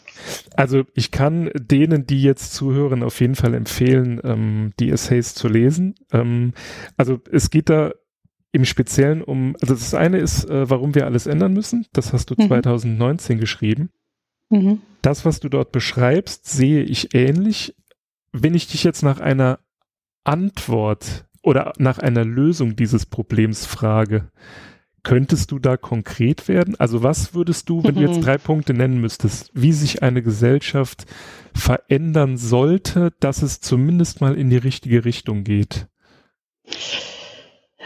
Also 0.55 0.83
ich 0.95 1.11
kann 1.11 1.51
denen, 1.55 2.07
die 2.07 2.23
jetzt 2.23 2.55
zuhören, 2.55 3.03
auf 3.03 3.21
jeden 3.21 3.35
Fall 3.35 3.55
empfehlen, 3.55 4.21
ähm, 4.25 4.73
die 4.79 4.91
Essays 4.91 5.35
zu 5.35 5.49
lesen. 5.49 5.95
Ähm, 6.13 6.53
also 6.97 7.21
es 7.31 7.51
geht 7.51 7.69
da 7.71 7.93
im 8.53 8.65
Speziellen 8.65 9.23
um, 9.23 9.57
also 9.61 9.75
das 9.75 9.95
eine 9.95 10.19
ist, 10.19 10.49
äh, 10.49 10.69
warum 10.69 10.95
wir 10.95 11.07
alles 11.07 11.27
ändern 11.27 11.55
müssen. 11.55 11.87
Das 11.93 12.13
hast 12.13 12.31
du 12.31 12.35
mhm. 12.39 12.49
2019 12.49 13.39
geschrieben. 13.39 13.91
Mhm. 14.51 14.81
Das, 15.01 15.25
was 15.25 15.41
du 15.41 15.49
dort 15.49 15.73
beschreibst, 15.73 16.47
sehe 16.47 16.83
ich 16.83 17.15
ähnlich. 17.15 17.75
Wenn 18.33 18.55
ich 18.55 18.67
dich 18.69 18.85
jetzt 18.85 19.03
nach 19.03 19.21
einer 19.21 19.59
Antwort 20.25 21.27
oder 21.43 21.73
nach 21.79 21.99
einer 21.99 22.25
Lösung 22.25 22.77
dieses 22.77 23.07
Problems 23.07 23.67
frage, 23.67 24.31
Könntest 25.05 25.51
du 25.51 25.59
da 25.59 25.77
konkret 25.77 26.47
werden? 26.47 26.77
Also 26.79 27.03
was 27.03 27.35
würdest 27.35 27.69
du, 27.69 27.83
wenn 27.83 27.97
du 27.97 28.03
jetzt 28.03 28.25
drei 28.25 28.39
Punkte 28.39 28.73
nennen 28.73 29.01
müsstest, 29.01 29.51
wie 29.53 29.73
sich 29.73 30.03
eine 30.03 30.23
Gesellschaft 30.23 31.07
verändern 31.55 32.37
sollte, 32.37 33.13
dass 33.19 33.43
es 33.43 33.61
zumindest 33.61 34.21
mal 34.21 34.37
in 34.37 34.49
die 34.49 34.59
richtige 34.59 35.05
Richtung 35.05 35.43
geht? 35.43 35.89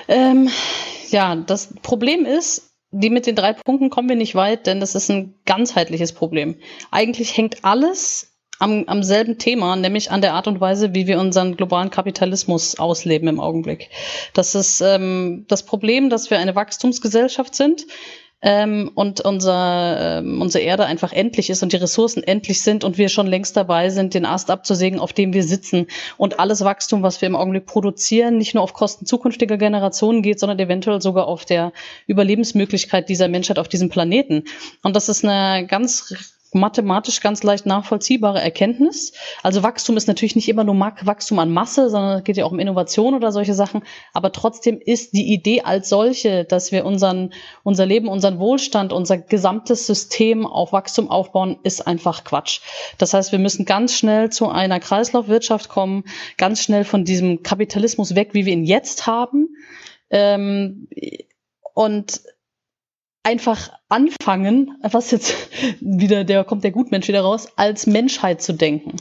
Ähm, 0.09 0.49
ja, 1.11 1.37
das 1.37 1.69
Problem 1.83 2.25
ist, 2.25 2.71
die 2.91 3.11
mit 3.11 3.27
den 3.27 3.37
drei 3.37 3.53
Punkten 3.53 3.91
kommen 3.91 4.09
wir 4.09 4.17
nicht 4.17 4.35
weit, 4.35 4.67
denn 4.67 4.81
das 4.81 4.95
ist 4.95 5.11
ein 5.11 5.35
ganzheitliches 5.45 6.13
Problem. 6.13 6.57
Eigentlich 6.91 7.37
hängt 7.37 7.65
alles 7.65 8.33
am, 8.59 8.85
am 8.87 9.03
selben 9.03 9.39
Thema, 9.39 9.77
nämlich 9.77 10.11
an 10.11 10.21
der 10.21 10.35
Art 10.35 10.47
und 10.47 10.61
Weise, 10.61 10.95
wie 10.95 11.07
wir 11.07 11.21
unseren 11.21 11.57
globalen 11.57 11.91
Kapitalismus 11.91 12.79
ausleben 12.79 13.29
im 13.29 13.41
Augenblick. 13.41 13.91
Das 14.33 14.55
ist 14.55 14.81
ähm, 14.81 15.45
das 15.49 15.65
Problem, 15.65 16.09
dass 16.09 16.31
wir 16.31 16.39
eine 16.39 16.55
Wachstumsgesellschaft 16.55 17.55
sind 17.55 17.87
ähm, 18.43 18.91
und 18.95 19.23
unser, 19.23 20.19
ähm, 20.19 20.43
unsere 20.43 20.63
Erde 20.63 20.85
einfach 20.85 21.13
endlich 21.13 21.49
ist 21.49 21.63
und 21.63 21.73
die 21.73 21.79
Ressourcen 21.79 22.23
endlich 22.23 22.63
sind 22.63 22.85
und 22.85 22.99
wir 22.99 23.09
schon 23.09 23.27
längst 23.27 23.57
dabei 23.57 23.89
sind, 23.89 24.15
den 24.15 24.27
Ast 24.27 24.51
abzusägen, 24.51 25.01
auf 25.01 25.13
dem 25.13 25.33
wir 25.33 25.43
sitzen. 25.43 25.87
Und 26.19 26.39
alles 26.39 26.63
Wachstum, 26.63 27.03
was 27.03 27.21
wir 27.21 27.27
im 27.27 27.37
Augenblick 27.37 27.67
produzieren, 27.67 28.37
nicht 28.37 28.55
nur 28.55 28.63
auf 28.63 28.75
Kosten 28.75 29.07
zukünftiger 29.07 29.57
Generationen 29.57 30.23
geht, 30.23 30.39
sondern 30.39 30.59
eventuell 30.59 31.01
sogar 31.01 31.27
auf 31.27 31.45
der 31.45 31.73
Überlebensmöglichkeit 32.07 33.09
dieser 33.09 33.29
Menschheit 33.29 33.59
auf 33.59 33.69
diesem 33.69 33.89
Planeten. 33.89 34.45
Und 34.83 34.95
das 34.95 35.09
ist 35.09 35.25
eine 35.25 35.67
ganz 35.67 36.36
mathematisch 36.53 37.21
ganz 37.21 37.43
leicht 37.43 37.67
nachvollziehbare 37.67 38.41
Erkenntnis. 38.41 39.13
Also 39.43 39.63
Wachstum 39.63 39.97
ist 39.97 40.09
natürlich 40.09 40.37
nicht 40.37 40.49
immer 40.49 40.65
nur 40.65 40.79
Wachstum 40.79 41.39
an 41.39 41.53
Masse, 41.53 41.91
sondern 41.91 42.19
es 42.19 42.25
geht 42.25 42.37
ja 42.37 42.45
auch 42.45 42.53
um 42.53 42.59
Innovation 42.59 43.15
oder 43.15 43.33
solche 43.33 43.55
Sachen. 43.55 43.83
Aber 44.13 44.33
trotzdem 44.33 44.81
ist 44.81 45.13
die 45.13 45.33
Idee 45.33 45.63
als 45.63 45.89
solche, 45.89 46.45
dass 46.45 46.73
wir 46.73 46.85
unseren, 46.85 47.33
unser 47.63 47.87
Leben, 47.87 48.09
unseren 48.09 48.39
Wohlstand, 48.39 48.93
unser 48.93 49.19
gesamtes 49.19 49.87
System 49.87 50.47
auf 50.47 50.73
Wachstum 50.73 51.11
aufbauen, 51.11 51.59
ist 51.63 51.87
einfach 51.87 52.25
Quatsch. 52.25 52.61
Das 52.99 53.15
heißt, 53.15 53.33
wir 53.33 53.39
müssen 53.39 53.65
ganz 53.65 53.95
schnell 53.95 54.31
zu 54.31 54.49
einer 54.49 54.81
Kreislaufwirtschaft 54.81 55.69
kommen, 55.69 56.05
ganz 56.37 56.63
schnell 56.63 56.85
von 56.85 57.05
diesem 57.05 57.43
Kapitalismus 57.43 58.15
weg, 58.15 58.31
wie 58.33 58.47
wir 58.47 58.53
ihn 58.53 58.65
jetzt 58.65 59.07
haben. 59.07 59.49
Ähm, 60.11 60.89
und 61.75 62.23
einfach 63.27 63.71
anfangen, 63.89 64.77
was 64.83 65.13
jetzt 65.13 65.35
wieder, 65.81 66.25
der 66.25 66.45
kommt 66.45 66.65
der 66.65 66.73
Gutmensch 66.73 67.07
wieder 67.07 67.21
raus, 67.21 67.49
als 67.57 67.87
Menschheit 67.87 68.43
zu 68.43 68.53
denken. 68.53 68.97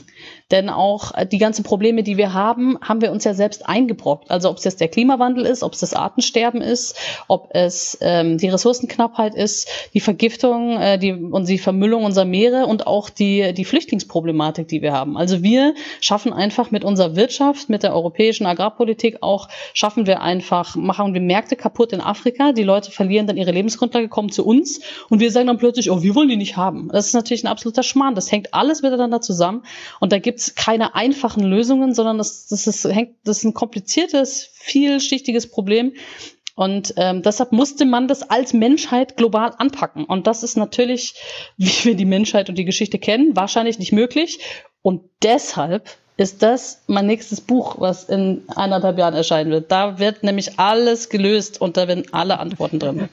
Denn 0.52 0.68
auch 0.68 1.12
äh, 1.14 1.26
die 1.26 1.38
ganzen 1.38 1.64
Probleme, 1.64 2.04
die 2.04 2.16
wir 2.16 2.32
haben, 2.32 2.78
haben 2.80 3.00
wir 3.00 3.10
uns 3.10 3.24
ja 3.24 3.34
selbst 3.34 3.68
eingebrockt. 3.68 4.30
Also 4.30 4.48
ob 4.48 4.58
es 4.58 4.64
jetzt 4.64 4.80
der 4.80 4.86
Klimawandel 4.86 5.44
ist, 5.44 5.64
ob 5.64 5.72
es 5.72 5.80
das 5.80 5.92
Artensterben 5.92 6.60
ist, 6.60 6.96
ob 7.26 7.48
es 7.50 7.98
ähm, 8.00 8.38
die 8.38 8.48
Ressourcenknappheit 8.48 9.34
ist, 9.34 9.68
die 9.92 10.00
Vergiftung 10.00 10.78
äh, 10.78 10.98
die, 10.98 11.12
und 11.12 11.48
die 11.48 11.58
Vermüllung 11.58 12.04
unserer 12.04 12.24
Meere 12.24 12.66
und 12.66 12.86
auch 12.86 13.10
die, 13.10 13.52
die 13.54 13.64
Flüchtlingsproblematik, 13.64 14.68
die 14.68 14.82
wir 14.82 14.92
haben. 14.92 15.16
Also 15.16 15.42
wir 15.42 15.74
schaffen 16.00 16.32
einfach 16.32 16.70
mit 16.70 16.84
unserer 16.84 17.16
Wirtschaft, 17.16 17.68
mit 17.68 17.82
der 17.82 17.92
europäischen 17.92 18.46
Agrarpolitik 18.46 19.18
auch, 19.22 19.48
schaffen 19.74 20.06
wir 20.06 20.22
einfach, 20.22 20.76
machen 20.76 21.12
wir 21.12 21.20
Märkte 21.20 21.56
kaputt 21.56 21.92
in 21.92 22.00
Afrika. 22.00 22.52
Die 22.52 22.62
Leute 22.62 22.92
verlieren 22.92 23.26
dann 23.26 23.36
ihre 23.36 23.50
Lebensgrundlage, 23.50 24.08
kommen 24.08 24.30
zu 24.30 24.46
uns 24.46 24.75
und 25.08 25.20
wir 25.20 25.30
sagen 25.30 25.46
dann 25.46 25.58
plötzlich, 25.58 25.90
oh, 25.90 26.02
wir 26.02 26.14
wollen 26.14 26.28
die 26.28 26.36
nicht 26.36 26.56
haben. 26.56 26.88
Das 26.92 27.06
ist 27.06 27.14
natürlich 27.14 27.44
ein 27.44 27.48
absoluter 27.48 27.82
Schmarrn. 27.82 28.14
Das 28.14 28.30
hängt 28.30 28.54
alles 28.54 28.82
miteinander 28.82 29.20
zusammen 29.20 29.62
und 30.00 30.12
da 30.12 30.18
gibt 30.18 30.40
es 30.40 30.54
keine 30.54 30.94
einfachen 30.94 31.44
Lösungen, 31.44 31.94
sondern 31.94 32.18
das, 32.18 32.46
das, 32.48 32.66
ist, 32.66 32.84
hängt, 32.84 33.16
das 33.24 33.38
ist 33.38 33.44
ein 33.44 33.54
kompliziertes, 33.54 34.50
vielschichtiges 34.54 35.50
Problem. 35.50 35.92
Und 36.56 36.94
ähm, 36.96 37.20
deshalb 37.22 37.52
musste 37.52 37.84
man 37.84 38.08
das 38.08 38.30
als 38.30 38.54
Menschheit 38.54 39.18
global 39.18 39.52
anpacken. 39.58 40.04
Und 40.04 40.26
das 40.26 40.42
ist 40.42 40.56
natürlich, 40.56 41.14
wie 41.58 41.84
wir 41.84 41.94
die 41.94 42.06
Menschheit 42.06 42.48
und 42.48 42.56
die 42.56 42.64
Geschichte 42.64 42.98
kennen, 42.98 43.36
wahrscheinlich 43.36 43.78
nicht 43.78 43.92
möglich. 43.92 44.40
Und 44.82 45.02
deshalb 45.22 45.90
ist 46.16 46.42
das 46.42 46.82
mein 46.86 47.06
nächstes 47.06 47.42
Buch, 47.42 47.76
was 47.78 48.04
in 48.04 48.44
eineinhalb 48.48 48.98
Jahren 48.98 49.14
erscheinen 49.14 49.50
wird. 49.50 49.70
Da 49.70 49.98
wird 49.98 50.22
nämlich 50.22 50.58
alles 50.58 51.10
gelöst 51.10 51.60
und 51.60 51.76
da 51.76 51.88
werden 51.88 52.04
alle 52.12 52.38
Antworten 52.38 52.78
drin. 52.78 53.08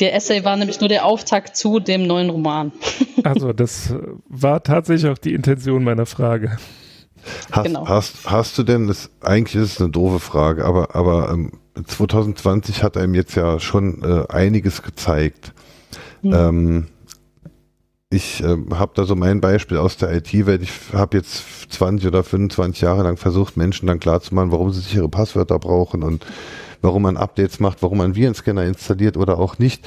Der 0.00 0.14
Essay 0.14 0.44
war 0.44 0.56
nämlich 0.56 0.80
nur 0.80 0.88
der 0.88 1.04
Auftakt 1.04 1.56
zu 1.56 1.78
dem 1.78 2.06
neuen 2.06 2.30
Roman. 2.30 2.72
Also, 3.22 3.54
das 3.54 3.94
war 4.28 4.62
tatsächlich 4.62 5.10
auch 5.10 5.16
die 5.16 5.32
Intention 5.32 5.82
meiner 5.82 6.04
Frage. 6.04 6.58
Hast, 7.50 7.64
genau. 7.64 7.88
hast, 7.88 8.30
hast 8.30 8.58
du 8.58 8.64
denn, 8.64 8.86
das, 8.86 9.08
eigentlich 9.22 9.62
ist 9.62 9.72
es 9.72 9.80
eine 9.80 9.88
doofe 9.88 10.20
Frage, 10.20 10.66
aber, 10.66 10.94
aber 10.94 11.30
ähm, 11.30 11.52
2020 11.86 12.82
hat 12.82 12.98
einem 12.98 13.14
jetzt 13.14 13.34
ja 13.34 13.58
schon 13.60 14.02
äh, 14.02 14.30
einiges 14.30 14.82
gezeigt. 14.82 15.54
Mhm. 16.20 16.34
Ähm, 16.34 16.86
ich 18.10 18.42
äh, 18.42 18.56
habe 18.74 18.92
da 18.94 19.04
so 19.04 19.16
mein 19.16 19.40
Beispiel 19.40 19.78
aus 19.78 19.96
der 19.96 20.12
IT-Welt. 20.14 20.62
Ich 20.62 20.70
habe 20.92 21.16
jetzt 21.16 21.72
20 21.72 22.06
oder 22.06 22.22
25 22.22 22.82
Jahre 22.82 23.02
lang 23.02 23.16
versucht, 23.16 23.56
Menschen 23.56 23.86
dann 23.86 24.00
klarzumachen, 24.00 24.52
warum 24.52 24.70
sie 24.70 24.80
sichere 24.80 25.08
Passwörter 25.08 25.58
brauchen 25.58 26.02
und 26.02 26.24
warum 26.84 27.02
man 27.02 27.16
Updates 27.16 27.58
macht, 27.58 27.82
warum 27.82 27.98
man 27.98 28.14
Virenscanner 28.14 28.64
installiert 28.64 29.16
oder 29.16 29.38
auch 29.38 29.58
nicht. 29.58 29.84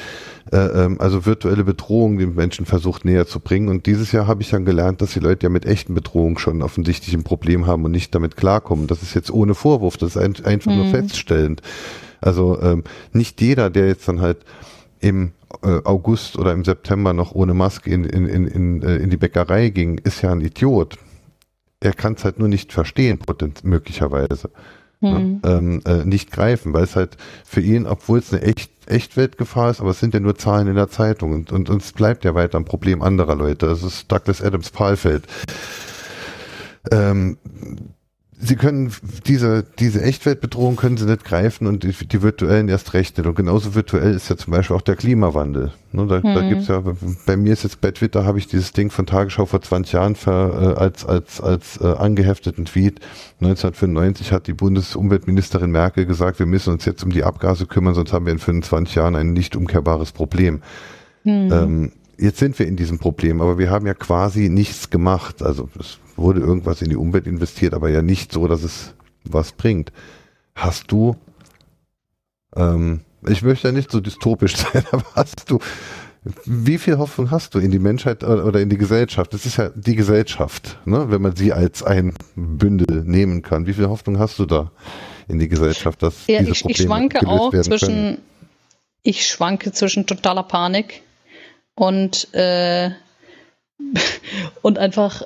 Äh, 0.52 0.58
ähm, 0.58 1.00
also 1.00 1.26
virtuelle 1.26 1.64
Bedrohungen 1.64 2.18
den 2.18 2.36
Menschen 2.36 2.66
versucht 2.66 3.06
näher 3.06 3.28
zu 3.28 3.40
bringen. 3.40 3.70
Und 3.70 3.86
dieses 3.86 4.12
Jahr 4.12 4.28
habe 4.28 4.42
ich 4.42 4.50
dann 4.50 4.66
gelernt, 4.66 5.02
dass 5.02 5.14
die 5.14 5.20
Leute 5.20 5.46
ja 5.46 5.50
mit 5.50 5.66
echten 5.66 5.94
Bedrohungen 5.94 6.38
schon 6.38 6.62
offensichtlich 6.62 7.14
ein 7.14 7.24
Problem 7.24 7.68
haben 7.68 7.86
und 7.86 7.92
nicht 7.92 8.14
damit 8.14 8.36
klarkommen. 8.36 8.88
Das 8.88 9.04
ist 9.04 9.14
jetzt 9.14 9.32
ohne 9.32 9.56
Vorwurf, 9.56 9.98
das 9.98 10.16
ist 10.16 10.18
ein, 10.18 10.36
einfach 10.44 10.72
mhm. 10.72 10.78
nur 10.78 10.88
feststellend. 10.88 11.62
Also 12.20 12.60
ähm, 12.62 12.84
nicht 13.14 13.40
jeder, 13.42 13.70
der 13.70 13.88
jetzt 13.88 14.08
dann 14.08 14.20
halt 14.20 14.40
im 15.00 15.34
äh, 15.62 15.80
August 15.84 16.38
oder 16.38 16.52
im 16.52 16.66
September 16.66 17.14
noch 17.14 17.34
ohne 17.34 17.54
Maske 17.54 17.92
in, 17.92 18.04
in, 18.06 18.26
in, 18.26 18.48
in, 18.48 18.82
äh, 18.82 18.98
in 18.98 19.10
die 19.10 19.18
Bäckerei 19.18 19.70
ging, 19.70 20.00
ist 20.00 20.24
ja 20.24 20.32
ein 20.32 20.42
Idiot. 20.42 20.98
Er 21.80 21.94
kann 21.94 22.14
es 22.14 22.24
halt 22.24 22.40
nur 22.40 22.48
nicht 22.48 22.74
verstehen, 22.74 23.20
möglicherweise. 23.62 24.50
Hm. 25.00 25.42
Ähm, 25.44 25.82
äh, 25.86 26.04
nicht 26.06 26.32
greifen, 26.32 26.74
weil 26.74 26.84
es 26.84 26.96
halt 26.96 27.18
für 27.46 27.62
ihn, 27.62 27.86
obwohl 27.86 28.20
es 28.20 28.34
eine 28.34 28.42
echt, 28.42 28.72
Echtweltgefahr 28.88 29.70
ist, 29.70 29.82
aber 29.82 29.92
es 29.92 30.00
sind 30.00 30.14
ja 30.14 30.20
nur 30.20 30.38
Zahlen 30.38 30.68
in 30.68 30.76
der 30.76 30.90
Zeitung 30.90 31.34
und, 31.34 31.52
und, 31.52 31.70
und 31.70 31.82
es 31.82 31.92
bleibt 31.92 32.26
ja 32.26 32.34
weiter 32.34 32.58
ein 32.58 32.66
Problem 32.66 33.02
anderer 33.02 33.36
Leute. 33.36 33.68
Das 33.68 33.84
ist 33.84 34.12
Douglas 34.12 34.42
Adams 34.42 34.72
Palfeld. 34.72 35.28
Ähm, 36.92 37.38
sie 38.40 38.56
können 38.56 38.92
diese, 39.26 39.66
diese 39.80 40.02
Echtweltbedrohung 40.02 40.76
können 40.76 40.98
sie 40.98 41.06
nicht 41.06 41.26
greifen 41.26 41.66
und 41.66 41.84
die, 41.84 41.92
die 41.92 42.22
virtuellen 42.22 42.70
erst 42.70 42.94
recht 42.94 43.18
nicht. 43.18 43.28
Und 43.28 43.36
genauso 43.36 43.74
virtuell 43.74 44.14
ist 44.14 44.30
ja 44.30 44.38
zum 44.38 44.52
Beispiel 44.52 44.76
auch 44.76 44.82
der 44.82 44.96
Klimawandel. 44.96 45.72
Ne, 45.92 46.06
da, 46.06 46.22
hm. 46.22 46.36
da 46.36 46.48
gibt's 46.48 46.68
ja, 46.68 46.84
bei 47.26 47.38
mir 47.38 47.54
ist 47.54 47.64
jetzt 47.64 47.82
bei 47.82 47.92
Twitter 47.92 48.26
habe 48.26 48.38
ich 48.38 48.48
dieses 48.48 48.74
Ding 48.74 48.92
von 48.92 49.06
Tagesschau 49.06 49.46
vor 49.46 49.62
20 49.62 49.94
Jahren 49.94 50.16
ver, 50.16 50.76
äh, 50.78 50.80
als, 50.80 51.06
als, 51.06 51.42
als 51.42 51.82
äh, 51.82 51.88
angehefteten 51.88 52.66
Tweet. 52.66 53.00
1995 53.42 54.32
hat 54.32 54.48
die 54.48 54.54
Bundesumweltministerin 54.54 55.72
Merkel 55.72 56.06
gesagt, 56.06 56.40
wir 56.40 56.46
müssen 56.46 56.74
uns 56.74 56.86
jetzt 56.86 57.04
um 57.04 57.12
die 57.12 57.24
Abgase 57.24 57.66
kümmern, 57.66 57.96
sonst 57.96 58.14
haben 58.14 58.26
wir 58.26 58.34
in 58.34 58.40
25 58.40 58.96
Jahren 58.96 59.16
ein 59.16 59.34
nicht 59.34 59.56
umkehrbares 59.56 60.12
Problem. 60.12 60.62
Hm. 61.24 61.52
Ähm, 61.52 61.92
jetzt 62.18 62.40
sind 62.40 62.58
wir 62.60 62.68
in 62.68 62.76
diesem 62.76 63.00
Problem, 63.00 63.42
aber 63.42 63.58
wir 63.58 63.70
haben 63.70 63.86
ja 63.86 63.94
quasi 63.94 64.50
nichts 64.50 64.90
gemacht. 64.90 65.42
Also 65.42 65.70
es 65.80 66.00
wurde 66.16 66.42
irgendwas 66.42 66.82
in 66.82 66.90
die 66.90 66.96
Umwelt 66.96 67.28
investiert, 67.28 67.74
aber 67.74 67.90
ja 67.90 68.02
nicht 68.02 68.32
so, 68.32 68.48
dass 68.48 68.64
es 68.64 68.96
was 69.24 69.52
bringt. 69.52 69.92
Hast 70.56 70.92
du, 70.92 71.16
ähm, 72.56 73.02
ich 73.28 73.44
möchte 73.44 73.68
ja 73.68 73.74
nicht 73.74 73.92
so 73.92 74.00
dystopisch 74.00 74.56
sein, 74.58 74.84
aber 74.92 75.06
hast 75.16 75.50
du, 75.50 75.60
wie 76.46 76.78
viel 76.78 76.98
Hoffnung 76.98 77.32
hast 77.32 77.56
du 77.56 77.60
in 77.60 77.72
die 77.72 77.80
Menschheit 77.80 78.24
oder 78.24 78.60
in 78.60 78.70
die 78.70 78.78
Gesellschaft? 78.78 79.34
Das 79.34 79.46
ist 79.46 79.58
ja 79.58 79.70
die 79.70 79.96
Gesellschaft, 79.96 80.80
ne? 80.86 81.10
wenn 81.10 81.22
man 81.22 81.36
sie 81.36 81.54
als 81.54 81.84
ein 81.84 82.14
Bündel 82.36 83.04
nehmen 83.04 83.44
kann. 83.44 83.66
Wie 83.66 83.74
viel 83.74 83.88
Hoffnung 83.88 84.20
hast 84.20 84.40
du 84.40 84.46
da 84.46 84.72
in 85.28 85.40
die 85.40 85.48
Gesellschaft, 85.48 86.02
dass 86.02 86.28
ja, 86.28 86.40
diese 86.40 86.52
ich, 86.52 86.62
Probleme 86.62 86.80
ich 86.80 86.86
schwanke 86.86 87.28
auch 87.28 87.52
zwischen, 87.52 87.88
können? 87.88 88.18
ich 89.04 89.28
schwanke 89.28 89.72
zwischen 89.72 90.06
totaler 90.06 90.44
Panik 90.44 91.02
und 91.78 92.34
äh, 92.34 92.92
und 94.62 94.78
einfach 94.78 95.24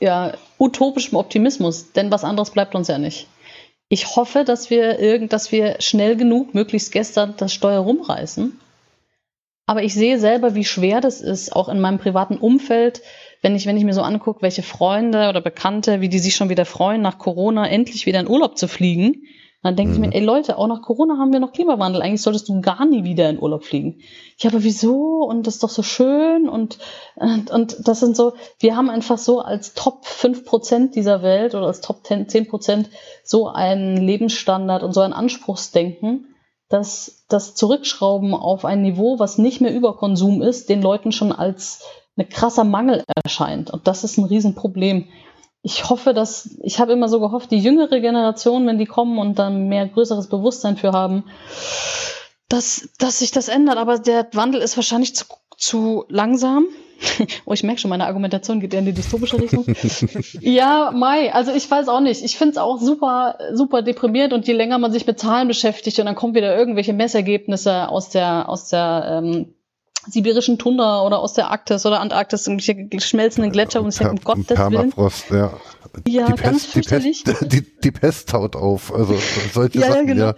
ja, 0.00 0.34
utopischem 0.58 1.16
Optimismus, 1.16 1.92
denn 1.92 2.10
was 2.10 2.24
anderes 2.24 2.50
bleibt 2.50 2.74
uns 2.74 2.88
ja 2.88 2.98
nicht. 2.98 3.28
Ich 3.88 4.16
hoffe, 4.16 4.42
dass 4.44 4.68
wir 4.68 4.98
irgend, 4.98 5.32
dass 5.32 5.52
wir 5.52 5.76
schnell 5.80 6.16
genug, 6.16 6.54
möglichst 6.54 6.92
gestern, 6.92 7.34
das 7.36 7.54
Steuer 7.54 7.80
rumreißen. 7.80 8.58
Aber 9.66 9.84
ich 9.84 9.94
sehe 9.94 10.18
selber, 10.18 10.56
wie 10.56 10.64
schwer 10.64 11.00
das 11.00 11.20
ist, 11.20 11.54
auch 11.54 11.68
in 11.68 11.78
meinem 11.78 11.98
privaten 11.98 12.36
Umfeld, 12.36 13.02
wenn 13.42 13.54
ich, 13.54 13.66
wenn 13.66 13.76
ich 13.76 13.84
mir 13.84 13.94
so 13.94 14.02
angucke, 14.02 14.42
welche 14.42 14.62
Freunde 14.62 15.28
oder 15.28 15.40
Bekannte, 15.40 16.00
wie 16.00 16.08
die 16.08 16.18
sich 16.18 16.34
schon 16.34 16.48
wieder 16.48 16.64
freuen, 16.64 17.00
nach 17.00 17.18
Corona 17.18 17.68
endlich 17.68 18.06
wieder 18.06 18.18
in 18.18 18.28
Urlaub 18.28 18.58
zu 18.58 18.66
fliegen 18.66 19.22
dann 19.62 19.76
denke 19.76 19.96
mhm. 19.96 20.04
ich 20.04 20.10
mir, 20.10 20.16
ey 20.16 20.24
Leute, 20.24 20.58
auch 20.58 20.66
nach 20.66 20.82
Corona 20.82 21.18
haben 21.18 21.32
wir 21.32 21.38
noch 21.38 21.52
Klimawandel. 21.52 22.02
Eigentlich 22.02 22.22
solltest 22.22 22.48
du 22.48 22.60
gar 22.60 22.84
nie 22.84 23.04
wieder 23.04 23.30
in 23.30 23.40
Urlaub 23.40 23.64
fliegen. 23.64 24.00
Ja, 24.38 24.50
aber 24.50 24.64
wieso? 24.64 25.24
Und 25.24 25.46
das 25.46 25.54
ist 25.54 25.62
doch 25.62 25.70
so 25.70 25.84
schön. 25.84 26.48
Und, 26.48 26.78
und, 27.14 27.50
und 27.50 27.76
das 27.86 28.00
sind 28.00 28.16
so, 28.16 28.32
wir 28.58 28.76
haben 28.76 28.90
einfach 28.90 29.18
so 29.18 29.40
als 29.40 29.74
Top 29.74 30.04
5% 30.04 30.92
dieser 30.92 31.22
Welt 31.22 31.54
oder 31.54 31.66
als 31.66 31.80
Top 31.80 32.04
10, 32.04 32.26
10% 32.26 32.86
so 33.22 33.48
einen 33.48 33.96
Lebensstandard 33.96 34.82
und 34.82 34.92
so 34.94 35.00
ein 35.00 35.12
Anspruchsdenken, 35.12 36.34
dass 36.68 37.24
das 37.28 37.54
Zurückschrauben 37.54 38.34
auf 38.34 38.64
ein 38.64 38.82
Niveau, 38.82 39.20
was 39.20 39.38
nicht 39.38 39.60
mehr 39.60 39.72
Überkonsum 39.72 40.42
ist, 40.42 40.70
den 40.70 40.82
Leuten 40.82 41.12
schon 41.12 41.30
als 41.30 41.84
ein 42.16 42.28
krasser 42.28 42.64
Mangel 42.64 43.04
erscheint. 43.24 43.70
Und 43.70 43.86
das 43.86 44.02
ist 44.02 44.18
ein 44.18 44.24
Riesenproblem 44.24 45.06
ich 45.62 45.88
hoffe, 45.88 46.12
dass, 46.12 46.56
ich 46.62 46.80
habe 46.80 46.92
immer 46.92 47.08
so 47.08 47.20
gehofft, 47.20 47.50
die 47.52 47.58
jüngere 47.58 48.00
Generation, 48.00 48.66
wenn 48.66 48.78
die 48.78 48.86
kommen 48.86 49.18
und 49.18 49.38
dann 49.38 49.68
mehr 49.68 49.86
größeres 49.86 50.28
Bewusstsein 50.28 50.76
für 50.76 50.92
haben, 50.92 51.24
dass, 52.48 52.90
dass 52.98 53.20
sich 53.20 53.30
das 53.30 53.48
ändert. 53.48 53.76
Aber 53.76 53.98
der 53.98 54.26
Wandel 54.32 54.60
ist 54.60 54.76
wahrscheinlich 54.76 55.14
zu, 55.14 55.24
zu 55.56 56.04
langsam. 56.08 56.66
oh, 57.44 57.52
ich 57.52 57.62
merke 57.62 57.80
schon, 57.80 57.90
meine 57.90 58.06
Argumentation 58.06 58.60
geht 58.60 58.74
eher 58.74 58.80
in 58.80 58.86
die 58.86 58.92
dystopische 58.92 59.40
Richtung. 59.40 59.64
ja, 60.40 60.90
Mai, 60.92 61.32
also 61.32 61.52
ich 61.52 61.70
weiß 61.70 61.88
auch 61.88 62.00
nicht. 62.00 62.24
Ich 62.24 62.36
finde 62.36 62.52
es 62.52 62.58
auch 62.58 62.80
super, 62.80 63.38
super 63.52 63.82
deprimiert 63.82 64.32
und 64.32 64.46
je 64.48 64.54
länger 64.54 64.78
man 64.78 64.92
sich 64.92 65.06
mit 65.06 65.20
Zahlen 65.20 65.46
beschäftigt 65.46 65.98
und 66.00 66.06
dann 66.06 66.16
kommen 66.16 66.34
wieder 66.34 66.56
irgendwelche 66.56 66.92
Messergebnisse 66.92 67.88
aus 67.88 68.08
der, 68.08 68.48
aus 68.48 68.68
der 68.68 69.22
ähm, 69.22 69.54
sibirischen 70.08 70.58
Tundra 70.58 71.04
oder 71.04 71.20
aus 71.20 71.34
der 71.34 71.50
Arktis 71.50 71.86
oder 71.86 72.00
Antarktis, 72.00 72.46
irgendwelche 72.46 73.00
schmelzenden 73.00 73.52
Gletscher 73.52 73.82
und 73.82 73.88
ich 73.88 73.98
denke, 73.98 74.12
um 74.14 74.20
Gottes 74.20 74.46
Permafrost, 74.46 75.30
Willen. 75.30 75.42
ja. 75.42 75.52
Ja, 76.08 76.26
die 76.26 76.42
ganz 76.42 76.62
Pest, 76.62 76.72
fürchterlich. 76.72 77.24
Die 77.24 77.32
Pest, 77.32 77.46
die, 77.52 77.80
die 77.80 77.90
Pest 77.90 78.32
haut 78.32 78.56
auf, 78.56 78.94
also 78.94 79.14
solche 79.52 79.78
ja, 79.78 79.88
Sachen, 79.88 80.08
ja, 80.08 80.14
genau. 80.14 80.26
Ja. 80.28 80.34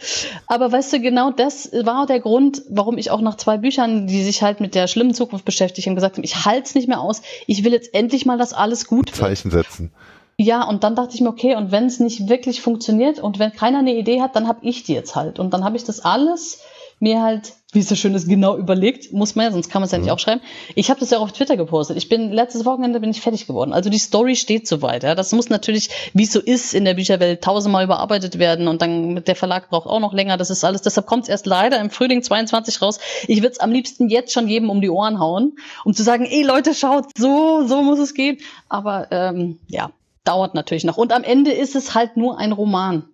Aber 0.49 0.73
weißt 0.73 0.93
du, 0.93 1.01
genau 1.01 1.31
das 1.31 1.71
war 1.73 2.07
der 2.07 2.19
Grund, 2.21 2.62
warum 2.71 2.99
ich 2.99 3.12
auch 3.12 3.21
nach 3.21 3.37
zwei 3.37 3.59
Büchern, 3.59 4.09
die 4.09 4.25
sich 4.25 4.43
halt 4.43 4.61
mit 4.61 4.75
der 4.75 4.89
schlimmen 4.89 5.15
Zukunft 5.15 5.45
beschäftigt 5.45 5.87
haben, 5.87 5.95
gesagt 5.95 6.17
habe, 6.17 6.25
ich 6.25 6.45
halte 6.45 6.67
es 6.67 6.75
nicht 6.75 6.89
mehr 6.89 7.01
aus, 7.01 7.23
ich 7.47 7.62
will 7.62 7.73
jetzt 7.73 7.95
endlich 7.95 8.27
mal, 8.27 8.37
dass 8.37 8.53
alles 8.53 8.87
gut 8.87 9.07
wird. 9.07 9.17
Zeichen 9.17 9.51
setzen. 9.53 9.93
Ja, 10.37 10.65
und 10.65 10.83
dann 10.83 10.97
dachte 10.97 11.15
ich 11.15 11.21
mir, 11.21 11.29
okay, 11.29 11.55
und 11.55 11.71
wenn 11.71 11.87
es 11.87 12.01
nicht 12.01 12.29
wirklich 12.29 12.61
funktioniert 12.61 13.21
und 13.21 13.39
wenn 13.39 13.53
keiner 13.53 13.79
eine 13.79 13.95
Idee 13.95 14.21
hat, 14.21 14.35
dann 14.35 14.49
habe 14.49 14.61
ich 14.62 14.83
die 14.83 14.95
jetzt 14.95 15.15
halt. 15.15 15.39
Und 15.39 15.55
dann 15.55 15.65
habe 15.65 15.77
ich 15.77 15.85
das 15.85 16.01
alles 16.01 16.59
mir 17.05 17.23
halt, 17.23 17.53
wie 17.73 17.81
es 17.81 17.89
so 17.89 17.95
schön 17.95 18.15
ist, 18.15 18.29
genau 18.29 18.57
überlegt, 18.57 19.13
muss 19.13 19.37
man 19.37 19.47
ja, 19.47 19.53
sonst 19.53 19.71
kann 19.71 19.81
man 19.81 19.87
es 19.87 19.93
ja 19.93 19.99
nicht 19.99 20.07
mhm. 20.07 20.13
aufschreiben. 20.13 20.43
Ich 20.75 20.91
habe 20.91 20.99
das 20.99 21.11
ja 21.11 21.19
auch 21.19 21.23
auf 21.23 21.33
Twitter 21.33 21.57
gepostet. 21.57 21.97
Ich 21.97 22.09
bin 22.09 22.33
letztes 22.33 22.65
Wochenende 22.65 22.99
bin 22.99 23.11
ich 23.11 23.21
fertig 23.21 23.47
geworden. 23.47 23.73
Also 23.73 23.91
die 23.91 23.99
Story 23.99 24.35
steht 24.35 24.67
soweit. 24.67 25.05
Ja. 25.05 25.15
Das 25.15 25.33
muss 25.33 25.51
natürlich, 25.51 25.91
wie 26.15 26.25
es 26.25 26.33
so 26.33 26.41
ist 26.41 26.75
in 26.75 26.85
der 26.85 26.95
Bücherwelt, 26.95 27.43
tausendmal 27.43 27.85
überarbeitet 27.85 28.39
werden 28.39 28.67
und 28.67 28.83
dann 28.83 29.23
der 29.23 29.37
Verlag 29.37 29.71
braucht 29.71 29.87
auch 29.87 30.01
noch 30.01 30.13
länger. 30.13 30.37
Das 30.37 30.51
ist 30.51 30.65
alles. 30.65 30.83
Deshalb 30.83 31.07
kommt 31.07 31.25
es 31.25 31.29
erst 31.29 31.47
leider 31.47 31.81
im 31.81 31.91
Frühling 31.91 32.23
22 32.23 32.83
raus. 32.83 32.99
Ich 33.29 33.39
würde 33.39 33.53
es 33.53 33.61
am 33.61 33.71
liebsten 33.71 34.09
jetzt 34.09 34.33
schon 34.33 34.49
jedem 34.49 34.71
um 34.71 34.81
die 34.81 34.91
Ohren 34.91 35.21
hauen, 35.21 35.57
um 35.85 35.95
zu 35.95 36.03
sagen, 36.03 36.25
ey 36.25 36.43
Leute, 36.43 36.75
schaut, 36.75 37.07
so, 37.17 37.67
so 37.67 37.83
muss 37.83 37.99
es 37.99 38.15
gehen. 38.15 38.39
Aber 38.69 39.09
ähm, 39.13 39.59
ja, 39.69 39.91
dauert 40.25 40.55
natürlich 40.55 40.85
noch. 40.85 40.97
Und 40.97 41.13
am 41.13 41.23
Ende 41.23 41.53
ist 41.53 41.77
es 41.77 41.95
halt 41.95 42.17
nur 42.17 42.39
ein 42.39 42.53
Roman 42.53 43.05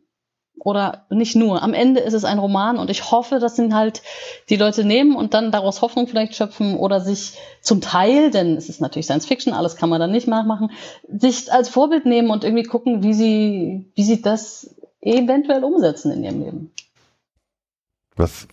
oder 0.61 1.07
nicht 1.11 1.37
nur. 1.37 1.63
Am 1.63 1.75
Ende 1.75 2.01
ist 2.01 2.13
es 2.13 2.25
ein 2.25 2.39
Roman 2.39 2.79
und 2.79 2.91
ich 2.91 3.11
hoffe, 3.11 3.39
dass 3.39 3.59
ihn 3.59 3.75
halt 3.75 4.03
die 4.49 4.57
Leute 4.57 4.85
nehmen 4.85 5.17
und 5.17 5.35
dann 5.35 5.51
daraus 5.51 5.83
Hoffnung 5.83 6.07
vielleicht 6.07 6.35
schöpfen 6.35 6.77
oder 6.77 7.01
sich 7.01 7.39
zum 7.63 7.81
Teil, 7.81 8.31
denn 8.31 8.57
es 8.57 8.69
ist 8.69 8.81
natürlich 8.81 9.07
Science 9.07 9.27
Fiction, 9.27 9.53
alles 9.53 9.77
kann 9.77 9.89
man 9.89 10.01
dann 10.01 10.13
nicht 10.13 10.29
nachmachen, 10.29 10.71
sich 11.09 11.53
als 11.53 11.69
Vorbild 11.69 12.07
nehmen 12.07 12.31
und 12.31 12.45
irgendwie 12.45 12.65
gucken, 12.65 13.03
wie 13.03 13.15
sie, 13.15 13.91
wie 13.95 14.05
sie 14.05 14.23
das 14.23 14.75
eventuell 15.01 15.65
umsetzen 15.65 16.13
in 16.13 16.25
ihrem 16.25 16.41
Leben. 16.43 16.73
Was, 18.17 18.49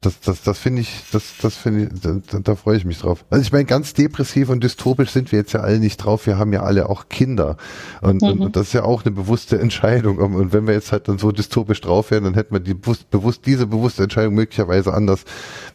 das, 0.00 0.20
das, 0.20 0.42
das 0.42 0.58
finde 0.58 0.80
ich, 0.80 1.04
das, 1.12 1.34
das 1.42 1.56
finde 1.56 1.90
ich, 1.92 2.00
da, 2.00 2.38
da 2.38 2.54
freue 2.54 2.76
ich 2.76 2.84
mich 2.84 3.00
drauf. 3.00 3.24
Also 3.30 3.42
ich 3.42 3.52
meine, 3.52 3.64
ganz 3.66 3.94
depressiv 3.94 4.48
und 4.48 4.64
dystopisch 4.64 5.10
sind 5.10 5.32
wir 5.32 5.40
jetzt 5.40 5.52
ja 5.52 5.60
alle 5.60 5.80
nicht 5.80 5.98
drauf. 5.98 6.26
Wir 6.26 6.38
haben 6.38 6.52
ja 6.52 6.62
alle 6.62 6.88
auch 6.88 7.08
Kinder. 7.08 7.56
Und, 8.00 8.22
mhm. 8.22 8.40
und 8.40 8.56
das 8.56 8.68
ist 8.68 8.72
ja 8.72 8.84
auch 8.84 9.04
eine 9.04 9.14
bewusste 9.14 9.58
Entscheidung. 9.58 10.18
Und 10.18 10.52
wenn 10.52 10.66
wir 10.66 10.74
jetzt 10.74 10.92
halt 10.92 11.08
dann 11.08 11.18
so 11.18 11.30
dystopisch 11.30 11.80
drauf 11.80 12.10
wären, 12.10 12.24
dann 12.24 12.34
hätten 12.34 12.54
wir 12.54 12.60
die 12.60 12.74
bewusst, 12.74 13.10
bewusst 13.10 13.44
diese 13.44 13.66
bewusste 13.66 14.04
Entscheidung 14.04 14.34
möglicherweise 14.34 14.94
anders, 14.94 15.24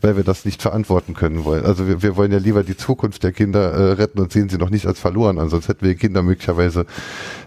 weil 0.01 0.17
wir 0.17 0.23
das 0.23 0.45
nicht 0.45 0.61
verantworten 0.61 1.13
können 1.13 1.45
wollen. 1.45 1.65
Also 1.65 1.87
wir, 1.87 2.01
wir 2.01 2.15
wollen 2.15 2.31
ja 2.31 2.39
lieber 2.39 2.63
die 2.63 2.77
Zukunft 2.77 3.23
der 3.23 3.33
Kinder 3.33 3.71
äh, 3.71 3.91
retten 3.93 4.19
und 4.19 4.31
sehen 4.31 4.49
sie 4.49 4.57
noch 4.57 4.69
nicht 4.69 4.87
als 4.87 4.99
verloren 4.99 5.37
an, 5.37 5.49
sonst 5.49 5.67
hätten 5.67 5.85
wir 5.85 5.95
Kinder 5.95 6.23
möglicherweise 6.23 6.85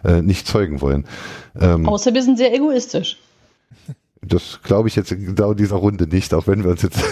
äh, 0.05 0.23
nicht 0.23 0.47
zeugen 0.47 0.81
wollen. 0.81 1.05
Ähm, 1.59 1.89
Außer 1.89 2.15
wir 2.15 2.23
sind 2.23 2.39
sehr 2.39 2.55
egoistisch. 2.55 3.19
Das 4.23 4.61
glaube 4.63 4.89
ich 4.89 4.97
jetzt 4.97 5.11
genau 5.11 5.53
in 5.53 5.57
dieser 5.57 5.77
Runde 5.77 6.07
nicht, 6.07 6.35
auch 6.35 6.47
wenn 6.47 6.63
wir 6.63 6.71
uns 6.71 6.83
jetzt 6.83 6.99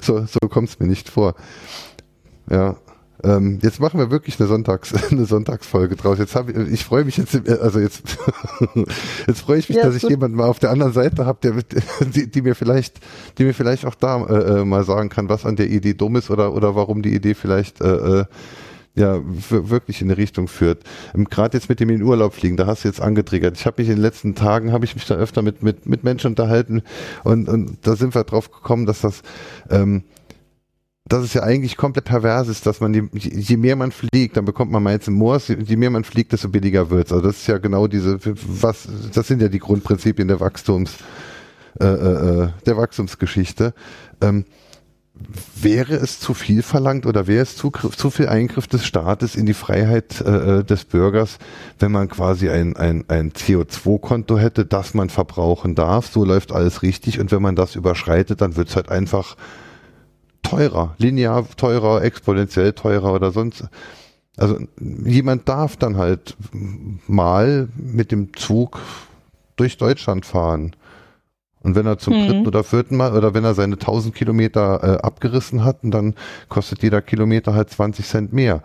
so, 0.00 0.24
so 0.26 0.38
kommt 0.48 0.68
es 0.68 0.78
mir 0.78 0.86
nicht 0.86 1.08
vor. 1.08 1.34
Ja. 2.48 2.76
Ähm, 3.24 3.58
jetzt 3.62 3.80
machen 3.80 3.98
wir 3.98 4.12
wirklich 4.12 4.38
eine 4.38 4.48
Sonntags 4.48 4.94
eine 5.10 5.24
Sonntagsfolge 5.24 5.96
draus. 5.96 6.18
Jetzt 6.18 6.36
habe 6.36 6.52
ich, 6.52 6.72
ich 6.72 6.84
freue 6.84 7.04
mich 7.04 7.16
jetzt, 7.16 7.48
also 7.48 7.80
jetzt 7.80 8.16
jetzt 9.26 9.40
freue 9.40 9.58
ich 9.58 9.68
mich, 9.68 9.78
ja, 9.78 9.84
dass 9.84 9.96
ich 9.96 10.02
gut. 10.02 10.12
jemanden 10.12 10.36
mal 10.36 10.46
auf 10.46 10.60
der 10.60 10.70
anderen 10.70 10.92
Seite 10.92 11.26
habe, 11.26 11.38
der 11.42 11.54
die, 12.06 12.30
die 12.30 12.42
mir 12.42 12.54
vielleicht, 12.54 13.00
die 13.38 13.44
mir 13.44 13.54
vielleicht 13.54 13.86
auch 13.86 13.96
da 13.96 14.24
äh, 14.24 14.60
äh, 14.60 14.64
mal 14.64 14.84
sagen 14.84 15.08
kann, 15.08 15.28
was 15.28 15.44
an 15.44 15.56
der 15.56 15.68
Idee 15.68 15.94
dumm 15.94 16.14
ist 16.14 16.30
oder 16.30 16.54
oder 16.54 16.76
warum 16.76 17.02
die 17.02 17.12
Idee 17.12 17.34
vielleicht 17.34 17.80
äh, 17.80 18.20
äh 18.20 18.24
ja 18.98 19.20
wirklich 19.22 20.02
in 20.02 20.08
eine 20.08 20.16
Richtung 20.16 20.48
führt. 20.48 20.82
Ähm, 21.14 21.24
Gerade 21.26 21.56
jetzt 21.56 21.68
mit 21.68 21.80
dem 21.80 21.90
in 21.90 22.02
Urlaub 22.02 22.34
fliegen, 22.34 22.56
da 22.56 22.66
hast 22.66 22.84
du 22.84 22.88
jetzt 22.88 23.00
angetriggert. 23.00 23.56
Ich 23.56 23.66
habe 23.66 23.80
mich 23.80 23.88
in 23.88 23.96
den 23.96 24.02
letzten 24.02 24.34
Tagen 24.34 24.72
habe 24.72 24.84
ich 24.84 24.94
mich 24.94 25.06
da 25.06 25.14
öfter 25.14 25.42
mit 25.42 25.62
mit 25.62 25.86
mit 25.86 26.04
Menschen 26.04 26.28
unterhalten 26.28 26.82
und 27.24 27.48
und 27.48 27.78
da 27.82 27.96
sind 27.96 28.14
wir 28.14 28.24
drauf 28.24 28.50
gekommen, 28.50 28.86
dass 28.86 29.00
das 29.00 29.22
ähm, 29.70 30.04
dass 31.08 31.24
es 31.24 31.34
ja 31.34 31.42
eigentlich 31.42 31.76
komplett 31.76 32.04
pervers 32.04 32.48
ist, 32.48 32.66
dass 32.66 32.80
man 32.80 32.92
je, 32.92 33.02
je 33.12 33.56
mehr 33.56 33.76
man 33.76 33.92
fliegt, 33.92 34.36
dann 34.36 34.44
bekommt 34.44 34.70
man 34.70 34.82
meins 34.82 35.08
im 35.08 35.14
Moors, 35.14 35.48
je 35.48 35.76
mehr 35.76 35.90
man 35.90 36.04
fliegt, 36.04 36.32
desto 36.32 36.48
billiger 36.48 36.90
wird's. 36.90 37.12
Also 37.12 37.26
das 37.26 37.38
ist 37.38 37.46
ja 37.46 37.58
genau 37.58 37.86
diese, 37.86 38.18
was, 38.46 38.86
das 39.14 39.26
sind 39.26 39.40
ja 39.40 39.48
die 39.48 39.58
Grundprinzipien 39.58 40.28
der 40.28 40.40
Wachstums, 40.40 40.92
äh, 41.80 41.86
äh, 41.86 42.42
äh, 42.42 42.48
der 42.66 42.76
Wachstumsgeschichte. 42.76 43.72
Ähm, 44.20 44.44
wäre 45.60 45.94
es 45.94 46.20
zu 46.20 46.34
viel 46.34 46.62
verlangt 46.62 47.06
oder 47.06 47.26
wäre 47.26 47.42
es 47.42 47.56
zu, 47.56 47.70
zu 47.70 48.10
viel 48.10 48.28
Eingriff 48.28 48.66
des 48.66 48.86
Staates 48.86 49.34
in 49.34 49.46
die 49.46 49.54
Freiheit 49.54 50.20
äh, 50.20 50.58
äh 50.58 50.64
des 50.64 50.84
Bürgers, 50.84 51.38
wenn 51.78 51.92
man 51.92 52.08
quasi 52.08 52.48
ein, 52.48 52.76
ein, 52.76 53.04
ein 53.08 53.32
CO2-Konto 53.32 54.38
hätte, 54.38 54.64
das 54.64 54.94
man 54.94 55.10
verbrauchen 55.10 55.74
darf, 55.74 56.08
so 56.08 56.24
läuft 56.24 56.52
alles 56.52 56.82
richtig 56.82 57.20
und 57.20 57.32
wenn 57.32 57.42
man 57.42 57.56
das 57.56 57.74
überschreitet, 57.74 58.40
dann 58.40 58.56
wird's 58.56 58.76
halt 58.76 58.90
einfach 58.90 59.36
teurer, 60.42 60.94
linear 60.98 61.46
teurer, 61.56 62.02
exponentiell 62.02 62.72
teurer 62.72 63.12
oder 63.12 63.32
sonst. 63.32 63.64
Also 64.36 64.58
jemand 64.78 65.48
darf 65.48 65.76
dann 65.76 65.96
halt 65.96 66.36
mal 67.06 67.68
mit 67.76 68.12
dem 68.12 68.34
Zug 68.34 68.80
durch 69.56 69.76
Deutschland 69.76 70.24
fahren. 70.24 70.76
Und 71.62 71.74
wenn 71.74 71.86
er 71.86 71.98
zum 71.98 72.14
mhm. 72.14 72.26
dritten 72.26 72.46
oder 72.46 72.64
vierten 72.64 72.96
Mal 72.96 73.16
oder 73.16 73.34
wenn 73.34 73.44
er 73.44 73.54
seine 73.54 73.74
1000 73.74 74.14
Kilometer 74.14 74.80
äh, 74.82 75.02
abgerissen 75.02 75.64
hat, 75.64 75.78
dann 75.82 76.14
kostet 76.48 76.82
jeder 76.82 77.02
Kilometer 77.02 77.54
halt 77.54 77.70
20 77.70 78.06
Cent 78.06 78.32
mehr. 78.32 78.62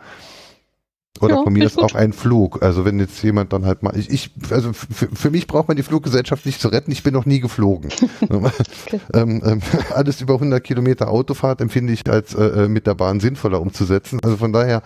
Oder 1.19 1.35
ja, 1.35 1.43
von 1.43 1.53
mir 1.53 1.63
ist 1.63 1.77
auch 1.77 1.93
ein 1.93 2.11
Flug. 2.11 2.63
Also 2.63 2.85
wenn 2.85 2.99
jetzt 2.99 3.21
jemand 3.23 3.53
dann 3.53 3.65
halt 3.65 3.83
mal, 3.83 3.95
ich, 3.97 4.09
ich 4.09 4.31
also 4.49 4.71
für 4.73 5.29
mich 5.29 5.45
braucht 5.45 5.67
man 5.67 5.77
die 5.77 5.83
Fluggesellschaft 5.83 6.45
nicht 6.45 6.59
zu 6.59 6.69
retten. 6.69 6.91
Ich 6.91 7.03
bin 7.03 7.13
noch 7.13 7.25
nie 7.25 7.39
geflogen. 7.39 7.91
okay. 8.21 8.99
ähm, 9.13 9.41
ähm, 9.45 9.61
alles 9.93 10.21
über 10.21 10.33
100 10.33 10.63
Kilometer 10.63 11.09
Autofahrt 11.09 11.61
empfinde 11.61 11.93
ich 11.93 12.09
als 12.09 12.33
äh, 12.33 12.63
äh, 12.63 12.67
mit 12.67 12.87
der 12.87 12.95
Bahn 12.95 13.19
sinnvoller 13.19 13.61
umzusetzen. 13.61 14.19
Also 14.23 14.37
von 14.37 14.53
daher, 14.53 14.81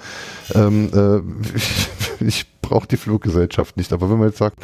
ähm, 0.54 0.90
äh, 0.94 1.56
ich, 1.56 1.90
ich 2.20 2.46
brauche 2.62 2.88
die 2.88 2.98
Fluggesellschaft 2.98 3.78
nicht. 3.78 3.94
Aber 3.94 4.10
wenn 4.10 4.20
man 4.20 4.28
jetzt 4.28 4.40
sagt, 4.40 4.58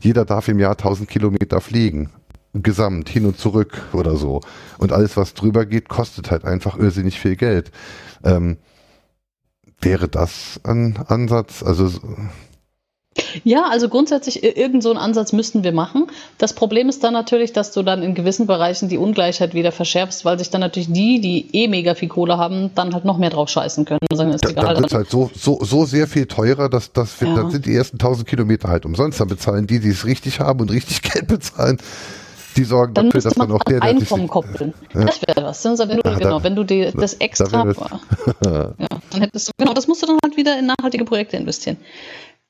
jeder 0.00 0.24
darf 0.24 0.46
im 0.46 0.60
Jahr 0.60 0.72
1000 0.72 1.10
Kilometer 1.10 1.60
fliegen, 1.60 2.10
gesamt 2.54 3.08
hin 3.08 3.26
und 3.26 3.38
zurück 3.38 3.82
oder 3.92 4.16
so, 4.16 4.40
und 4.78 4.92
alles 4.92 5.16
was 5.16 5.34
drüber 5.34 5.66
geht, 5.66 5.88
kostet 5.88 6.30
halt 6.30 6.44
einfach 6.44 6.78
irrsinnig 6.78 7.20
viel 7.20 7.36
Geld. 7.36 7.70
Ähm, 8.24 8.58
Wäre 9.80 10.08
das 10.08 10.60
ein 10.64 10.98
Ansatz? 11.06 11.62
Also 11.62 11.88
ja, 13.44 13.66
also 13.68 13.88
grundsätzlich 13.88 14.42
irgend 14.42 14.82
so 14.82 14.90
einen 14.90 14.98
Ansatz 14.98 15.32
müssten 15.32 15.64
wir 15.64 15.72
machen. 15.72 16.06
Das 16.38 16.52
Problem 16.52 16.88
ist 16.88 17.02
dann 17.04 17.12
natürlich, 17.12 17.52
dass 17.52 17.72
du 17.72 17.82
dann 17.82 18.02
in 18.02 18.14
gewissen 18.14 18.46
Bereichen 18.46 18.88
die 18.88 18.98
Ungleichheit 18.98 19.54
wieder 19.54 19.72
verschärfst, 19.72 20.24
weil 20.24 20.38
sich 20.38 20.50
dann 20.50 20.60
natürlich 20.60 20.92
die, 20.92 21.20
die 21.20 21.48
eh 21.52 21.68
mega 21.68 21.94
viel 21.94 22.08
Kohle 22.08 22.38
haben, 22.38 22.70
dann 22.74 22.94
halt 22.94 23.04
noch 23.04 23.18
mehr 23.18 23.30
drauf 23.30 23.48
scheißen 23.48 23.84
können. 23.84 24.00
Sagen, 24.12 24.30
ist 24.30 24.44
da, 24.44 24.50
egal. 24.50 24.74
Dann 24.74 24.82
wird 24.82 24.94
halt 24.94 25.10
so, 25.10 25.30
so, 25.34 25.58
so 25.62 25.84
sehr 25.84 26.06
viel 26.06 26.26
teurer, 26.26 26.68
dass, 26.68 26.92
dass 26.92 27.20
wir, 27.20 27.28
ja. 27.28 27.34
dann 27.34 27.50
sind 27.50 27.66
die 27.66 27.74
ersten 27.74 27.96
1000 27.96 28.28
Kilometer 28.28 28.68
halt 28.68 28.84
umsonst. 28.84 29.20
Dann 29.20 29.28
bezahlen 29.28 29.66
die, 29.66 29.80
die 29.80 29.90
es 29.90 30.04
richtig 30.04 30.40
haben 30.40 30.60
und 30.60 30.70
richtig 30.70 31.02
Geld 31.12 31.26
bezahlen, 31.26 31.78
die 32.56 32.64
sorgen 32.64 32.94
dann 32.94 33.06
dafür, 33.06 33.22
dass 33.22 33.36
man 33.36 33.52
auch 33.52 33.62
der 33.64 33.82
Einkommen 33.82 34.22
sich, 34.22 34.30
koppeln. 34.30 34.74
Ja. 34.94 35.04
Das 35.04 35.20
wäre 35.22 35.42
was. 35.44 35.64
Wenn 35.64 35.76
du, 35.76 36.08
ja, 36.08 36.18
genau, 36.18 36.42
wenn 36.42 36.56
du 36.56 36.64
die, 36.64 36.90
das 36.92 37.14
extra, 37.14 37.64
da 37.64 38.00
ja, 38.78 38.88
dann 39.10 39.20
hättest 39.20 39.48
du, 39.48 39.52
genau, 39.58 39.74
das 39.74 39.86
musst 39.86 40.02
du 40.02 40.06
dann 40.06 40.18
halt 40.22 40.36
wieder 40.36 40.58
in 40.58 40.66
nachhaltige 40.66 41.04
Projekte 41.04 41.36
investieren. 41.36 41.76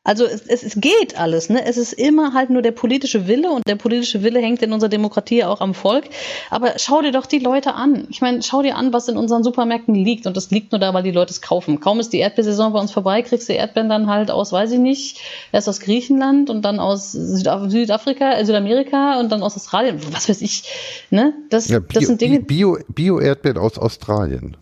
Also 0.04 0.24
es, 0.24 0.46
es, 0.46 0.62
es 0.62 0.80
geht 0.80 1.18
alles, 1.18 1.50
ne? 1.50 1.66
Es 1.66 1.76
ist 1.76 1.92
immer 1.92 2.32
halt 2.32 2.48
nur 2.48 2.62
der 2.62 2.70
politische 2.70 3.26
Wille 3.26 3.50
und 3.50 3.68
der 3.68 3.76
politische 3.76 4.22
Wille 4.22 4.40
hängt 4.40 4.62
in 4.62 4.72
unserer 4.72 4.88
Demokratie 4.88 5.44
auch 5.44 5.60
am 5.60 5.74
Volk. 5.74 6.04
Aber 6.48 6.78
schau 6.78 7.02
dir 7.02 7.12
doch 7.12 7.26
die 7.26 7.40
Leute 7.40 7.74
an. 7.74 8.06
Ich 8.08 8.22
meine, 8.22 8.42
schau 8.42 8.62
dir 8.62 8.76
an, 8.76 8.94
was 8.94 9.08
in 9.08 9.18
unseren 9.18 9.44
Supermärkten 9.44 9.94
liegt 9.94 10.26
und 10.26 10.34
das 10.34 10.50
liegt 10.50 10.72
nur 10.72 10.78
da, 10.78 10.94
weil 10.94 11.02
die 11.02 11.10
Leute 11.10 11.32
es 11.32 11.42
kaufen. 11.42 11.80
Kaum 11.80 12.00
ist 12.00 12.14
die 12.14 12.20
Erdbeersaison 12.20 12.72
bei 12.72 12.80
uns 12.80 12.90
vorbei, 12.90 13.20
kriegst 13.20 13.50
du 13.50 13.52
Erdbeeren 13.52 13.90
dann 13.90 14.06
halt 14.06 14.30
aus, 14.30 14.50
weiß 14.50 14.72
ich 14.72 14.78
nicht, 14.78 15.20
erst 15.52 15.68
aus 15.68 15.80
Griechenland 15.80 16.48
und 16.48 16.62
dann 16.64 16.80
aus 16.80 17.12
Südaf 17.12 17.68
Südafrika, 17.70 18.32
äh, 18.32 18.46
Südamerika 18.46 19.20
und 19.20 19.30
dann 19.30 19.42
aus 19.42 19.56
Australien, 19.56 20.00
was 20.12 20.28
weiß 20.28 20.40
ich, 20.40 20.62
ne? 21.10 21.34
Das, 21.50 21.68
ja, 21.68 21.80
Bio, 21.80 21.88
das 21.92 22.06
sind 22.06 22.20
Dinge. 22.20 22.40
Bio, 22.40 22.78
Bio-Erdbeeren 22.88 23.58
aus 23.58 23.78
Australien. 23.78 24.56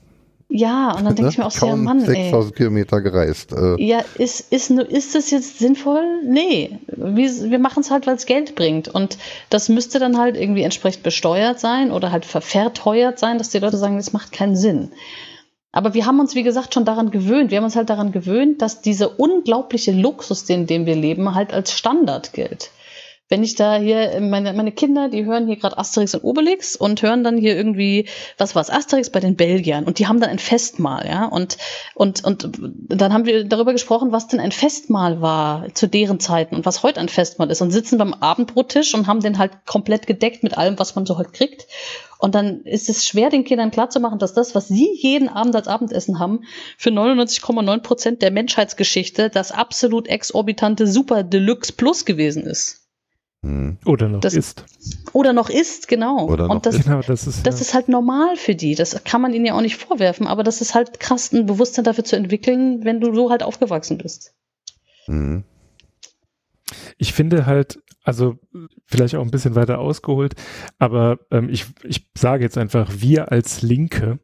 Ja, 0.48 0.92
und 0.92 1.04
dann 1.04 1.16
denke 1.16 1.30
ich 1.30 1.38
mir 1.38 1.46
auch 1.46 1.50
so, 1.50 1.66
ja 1.66 1.76
Mann, 1.76 2.00
6000 2.00 2.54
Kilometer 2.54 3.00
gereist. 3.00 3.52
Äh. 3.52 3.82
Ja, 3.82 4.04
ist, 4.16 4.52
ist, 4.52 4.70
ist 4.70 5.14
das 5.14 5.30
jetzt 5.30 5.58
sinnvoll? 5.58 6.22
Nee. 6.24 6.78
Wir, 6.86 7.50
wir 7.50 7.58
machen 7.58 7.80
es 7.80 7.90
halt, 7.90 8.06
weil 8.06 8.14
es 8.14 8.26
Geld 8.26 8.54
bringt. 8.54 8.86
Und 8.88 9.18
das 9.50 9.68
müsste 9.68 9.98
dann 9.98 10.18
halt 10.18 10.36
irgendwie 10.36 10.62
entsprechend 10.62 11.02
besteuert 11.02 11.58
sein 11.58 11.90
oder 11.90 12.12
halt 12.12 12.24
verteuert 12.24 13.18
sein, 13.18 13.38
dass 13.38 13.50
die 13.50 13.58
Leute 13.58 13.76
sagen, 13.76 13.96
das 13.96 14.12
macht 14.12 14.30
keinen 14.30 14.56
Sinn. 14.56 14.92
Aber 15.72 15.94
wir 15.94 16.06
haben 16.06 16.20
uns, 16.20 16.36
wie 16.36 16.44
gesagt, 16.44 16.74
schon 16.74 16.84
daran 16.84 17.10
gewöhnt. 17.10 17.50
Wir 17.50 17.58
haben 17.58 17.64
uns 17.64 17.76
halt 17.76 17.90
daran 17.90 18.12
gewöhnt, 18.12 18.62
dass 18.62 18.80
dieser 18.80 19.18
unglaubliche 19.18 19.92
Luxus, 19.92 20.48
in 20.48 20.66
dem 20.66 20.86
wir 20.86 20.96
leben, 20.96 21.34
halt 21.34 21.52
als 21.52 21.72
Standard 21.72 22.32
gilt 22.32 22.70
wenn 23.28 23.42
ich 23.42 23.56
da 23.56 23.76
hier, 23.76 24.20
meine, 24.20 24.52
meine 24.52 24.70
Kinder, 24.70 25.08
die 25.08 25.24
hören 25.24 25.46
hier 25.46 25.56
gerade 25.56 25.78
Asterix 25.78 26.14
und 26.14 26.22
Obelix 26.22 26.76
und 26.76 27.02
hören 27.02 27.24
dann 27.24 27.36
hier 27.36 27.56
irgendwie, 27.56 28.08
was 28.38 28.54
war's, 28.54 28.70
Asterix 28.70 29.10
bei 29.10 29.18
den 29.18 29.34
Belgiern. 29.34 29.84
Und 29.84 29.98
die 29.98 30.06
haben 30.06 30.20
dann 30.20 30.30
ein 30.30 30.38
Festmahl, 30.38 31.06
ja, 31.08 31.24
und, 31.24 31.58
und, 31.94 32.22
und 32.24 32.50
dann 32.88 33.12
haben 33.12 33.26
wir 33.26 33.44
darüber 33.44 33.72
gesprochen, 33.72 34.12
was 34.12 34.28
denn 34.28 34.38
ein 34.38 34.52
Festmahl 34.52 35.20
war 35.20 35.66
zu 35.74 35.88
deren 35.88 36.20
Zeiten 36.20 36.54
und 36.54 36.66
was 36.66 36.84
heute 36.84 37.00
ein 37.00 37.08
Festmahl 37.08 37.50
ist. 37.50 37.60
Und 37.62 37.72
sitzen 37.72 37.98
beim 37.98 38.14
Abendbrottisch 38.14 38.94
und 38.94 39.08
haben 39.08 39.20
den 39.20 39.38
halt 39.38 39.66
komplett 39.66 40.06
gedeckt 40.06 40.44
mit 40.44 40.56
allem, 40.56 40.78
was 40.78 40.94
man 40.94 41.04
so 41.04 41.18
heute 41.18 41.30
kriegt. 41.30 41.66
Und 42.18 42.34
dann 42.34 42.62
ist 42.62 42.88
es 42.88 43.04
schwer, 43.04 43.28
den 43.28 43.44
Kindern 43.44 43.72
klarzumachen, 43.72 44.18
dass 44.20 44.34
das, 44.34 44.54
was 44.54 44.68
sie 44.68 44.88
jeden 44.94 45.28
Abend 45.28 45.54
als 45.54 45.68
Abendessen 45.68 46.18
haben, 46.18 46.44
für 46.78 46.90
99,9 46.90 47.80
Prozent 47.80 48.22
der 48.22 48.30
Menschheitsgeschichte 48.30 49.30
das 49.30 49.52
absolut 49.52 50.06
exorbitante 50.06 50.86
Super 50.86 51.24
Deluxe 51.24 51.72
Plus 51.72 52.04
gewesen 52.04 52.44
ist. 52.44 52.85
Mhm. 53.46 53.78
Oder 53.84 54.08
noch 54.08 54.20
das, 54.20 54.34
ist. 54.34 54.64
Oder 55.12 55.32
noch 55.32 55.48
ist, 55.48 55.86
genau. 55.86 56.28
Oder 56.28 56.50
und 56.50 56.66
das, 56.66 56.82
genau, 56.82 57.00
das, 57.00 57.28
ist, 57.28 57.46
das 57.46 57.56
ja. 57.56 57.60
ist 57.60 57.74
halt 57.74 57.88
normal 57.88 58.36
für 58.36 58.56
die. 58.56 58.74
Das 58.74 59.04
kann 59.04 59.20
man 59.20 59.32
ihnen 59.32 59.46
ja 59.46 59.54
auch 59.54 59.60
nicht 59.60 59.76
vorwerfen, 59.76 60.26
aber 60.26 60.42
das 60.42 60.60
ist 60.60 60.74
halt 60.74 60.98
krass, 60.98 61.32
ein 61.32 61.46
Bewusstsein 61.46 61.84
dafür 61.84 62.02
zu 62.02 62.16
entwickeln, 62.16 62.84
wenn 62.84 63.00
du 63.00 63.14
so 63.14 63.30
halt 63.30 63.44
aufgewachsen 63.44 63.98
bist. 63.98 64.34
Mhm. 65.06 65.44
Ich 66.98 67.12
finde 67.12 67.46
halt, 67.46 67.78
also 68.02 68.36
vielleicht 68.84 69.14
auch 69.14 69.22
ein 69.22 69.30
bisschen 69.30 69.54
weiter 69.54 69.78
ausgeholt, 69.78 70.34
aber 70.80 71.18
ähm, 71.30 71.48
ich, 71.48 71.66
ich 71.84 72.10
sage 72.18 72.42
jetzt 72.42 72.58
einfach, 72.58 72.90
wir 72.98 73.30
als 73.30 73.62
Linke, 73.62 74.18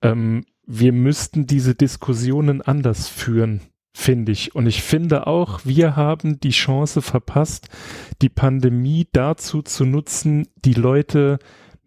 ähm, 0.00 0.46
wir 0.66 0.92
müssten 0.92 1.46
diese 1.46 1.74
Diskussionen 1.74 2.62
anders 2.62 3.08
führen 3.08 3.60
finde 3.96 4.32
ich. 4.32 4.54
Und 4.54 4.66
ich 4.66 4.82
finde 4.82 5.26
auch, 5.26 5.60
wir 5.64 5.96
haben 5.96 6.38
die 6.38 6.50
Chance 6.50 7.00
verpasst, 7.00 7.70
die 8.20 8.28
Pandemie 8.28 9.08
dazu 9.12 9.62
zu 9.62 9.86
nutzen, 9.86 10.48
die 10.64 10.74
Leute 10.74 11.38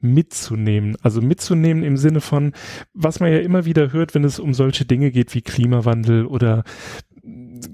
mitzunehmen. 0.01 0.97
Also 1.03 1.21
mitzunehmen 1.21 1.83
im 1.83 1.97
Sinne 1.97 2.19
von, 2.19 2.53
was 2.93 3.19
man 3.19 3.31
ja 3.31 3.39
immer 3.39 3.65
wieder 3.65 3.93
hört, 3.93 4.15
wenn 4.15 4.23
es 4.23 4.39
um 4.39 4.55
solche 4.55 4.85
Dinge 4.85 5.11
geht 5.11 5.35
wie 5.35 5.43
Klimawandel 5.43 6.25
oder 6.25 6.63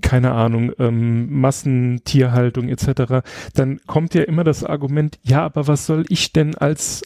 keine 0.01 0.31
Ahnung, 0.31 0.73
ähm, 0.79 1.39
Massentierhaltung 1.39 2.67
etc., 2.67 3.25
dann 3.53 3.79
kommt 3.87 4.15
ja 4.15 4.23
immer 4.23 4.43
das 4.43 4.65
Argument, 4.65 5.17
ja, 5.23 5.45
aber 5.45 5.67
was 5.67 5.85
soll 5.85 6.03
ich 6.09 6.33
denn 6.33 6.55
als 6.55 7.03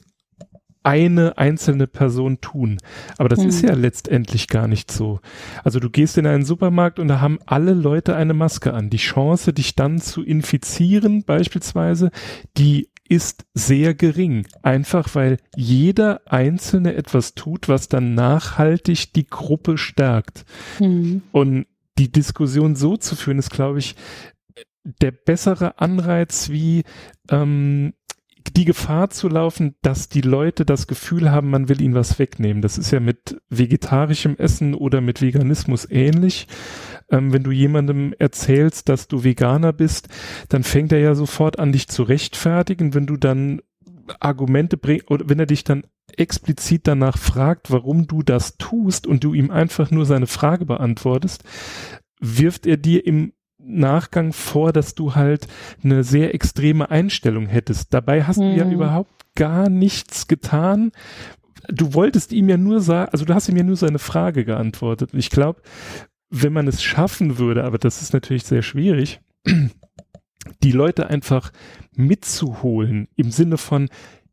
eine 0.89 1.37
einzelne 1.37 1.85
Person 1.85 2.41
tun. 2.41 2.79
Aber 3.19 3.29
das 3.29 3.41
hm. 3.41 3.49
ist 3.49 3.61
ja 3.61 3.75
letztendlich 3.75 4.47
gar 4.47 4.67
nicht 4.67 4.91
so. 4.91 5.19
Also 5.63 5.79
du 5.79 5.91
gehst 5.91 6.17
in 6.17 6.25
einen 6.25 6.45
Supermarkt 6.45 6.97
und 6.97 7.07
da 7.09 7.21
haben 7.21 7.37
alle 7.45 7.75
Leute 7.75 8.15
eine 8.15 8.33
Maske 8.33 8.73
an. 8.73 8.89
Die 8.89 8.97
Chance, 8.97 9.53
dich 9.53 9.75
dann 9.75 10.01
zu 10.01 10.23
infizieren 10.23 11.23
beispielsweise, 11.23 12.09
die 12.57 12.89
ist 13.07 13.45
sehr 13.53 13.93
gering. 13.93 14.47
Einfach 14.63 15.13
weil 15.13 15.37
jeder 15.55 16.21
Einzelne 16.25 16.95
etwas 16.95 17.35
tut, 17.35 17.69
was 17.69 17.87
dann 17.87 18.15
nachhaltig 18.15 19.13
die 19.13 19.27
Gruppe 19.27 19.77
stärkt. 19.77 20.43
Mhm. 20.79 21.21
Und 21.31 21.67
die 21.99 22.11
Diskussion 22.11 22.75
so 22.75 22.97
zu 22.97 23.15
führen, 23.15 23.37
ist, 23.37 23.51
glaube 23.51 23.77
ich, 23.77 23.95
der 24.83 25.11
bessere 25.11 25.79
Anreiz 25.79 26.49
wie 26.49 26.83
ähm, 27.29 27.93
die 28.55 28.65
Gefahr 28.65 29.09
zu 29.09 29.27
laufen, 29.27 29.75
dass 29.81 30.09
die 30.09 30.21
Leute 30.21 30.65
das 30.65 30.87
Gefühl 30.87 31.31
haben, 31.31 31.49
man 31.49 31.69
will 31.69 31.81
ihnen 31.81 31.93
was 31.93 32.19
wegnehmen. 32.19 32.61
Das 32.61 32.77
ist 32.77 32.91
ja 32.91 32.99
mit 32.99 33.41
vegetarischem 33.49 34.37
Essen 34.37 34.73
oder 34.73 35.01
mit 35.01 35.21
Veganismus 35.21 35.89
ähnlich. 35.89 36.47
Ähm, 37.09 37.33
wenn 37.33 37.43
du 37.43 37.51
jemandem 37.51 38.13
erzählst, 38.17 38.89
dass 38.89 39.07
du 39.07 39.23
Veganer 39.23 39.73
bist, 39.73 40.09
dann 40.47 40.63
fängt 40.63 40.91
er 40.91 40.99
ja 40.99 41.15
sofort 41.15 41.59
an, 41.59 41.71
dich 41.71 41.87
zu 41.87 42.03
rechtfertigen. 42.03 42.93
Wenn 42.93 43.07
du 43.07 43.17
dann 43.17 43.61
Argumente 44.19 44.77
bringst 44.77 45.09
oder 45.11 45.27
wenn 45.29 45.39
er 45.39 45.45
dich 45.45 45.63
dann 45.63 45.83
explizit 46.17 46.87
danach 46.87 47.17
fragt, 47.17 47.71
warum 47.71 48.07
du 48.07 48.23
das 48.23 48.57
tust 48.57 49.05
und 49.05 49.23
du 49.23 49.33
ihm 49.33 49.51
einfach 49.51 49.91
nur 49.91 50.05
seine 50.05 50.27
Frage 50.27 50.65
beantwortest, 50.65 51.43
wirft 52.19 52.65
er 52.65 52.77
dir 52.77 53.05
im 53.05 53.33
Nachgang 53.69 54.33
vor, 54.33 54.73
dass 54.73 54.95
du 54.95 55.15
halt 55.15 55.47
eine 55.83 56.03
sehr 56.03 56.33
extreme 56.33 56.89
Einstellung 56.89 57.47
hättest. 57.47 57.93
Dabei 57.93 58.23
hast 58.23 58.37
hm. 58.37 58.51
du 58.51 58.57
ja 58.57 58.65
mhm. 58.65 58.71
überhaupt 58.71 59.11
gar 59.35 59.69
nichts 59.69 60.27
getan. 60.27 60.91
Du 61.67 61.93
wolltest 61.93 62.31
ihm 62.31 62.49
ja 62.49 62.57
nur 62.57 62.81
sagen, 62.81 63.11
also 63.11 63.25
du 63.25 63.33
hast 63.33 63.47
ihm 63.47 63.57
ja 63.57 63.63
nur 63.63 63.75
seine 63.75 63.99
Frage 63.99 64.43
geantwortet. 64.43 65.13
Und 65.13 65.19
ich 65.19 65.29
glaube, 65.29 65.61
wenn 66.29 66.53
man 66.53 66.67
es 66.67 66.83
schaffen 66.83 67.37
würde, 67.37 67.63
aber 67.63 67.77
das 67.77 68.01
ist 68.01 68.13
natürlich 68.13 68.43
sehr 68.43 68.61
schwierig, 68.61 69.21
die 70.63 70.71
Leute 70.71 71.07
einfach 71.07 71.51
mitzuholen 71.95 73.07
im 73.15 73.31
Sinne 73.31 73.57
von, 73.57 73.89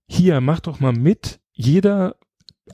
hier, 0.06 0.40
mach 0.40 0.60
doch 0.60 0.80
mal 0.80 0.92
mit, 0.92 1.40
jeder, 1.52 2.16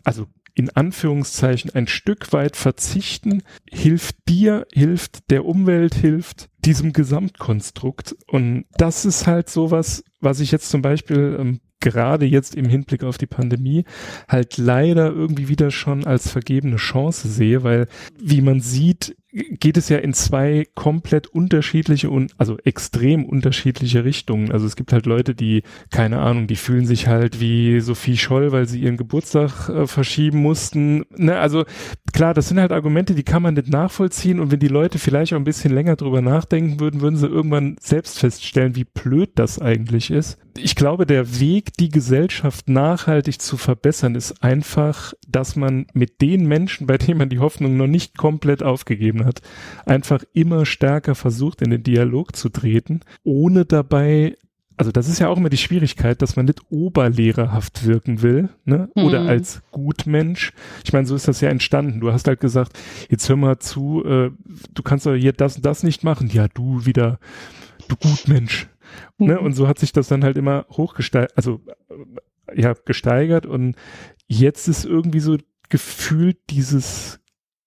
also 0.04 0.26
in 0.54 0.70
Anführungszeichen 0.70 1.70
ein 1.74 1.86
Stück 1.86 2.32
weit 2.32 2.56
verzichten, 2.56 3.42
hilft 3.70 4.16
dir, 4.28 4.66
hilft 4.72 5.30
der 5.30 5.44
Umwelt, 5.44 5.94
hilft 5.94 6.48
diesem 6.64 6.92
Gesamtkonstrukt. 6.92 8.14
Und 8.28 8.64
das 8.76 9.04
ist 9.04 9.26
halt 9.26 9.48
sowas, 9.48 10.04
was 10.20 10.40
ich 10.40 10.52
jetzt 10.52 10.68
zum 10.68 10.82
Beispiel 10.82 11.36
ähm, 11.38 11.60
gerade 11.80 12.26
jetzt 12.26 12.54
im 12.54 12.66
Hinblick 12.66 13.02
auf 13.04 13.18
die 13.18 13.26
Pandemie 13.26 13.84
halt 14.28 14.56
leider 14.56 15.10
irgendwie 15.10 15.48
wieder 15.48 15.70
schon 15.70 16.06
als 16.06 16.30
vergebene 16.30 16.76
Chance 16.76 17.28
sehe, 17.28 17.62
weil 17.62 17.88
wie 18.18 18.40
man 18.40 18.60
sieht, 18.60 19.16
geht 19.32 19.78
es 19.78 19.88
ja 19.88 19.98
in 19.98 20.12
zwei 20.12 20.66
komplett 20.74 21.26
unterschiedliche 21.26 22.10
und 22.10 22.34
also 22.36 22.58
extrem 22.64 23.24
unterschiedliche 23.24 24.04
Richtungen. 24.04 24.52
Also 24.52 24.66
es 24.66 24.76
gibt 24.76 24.92
halt 24.92 25.06
Leute, 25.06 25.34
die 25.34 25.62
keine 25.90 26.20
Ahnung, 26.20 26.46
die 26.46 26.56
fühlen 26.56 26.86
sich 26.86 27.06
halt 27.08 27.40
wie 27.40 27.80
Sophie 27.80 28.18
Scholl, 28.18 28.52
weil 28.52 28.68
sie 28.68 28.80
ihren 28.80 28.98
Geburtstag 28.98 29.70
äh, 29.70 29.86
verschieben 29.86 30.38
mussten. 30.38 31.06
Ne, 31.16 31.38
also 31.38 31.64
klar, 32.12 32.34
das 32.34 32.48
sind 32.48 32.60
halt 32.60 32.72
Argumente, 32.72 33.14
die 33.14 33.22
kann 33.22 33.42
man 33.42 33.54
nicht 33.54 33.68
nachvollziehen 33.68 34.38
und 34.38 34.50
wenn 34.50 34.60
die 34.60 34.68
Leute 34.68 34.98
vielleicht 34.98 35.32
auch 35.32 35.38
ein 35.38 35.44
bisschen 35.44 35.72
länger 35.72 35.96
drüber 35.96 36.20
nachdenken 36.20 36.78
würden, 36.78 37.00
würden 37.00 37.16
sie 37.16 37.26
irgendwann 37.26 37.76
selbst 37.80 38.18
feststellen, 38.18 38.76
wie 38.76 38.84
blöd 38.84 39.30
das 39.36 39.58
eigentlich 39.58 40.10
ist. 40.10 40.38
Ich 40.56 40.74
glaube, 40.74 41.06
der 41.06 41.40
Weg, 41.40 41.72
die 41.78 41.88
Gesellschaft 41.88 42.68
nachhaltig 42.68 43.40
zu 43.40 43.56
verbessern, 43.56 44.14
ist 44.14 44.42
einfach, 44.42 45.14
dass 45.26 45.56
man 45.56 45.86
mit 45.94 46.20
den 46.20 46.46
Menschen, 46.46 46.86
bei 46.86 46.98
denen 46.98 47.18
man 47.18 47.30
die 47.30 47.38
Hoffnung 47.38 47.76
noch 47.76 47.86
nicht 47.86 48.18
komplett 48.18 48.62
aufgegeben 48.62 49.24
hat, 49.24 49.40
einfach 49.86 50.24
immer 50.34 50.66
stärker 50.66 51.14
versucht, 51.14 51.62
in 51.62 51.70
den 51.70 51.82
Dialog 51.82 52.36
zu 52.36 52.50
treten, 52.50 53.00
ohne 53.24 53.64
dabei 53.64 54.36
also 54.76 54.90
das 54.90 55.08
ist 55.08 55.20
ja 55.20 55.28
auch 55.28 55.36
immer 55.36 55.48
die 55.48 55.58
Schwierigkeit, 55.58 56.22
dass 56.22 56.34
man 56.34 56.46
nicht 56.46 56.60
oberlehrerhaft 56.70 57.86
wirken 57.86 58.22
will, 58.22 58.48
ne? 58.64 58.88
Oder 58.94 59.22
mhm. 59.22 59.28
als 59.28 59.62
Gutmensch. 59.70 60.52
Ich 60.84 60.92
meine, 60.92 61.06
so 61.06 61.14
ist 61.14 61.28
das 61.28 61.40
ja 61.40 61.50
entstanden. 61.50 62.00
Du 62.00 62.12
hast 62.12 62.26
halt 62.26 62.40
gesagt, 62.40 62.78
jetzt 63.08 63.28
hör 63.28 63.36
mal 63.36 63.58
zu, 63.58 64.04
äh, 64.04 64.30
du 64.74 64.82
kannst 64.82 65.06
doch 65.06 65.14
hier 65.14 65.32
das 65.32 65.56
und 65.56 65.66
das 65.66 65.82
nicht 65.84 66.02
machen. 66.02 66.30
Ja, 66.32 66.48
du 66.48 66.84
wieder, 66.84 67.20
du 67.86 67.96
Gutmensch. 67.96 68.68
Mhm. 69.18 69.26
Ne? 69.26 69.40
Und 69.40 69.52
so 69.52 69.68
hat 69.68 69.78
sich 69.78 69.92
das 69.92 70.08
dann 70.08 70.24
halt 70.24 70.36
immer 70.36 70.66
hochgesteigert, 70.70 71.36
also 71.36 71.60
äh, 71.88 72.60
ja, 72.60 72.74
gesteigert 72.84 73.46
und 73.46 73.76
jetzt 74.26 74.68
ist 74.68 74.84
irgendwie 74.84 75.20
so 75.20 75.38
gefühlt 75.68 76.38
dieses 76.50 77.20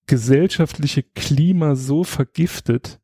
gesellschaftliche 0.06 1.02
Klima 1.02 1.74
so 1.74 2.04
vergiftet, 2.04 3.00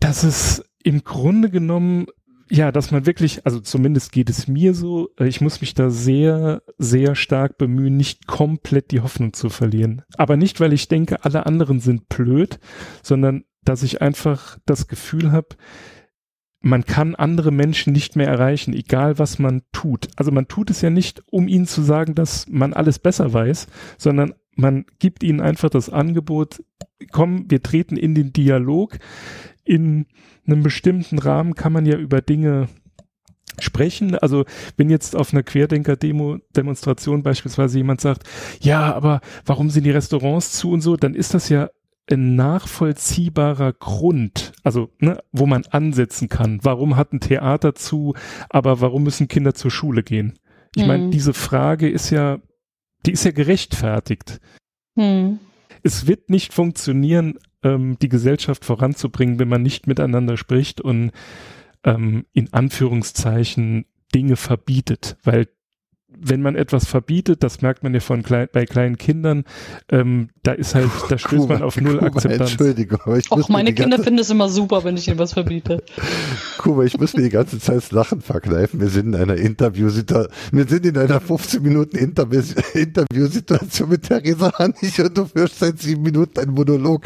dass 0.00 0.22
es 0.22 0.64
im 0.82 1.04
Grunde 1.04 1.50
genommen, 1.50 2.06
ja, 2.50 2.72
dass 2.72 2.90
man 2.90 3.04
wirklich, 3.04 3.44
also 3.44 3.60
zumindest 3.60 4.12
geht 4.12 4.30
es 4.30 4.48
mir 4.48 4.72
so, 4.72 5.10
äh, 5.18 5.26
ich 5.26 5.40
muss 5.40 5.60
mich 5.60 5.74
da 5.74 5.90
sehr, 5.90 6.62
sehr 6.78 7.14
stark 7.14 7.58
bemühen, 7.58 7.96
nicht 7.96 8.26
komplett 8.26 8.90
die 8.90 9.00
Hoffnung 9.00 9.34
zu 9.34 9.50
verlieren. 9.50 10.02
Aber 10.16 10.36
nicht, 10.36 10.60
weil 10.60 10.72
ich 10.72 10.88
denke, 10.88 11.24
alle 11.24 11.44
anderen 11.44 11.80
sind 11.80 12.08
blöd, 12.08 12.58
sondern 13.02 13.44
dass 13.62 13.82
ich 13.82 14.00
einfach 14.00 14.58
das 14.64 14.88
Gefühl 14.88 15.30
habe, 15.30 15.48
man 16.60 16.84
kann 16.84 17.14
andere 17.14 17.52
Menschen 17.52 17.92
nicht 17.92 18.16
mehr 18.16 18.26
erreichen, 18.26 18.74
egal 18.74 19.18
was 19.18 19.38
man 19.38 19.62
tut. 19.72 20.08
Also 20.16 20.32
man 20.32 20.48
tut 20.48 20.70
es 20.70 20.80
ja 20.80 20.90
nicht, 20.90 21.22
um 21.30 21.46
ihnen 21.46 21.66
zu 21.66 21.82
sagen, 21.82 22.14
dass 22.14 22.46
man 22.48 22.72
alles 22.72 22.98
besser 22.98 23.32
weiß, 23.32 23.68
sondern 23.96 24.34
man 24.56 24.84
gibt 24.98 25.22
ihnen 25.22 25.40
einfach 25.40 25.70
das 25.70 25.88
Angebot, 25.88 26.62
komm, 27.12 27.48
wir 27.48 27.62
treten 27.62 27.96
in 27.96 28.14
den 28.14 28.32
Dialog. 28.32 28.98
In 29.64 30.06
einem 30.46 30.62
bestimmten 30.62 31.18
Rahmen 31.18 31.54
kann 31.54 31.72
man 31.72 31.86
ja 31.86 31.96
über 31.96 32.20
Dinge 32.20 32.68
sprechen. 33.60 34.16
Also 34.16 34.44
wenn 34.76 34.90
jetzt 34.90 35.14
auf 35.14 35.32
einer 35.32 35.42
Querdenker-Demo, 35.42 36.38
Demonstration 36.56 37.22
beispielsweise 37.22 37.78
jemand 37.78 38.00
sagt, 38.00 38.28
ja, 38.60 38.92
aber 38.94 39.20
warum 39.46 39.70
sind 39.70 39.84
die 39.84 39.90
Restaurants 39.90 40.52
zu 40.52 40.72
und 40.72 40.80
so, 40.80 40.96
dann 40.96 41.14
ist 41.14 41.34
das 41.34 41.48
ja 41.48 41.70
ein 42.10 42.36
nachvollziehbarer 42.36 43.72
Grund, 43.72 44.52
also 44.62 44.90
ne, 44.98 45.18
wo 45.32 45.46
man 45.46 45.64
ansetzen 45.66 46.28
kann. 46.28 46.60
Warum 46.62 46.96
hat 46.96 47.12
ein 47.12 47.20
Theater 47.20 47.74
zu, 47.74 48.14
aber 48.48 48.80
warum 48.80 49.04
müssen 49.04 49.28
Kinder 49.28 49.54
zur 49.54 49.70
Schule 49.70 50.02
gehen? 50.02 50.38
Ich 50.74 50.82
mhm. 50.82 50.88
meine, 50.88 51.10
diese 51.10 51.34
Frage 51.34 51.88
ist 51.88 52.10
ja 52.10 52.38
die 53.06 53.12
ist 53.12 53.24
ja 53.24 53.30
gerechtfertigt. 53.30 54.40
Hm. 54.96 55.38
Es 55.82 56.06
wird 56.06 56.30
nicht 56.30 56.52
funktionieren, 56.52 57.38
ähm, 57.62 57.98
die 58.00 58.08
Gesellschaft 58.08 58.64
voranzubringen, 58.64 59.38
wenn 59.38 59.48
man 59.48 59.62
nicht 59.62 59.86
miteinander 59.86 60.36
spricht 60.36 60.80
und 60.80 61.12
ähm, 61.84 62.26
in 62.32 62.52
Anführungszeichen 62.52 63.86
Dinge 64.14 64.36
verbietet, 64.36 65.16
weil 65.22 65.48
wenn 66.20 66.42
man 66.42 66.56
etwas 66.56 66.86
verbietet, 66.86 67.42
das 67.42 67.62
merkt 67.62 67.82
man 67.82 67.94
ja 67.94 68.00
von 68.00 68.22
klein, 68.22 68.48
bei 68.52 68.66
kleinen 68.66 68.98
Kindern, 68.98 69.44
ähm, 69.90 70.30
da 70.42 70.52
ist 70.52 70.74
halt, 70.74 70.90
da 71.08 71.18
stößt 71.18 71.42
Kuba, 71.42 71.54
man 71.54 71.62
auf 71.62 71.80
null 71.80 71.98
Kuba, 71.98 72.06
Akzeptanz. 72.06 72.50
Entschuldigung, 72.52 73.00
aber 73.04 73.18
ich 73.18 73.30
Auch 73.30 73.48
meine 73.48 73.72
Kinder 73.72 73.98
finden 73.98 74.18
es 74.18 74.30
immer 74.30 74.48
super, 74.48 74.84
wenn 74.84 74.96
ich 74.96 75.08
ihnen 75.08 75.18
was 75.18 75.34
verbiete. 75.34 75.82
Kuba, 76.58 76.84
ich 76.84 76.98
muss 76.98 77.14
mir 77.14 77.22
die 77.22 77.28
ganze 77.30 77.58
Zeit 77.58 77.76
das 77.76 77.92
Lachen 77.92 78.20
verkneifen. 78.20 78.80
Wir 78.80 78.88
sind 78.88 79.14
in 79.14 79.20
einer 79.20 79.36
Interviewsituation, 79.36 80.32
wir 80.52 80.66
sind 80.66 80.86
in 80.86 80.98
einer 80.98 81.20
15 81.20 81.62
Minuten 81.62 81.96
Interview 81.96 82.42
Interviewsituation 82.74 83.88
mit 83.88 84.02
Theresa 84.02 84.52
Hannig 84.58 85.00
und 85.00 85.16
du 85.16 85.26
führst 85.26 85.58
seit 85.58 85.78
sieben 85.80 86.02
Minuten 86.02 86.38
einen 86.40 86.52
Monolog 86.52 87.02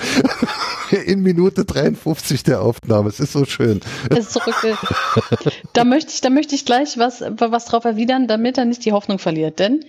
in 1.06 1.22
Minute 1.22 1.64
53 1.64 2.42
der 2.42 2.62
Aufnahme. 2.62 3.08
Es 3.08 3.20
ist 3.20 3.32
so 3.32 3.44
schön. 3.44 3.80
Ist 4.10 4.38
da 5.72 5.84
möchte 5.84 6.12
ich, 6.12 6.20
da 6.20 6.30
möchte 6.30 6.54
ich 6.54 6.64
gleich 6.64 6.98
was, 6.98 7.20
was 7.20 7.64
drauf 7.66 7.84
erwidern, 7.84 8.26
damit 8.26 8.58
er 8.58 8.64
nicht 8.64 8.84
die 8.84 8.92
Hoffnung 8.92 9.01
verliert. 9.18 9.58
Denn 9.58 9.84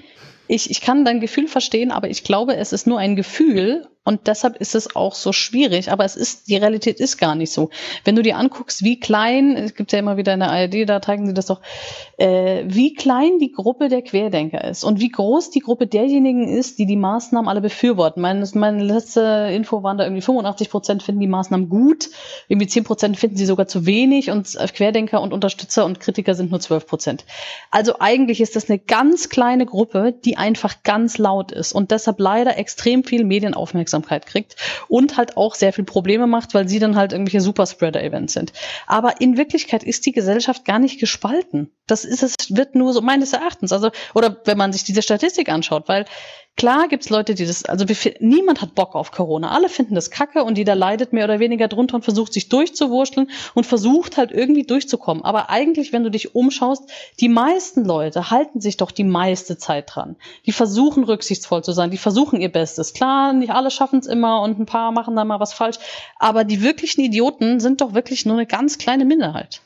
ich, 0.47 0.69
ich 0.69 0.81
kann 0.81 1.05
dein 1.05 1.19
Gefühl 1.19 1.47
verstehen, 1.47 1.91
aber 1.91 2.09
ich 2.09 2.23
glaube, 2.23 2.55
es 2.55 2.73
ist 2.73 2.87
nur 2.87 2.99
ein 2.99 3.15
Gefühl 3.15 3.87
und 4.05 4.27
deshalb 4.27 4.57
ist 4.57 4.75
es 4.75 4.97
auch 4.97 5.15
so 5.15 5.31
schwierig. 5.31 5.89
Aber 5.89 6.03
es 6.03 6.17
ist, 6.17 6.49
die 6.49 6.57
Realität 6.57 6.99
ist 6.99 7.17
gar 7.17 7.35
nicht 7.35 7.53
so. 7.53 7.69
Wenn 8.03 8.17
du 8.17 8.21
dir 8.21 8.37
anguckst, 8.37 8.83
wie 8.83 8.99
klein, 8.99 9.55
es 9.55 9.75
gibt 9.75 9.93
ja 9.93 9.99
immer 9.99 10.17
wieder 10.17 10.33
eine 10.33 10.49
ARD, 10.49 10.89
da 10.89 11.01
zeigen 11.01 11.25
sie 11.25 11.33
das 11.33 11.45
doch, 11.45 11.61
äh, 12.17 12.63
wie 12.67 12.93
klein 12.95 13.39
die 13.39 13.53
Gruppe 13.53 13.87
der 13.87 14.01
Querdenker 14.01 14.61
ist 14.65 14.83
und 14.83 14.99
wie 14.99 15.07
groß 15.07 15.51
die 15.51 15.61
Gruppe 15.61 15.87
derjenigen 15.87 16.49
ist, 16.49 16.79
die 16.79 16.85
die 16.85 16.97
Maßnahmen 16.97 17.47
alle 17.47 17.61
befürworten. 17.61 18.21
Meine, 18.21 18.45
meine 18.55 18.83
letzte 18.83 19.49
Info 19.53 19.83
waren 19.83 19.97
da 19.97 20.03
irgendwie 20.03 20.21
85 20.21 20.69
Prozent 20.69 21.03
finden 21.03 21.21
die 21.21 21.27
Maßnahmen 21.27 21.69
gut, 21.69 22.09
irgendwie 22.49 22.67
10 22.67 22.83
Prozent 22.83 23.17
finden 23.17 23.37
sie 23.37 23.45
sogar 23.45 23.67
zu 23.67 23.85
wenig 23.85 24.29
und 24.31 24.57
Querdenker 24.73 25.21
und 25.21 25.31
Unterstützer 25.31 25.85
und 25.85 26.01
Kritiker 26.01 26.35
sind 26.35 26.51
nur 26.51 26.59
12 26.59 26.87
Prozent. 26.87 27.25
Also 27.71 27.95
eigentlich 27.99 28.41
ist 28.41 28.57
das 28.57 28.69
eine 28.69 28.79
ganz 28.79 29.29
kleine 29.29 29.65
Gruppe, 29.65 30.13
die 30.25 30.35
einfach 30.35 30.83
ganz 30.83 31.17
laut 31.17 31.53
ist 31.53 31.71
und 31.71 31.91
deshalb 31.91 32.19
leider 32.19 32.57
extrem 32.57 33.05
viel 33.05 33.23
Medienaufmerksamkeit 33.23 33.92
Aufmerksamkeit 33.93 34.25
kriegt 34.25 34.55
und 34.87 35.17
halt 35.17 35.37
auch 35.37 35.55
sehr 35.55 35.73
viel 35.73 35.83
Probleme 35.83 36.27
macht, 36.27 36.53
weil 36.53 36.67
sie 36.67 36.79
dann 36.79 36.95
halt 36.95 37.11
irgendwelche 37.11 37.41
Superspreader-Events 37.41 38.33
sind. 38.33 38.53
Aber 38.87 39.21
in 39.21 39.37
Wirklichkeit 39.37 39.83
ist 39.83 40.05
die 40.05 40.11
Gesellschaft 40.11 40.65
gar 40.65 40.79
nicht 40.79 40.99
gespalten. 40.99 41.71
Das 41.87 42.05
ist 42.05 42.23
es, 42.23 42.35
wird 42.49 42.75
nur 42.75 42.93
so 42.93 43.01
meines 43.01 43.33
Erachtens. 43.33 43.71
Also, 43.71 43.91
oder 44.13 44.37
wenn 44.45 44.57
man 44.57 44.73
sich 44.73 44.83
diese 44.83 45.01
Statistik 45.01 45.49
anschaut, 45.49 45.87
weil 45.87 46.05
Klar 46.55 46.87
gibt's 46.87 47.09
Leute, 47.09 47.33
die 47.33 47.47
das, 47.47 47.65
also 47.65 47.89
wir, 47.89 47.97
niemand 48.19 48.61
hat 48.61 48.75
Bock 48.75 48.93
auf 48.93 49.11
Corona. 49.11 49.49
Alle 49.51 49.69
finden 49.69 49.95
das 49.95 50.11
kacke 50.11 50.43
und 50.43 50.57
jeder 50.57 50.75
leidet 50.75 51.11
mehr 51.11 51.25
oder 51.25 51.39
weniger 51.39 51.67
drunter 51.67 51.95
und 51.95 52.03
versucht 52.03 52.31
sich 52.31 52.47
durchzuwurschteln 52.47 53.31
und 53.55 53.65
versucht 53.65 54.17
halt 54.17 54.31
irgendwie 54.31 54.63
durchzukommen. 54.63 55.25
Aber 55.25 55.49
eigentlich, 55.49 55.93
wenn 55.93 56.03
du 56.03 56.11
dich 56.11 56.35
umschaust, 56.35 56.83
die 57.19 57.27
meisten 57.27 57.83
Leute 57.83 58.29
halten 58.29 58.61
sich 58.61 58.77
doch 58.77 58.91
die 58.91 59.03
meiste 59.03 59.57
Zeit 59.57 59.95
dran. 59.95 60.15
Die 60.45 60.51
versuchen 60.51 61.03
rücksichtsvoll 61.03 61.63
zu 61.63 61.71
sein, 61.71 61.89
die 61.89 61.97
versuchen 61.97 62.39
ihr 62.39 62.51
Bestes. 62.51 62.93
Klar, 62.93 63.33
nicht 63.33 63.51
alle 63.51 63.71
schaffen 63.71 63.99
es 63.99 64.05
immer 64.05 64.41
und 64.43 64.59
ein 64.59 64.67
paar 64.67 64.91
machen 64.91 65.15
da 65.15 65.25
mal 65.25 65.39
was 65.39 65.53
falsch. 65.53 65.77
Aber 66.19 66.43
die 66.43 66.61
wirklichen 66.61 67.01
Idioten 67.01 67.59
sind 67.61 67.81
doch 67.81 67.95
wirklich 67.95 68.27
nur 68.27 68.35
eine 68.35 68.45
ganz 68.45 68.77
kleine 68.77 69.05
Minderheit. 69.05 69.61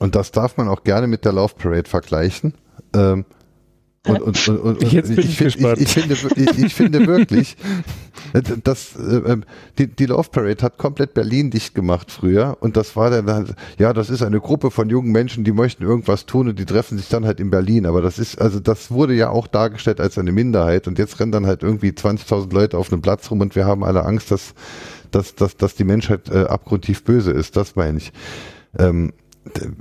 Und 0.00 0.16
das 0.16 0.32
darf 0.32 0.56
man 0.56 0.68
auch 0.68 0.82
gerne 0.82 1.06
mit 1.06 1.24
der 1.24 1.32
Love 1.32 1.54
Parade 1.54 1.88
vergleichen. 1.88 2.54
Ähm, 2.92 3.24
und, 4.06 4.22
und, 4.22 4.48
und, 4.48 4.60
und, 4.60 4.92
Jetzt 4.92 5.14
bin 5.14 5.18
ich, 5.18 5.32
ich 5.32 5.38
gespannt. 5.38 5.78
Ich, 5.78 5.94
ich, 5.94 6.02
finde, 6.02 6.14
ich, 6.36 6.64
ich 6.64 6.74
finde 6.74 7.06
wirklich, 7.06 7.54
das, 8.64 8.96
äh, 8.96 9.36
die, 9.78 9.88
die 9.88 10.06
Love 10.06 10.30
Parade 10.30 10.62
hat 10.62 10.78
komplett 10.78 11.12
Berlin 11.12 11.50
dicht 11.50 11.74
gemacht 11.74 12.10
früher 12.10 12.56
und 12.60 12.78
das 12.78 12.96
war 12.96 13.10
dann, 13.10 13.54
ja, 13.78 13.92
das 13.92 14.08
ist 14.08 14.22
eine 14.22 14.40
Gruppe 14.40 14.70
von 14.70 14.88
jungen 14.88 15.12
Menschen, 15.12 15.44
die 15.44 15.52
möchten 15.52 15.82
irgendwas 15.82 16.24
tun 16.24 16.48
und 16.48 16.58
die 16.58 16.64
treffen 16.64 16.96
sich 16.96 17.08
dann 17.08 17.26
halt 17.26 17.40
in 17.40 17.50
Berlin. 17.50 17.84
Aber 17.84 18.00
das 18.00 18.18
ist, 18.18 18.40
also 18.40 18.58
das 18.58 18.90
wurde 18.90 19.12
ja 19.12 19.28
auch 19.28 19.46
dargestellt 19.46 20.00
als 20.00 20.16
eine 20.16 20.32
Minderheit 20.32 20.88
und 20.88 20.98
jetzt 20.98 21.20
rennen 21.20 21.32
dann 21.32 21.46
halt 21.46 21.62
irgendwie 21.62 21.90
20.000 21.90 22.54
Leute 22.54 22.78
auf 22.78 22.90
einem 22.90 23.02
Platz 23.02 23.30
rum 23.30 23.40
und 23.40 23.54
wir 23.54 23.66
haben 23.66 23.84
alle 23.84 24.06
Angst, 24.06 24.30
dass, 24.30 24.54
dass, 25.10 25.34
dass, 25.34 25.58
dass 25.58 25.74
die 25.74 25.84
Menschheit 25.84 26.30
äh, 26.30 26.44
abgrundtief 26.44 27.04
böse 27.04 27.32
ist. 27.32 27.54
Das 27.54 27.76
meine 27.76 27.98
ich. 27.98 28.12
Ähm, 28.78 29.12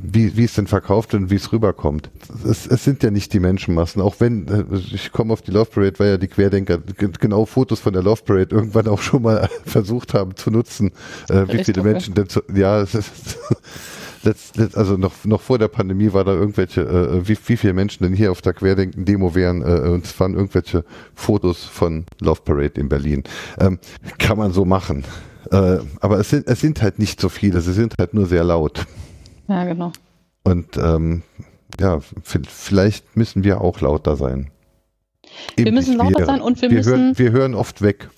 wie, 0.02 0.38
wie 0.38 0.46
es 0.46 0.54
denn 0.54 0.68
verkauft 0.68 1.14
und 1.14 1.30
wie 1.30 1.36
es 1.36 1.52
rüberkommt. 1.52 2.10
Es, 2.46 2.66
es 2.66 2.84
sind 2.84 3.04
ja 3.04 3.12
nicht 3.12 3.34
die 3.34 3.42
Menschenmassen, 3.42 4.02
auch 4.02 4.16
wenn, 4.20 4.48
äh, 4.48 4.64
ich 4.94 5.12
komme 5.12 5.34
auf 5.34 5.42
die 5.42 5.52
Love 5.52 5.70
Parade, 5.70 6.00
weil 6.00 6.10
ja 6.12 6.18
die 6.18 6.28
Querdenker 6.28 6.80
genau 7.20 7.46
Fotos 7.46 7.80
von 7.80 7.94
der 7.94 8.02
Love 8.02 8.24
Parade 8.24 8.56
irgendwann 8.56 8.88
auch 8.88 9.02
schon 9.02 9.22
mal 9.22 9.50
versucht 9.66 10.14
haben 10.14 10.36
zu 10.36 10.50
nutzen, 10.50 10.92
äh, 11.30 11.46
wie 11.50 11.64
viele 11.64 11.84
Menschen 11.84 12.14
denn 12.14 12.30
zu, 12.30 12.42
ja, 12.54 12.80
es 12.80 12.96
ist, 12.96 13.38
letzt, 14.24 14.56
letzt, 14.56 14.78
also 14.78 14.96
noch, 14.96 15.26
noch 15.26 15.42
vor 15.42 15.58
der 15.58 15.68
Pandemie 15.68 16.14
war 16.14 16.24
da 16.24 16.34
irgendwelche, 16.34 16.82
äh, 16.82 17.28
wie, 17.28 17.38
wie 17.46 17.58
viele 17.58 17.74
Menschen 17.74 18.04
denn 18.04 18.14
hier 18.14 18.32
auf 18.32 18.42
der 18.42 18.54
Querdenken-Demo 18.54 19.36
wären 19.36 19.62
äh, 19.62 19.90
und 19.90 20.06
es 20.06 20.18
waren 20.22 20.36
irgendwelche 20.36 20.86
Fotos 21.16 21.66
von 21.66 22.06
Love 22.22 22.42
Parade 22.46 22.80
in 22.80 22.88
Berlin. 22.88 23.24
Ähm, 23.60 23.80
kann 24.18 24.38
man 24.38 24.54
so 24.54 24.64
machen. 24.64 25.04
Äh, 25.52 25.80
aber 26.00 26.20
es 26.20 26.30
sind, 26.30 26.48
es 26.48 26.62
sind 26.62 26.82
halt 26.82 26.98
nicht 26.98 27.20
so 27.20 27.28
viele, 27.28 27.60
sie 27.60 27.74
sind 27.74 27.96
halt 28.00 28.14
nur 28.14 28.26
sehr 28.26 28.46
laut. 28.46 28.86
Ja, 29.50 29.66
genau. 29.66 29.92
Und 30.44 30.78
ähm, 30.78 31.24
ja, 31.80 32.00
vielleicht 32.24 33.18
müssen 33.18 33.44
wir 33.44 33.62
auch 33.62 33.82
lauter 33.82 34.16
sein. 34.16 34.52
Eben 35.58 35.66
wir 35.66 35.72
müssen 35.72 35.98
lauter 35.98 36.20
wir, 36.20 36.26
sein 36.26 36.42
und 36.42 36.62
wir, 36.62 36.70
wir 36.70 36.78
müssen. 36.78 36.92
Hören, 36.92 37.18
wir 37.18 37.32
hören 37.32 37.56
oft 37.56 37.82
weg. 37.82 38.10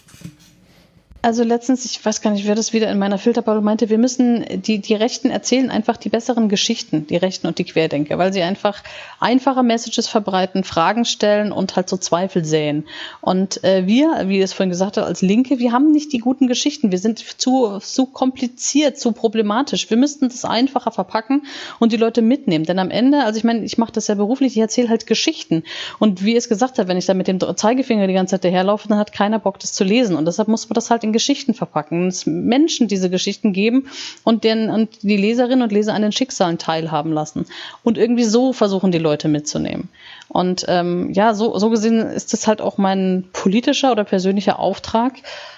Also 1.23 1.43
letztens, 1.43 1.85
ich 1.85 2.03
weiß 2.03 2.21
gar 2.21 2.31
nicht, 2.31 2.47
wer 2.47 2.55
das 2.55 2.73
wieder 2.73 2.89
in 2.89 2.97
meiner 2.97 3.19
Filterbubble 3.19 3.61
meinte, 3.61 3.89
wir 3.91 3.99
müssen, 3.99 4.43
die, 4.63 4.79
die 4.79 4.95
Rechten 4.95 5.29
erzählen 5.29 5.69
einfach 5.69 5.97
die 5.97 6.09
besseren 6.09 6.49
Geschichten, 6.49 7.05
die 7.05 7.15
Rechten 7.15 7.45
und 7.45 7.59
die 7.59 7.63
Querdenker, 7.63 8.17
weil 8.17 8.33
sie 8.33 8.41
einfach 8.41 8.81
einfache 9.19 9.61
Messages 9.61 10.07
verbreiten, 10.07 10.63
Fragen 10.63 11.05
stellen 11.05 11.51
und 11.51 11.75
halt 11.75 11.89
so 11.89 11.97
Zweifel 11.97 12.43
säen. 12.43 12.87
Und 13.21 13.63
äh, 13.63 13.85
wir, 13.85 14.23
wie 14.29 14.41
es 14.41 14.53
vorhin 14.53 14.71
gesagt 14.71 14.97
hat, 14.97 15.05
als 15.05 15.21
Linke, 15.21 15.59
wir 15.59 15.71
haben 15.71 15.91
nicht 15.91 16.11
die 16.11 16.17
guten 16.17 16.47
Geschichten. 16.47 16.89
Wir 16.89 16.97
sind 16.97 17.19
zu, 17.19 17.77
zu 17.77 18.07
kompliziert, 18.07 18.97
zu 18.97 19.11
problematisch. 19.11 19.91
Wir 19.91 19.97
müssten 19.97 20.27
das 20.27 20.43
einfacher 20.43 20.89
verpacken 20.89 21.43
und 21.77 21.91
die 21.91 21.97
Leute 21.97 22.23
mitnehmen. 22.23 22.65
Denn 22.65 22.79
am 22.79 22.89
Ende, 22.89 23.23
also 23.25 23.37
ich 23.37 23.43
meine, 23.43 23.63
ich 23.63 23.77
mache 23.77 23.91
das 23.91 24.07
ja 24.07 24.15
beruflich, 24.15 24.53
ich 24.53 24.61
erzähle 24.61 24.89
halt 24.89 25.05
Geschichten. 25.05 25.65
Und 25.99 26.25
wie 26.25 26.35
es 26.35 26.49
gesagt 26.49 26.79
hat, 26.79 26.87
wenn 26.87 26.97
ich 26.97 27.05
da 27.05 27.13
mit 27.13 27.27
dem 27.27 27.39
Zeigefinger 27.39 28.07
die 28.07 28.13
ganze 28.13 28.31
Zeit 28.31 28.45
daherlaufe, 28.45 28.87
dann 28.87 28.97
hat 28.97 29.13
keiner 29.13 29.37
Bock, 29.37 29.59
das 29.59 29.73
zu 29.73 29.83
lesen. 29.83 30.15
Und 30.15 30.25
deshalb 30.25 30.47
muss 30.47 30.67
man 30.67 30.73
das 30.73 30.89
halt 30.89 31.03
in 31.03 31.10
Geschichten 31.11 31.53
verpacken, 31.53 32.07
es 32.07 32.25
Menschen 32.25 32.87
diese 32.87 33.09
Geschichten 33.09 33.53
geben 33.53 33.87
und, 34.23 34.43
den, 34.43 34.69
und 34.69 35.03
die 35.03 35.17
Leserinnen 35.17 35.63
und 35.63 35.71
Leser 35.71 35.93
an 35.93 36.01
den 36.01 36.11
Schicksalen 36.11 36.57
teilhaben 36.57 37.11
lassen. 37.11 37.45
Und 37.83 37.97
irgendwie 37.97 38.23
so 38.23 38.53
versuchen 38.53 38.91
die 38.91 38.97
Leute 38.97 39.27
mitzunehmen. 39.27 39.89
Und 40.27 40.65
ähm, 40.67 41.11
ja, 41.13 41.33
so, 41.33 41.57
so 41.57 41.69
gesehen 41.69 41.99
ist 41.99 42.33
das 42.33 42.47
halt 42.47 42.61
auch 42.61 42.77
mein 42.77 43.25
politischer 43.33 43.91
oder 43.91 44.03
persönlicher 44.03 44.59
Auftrag, 44.59 45.13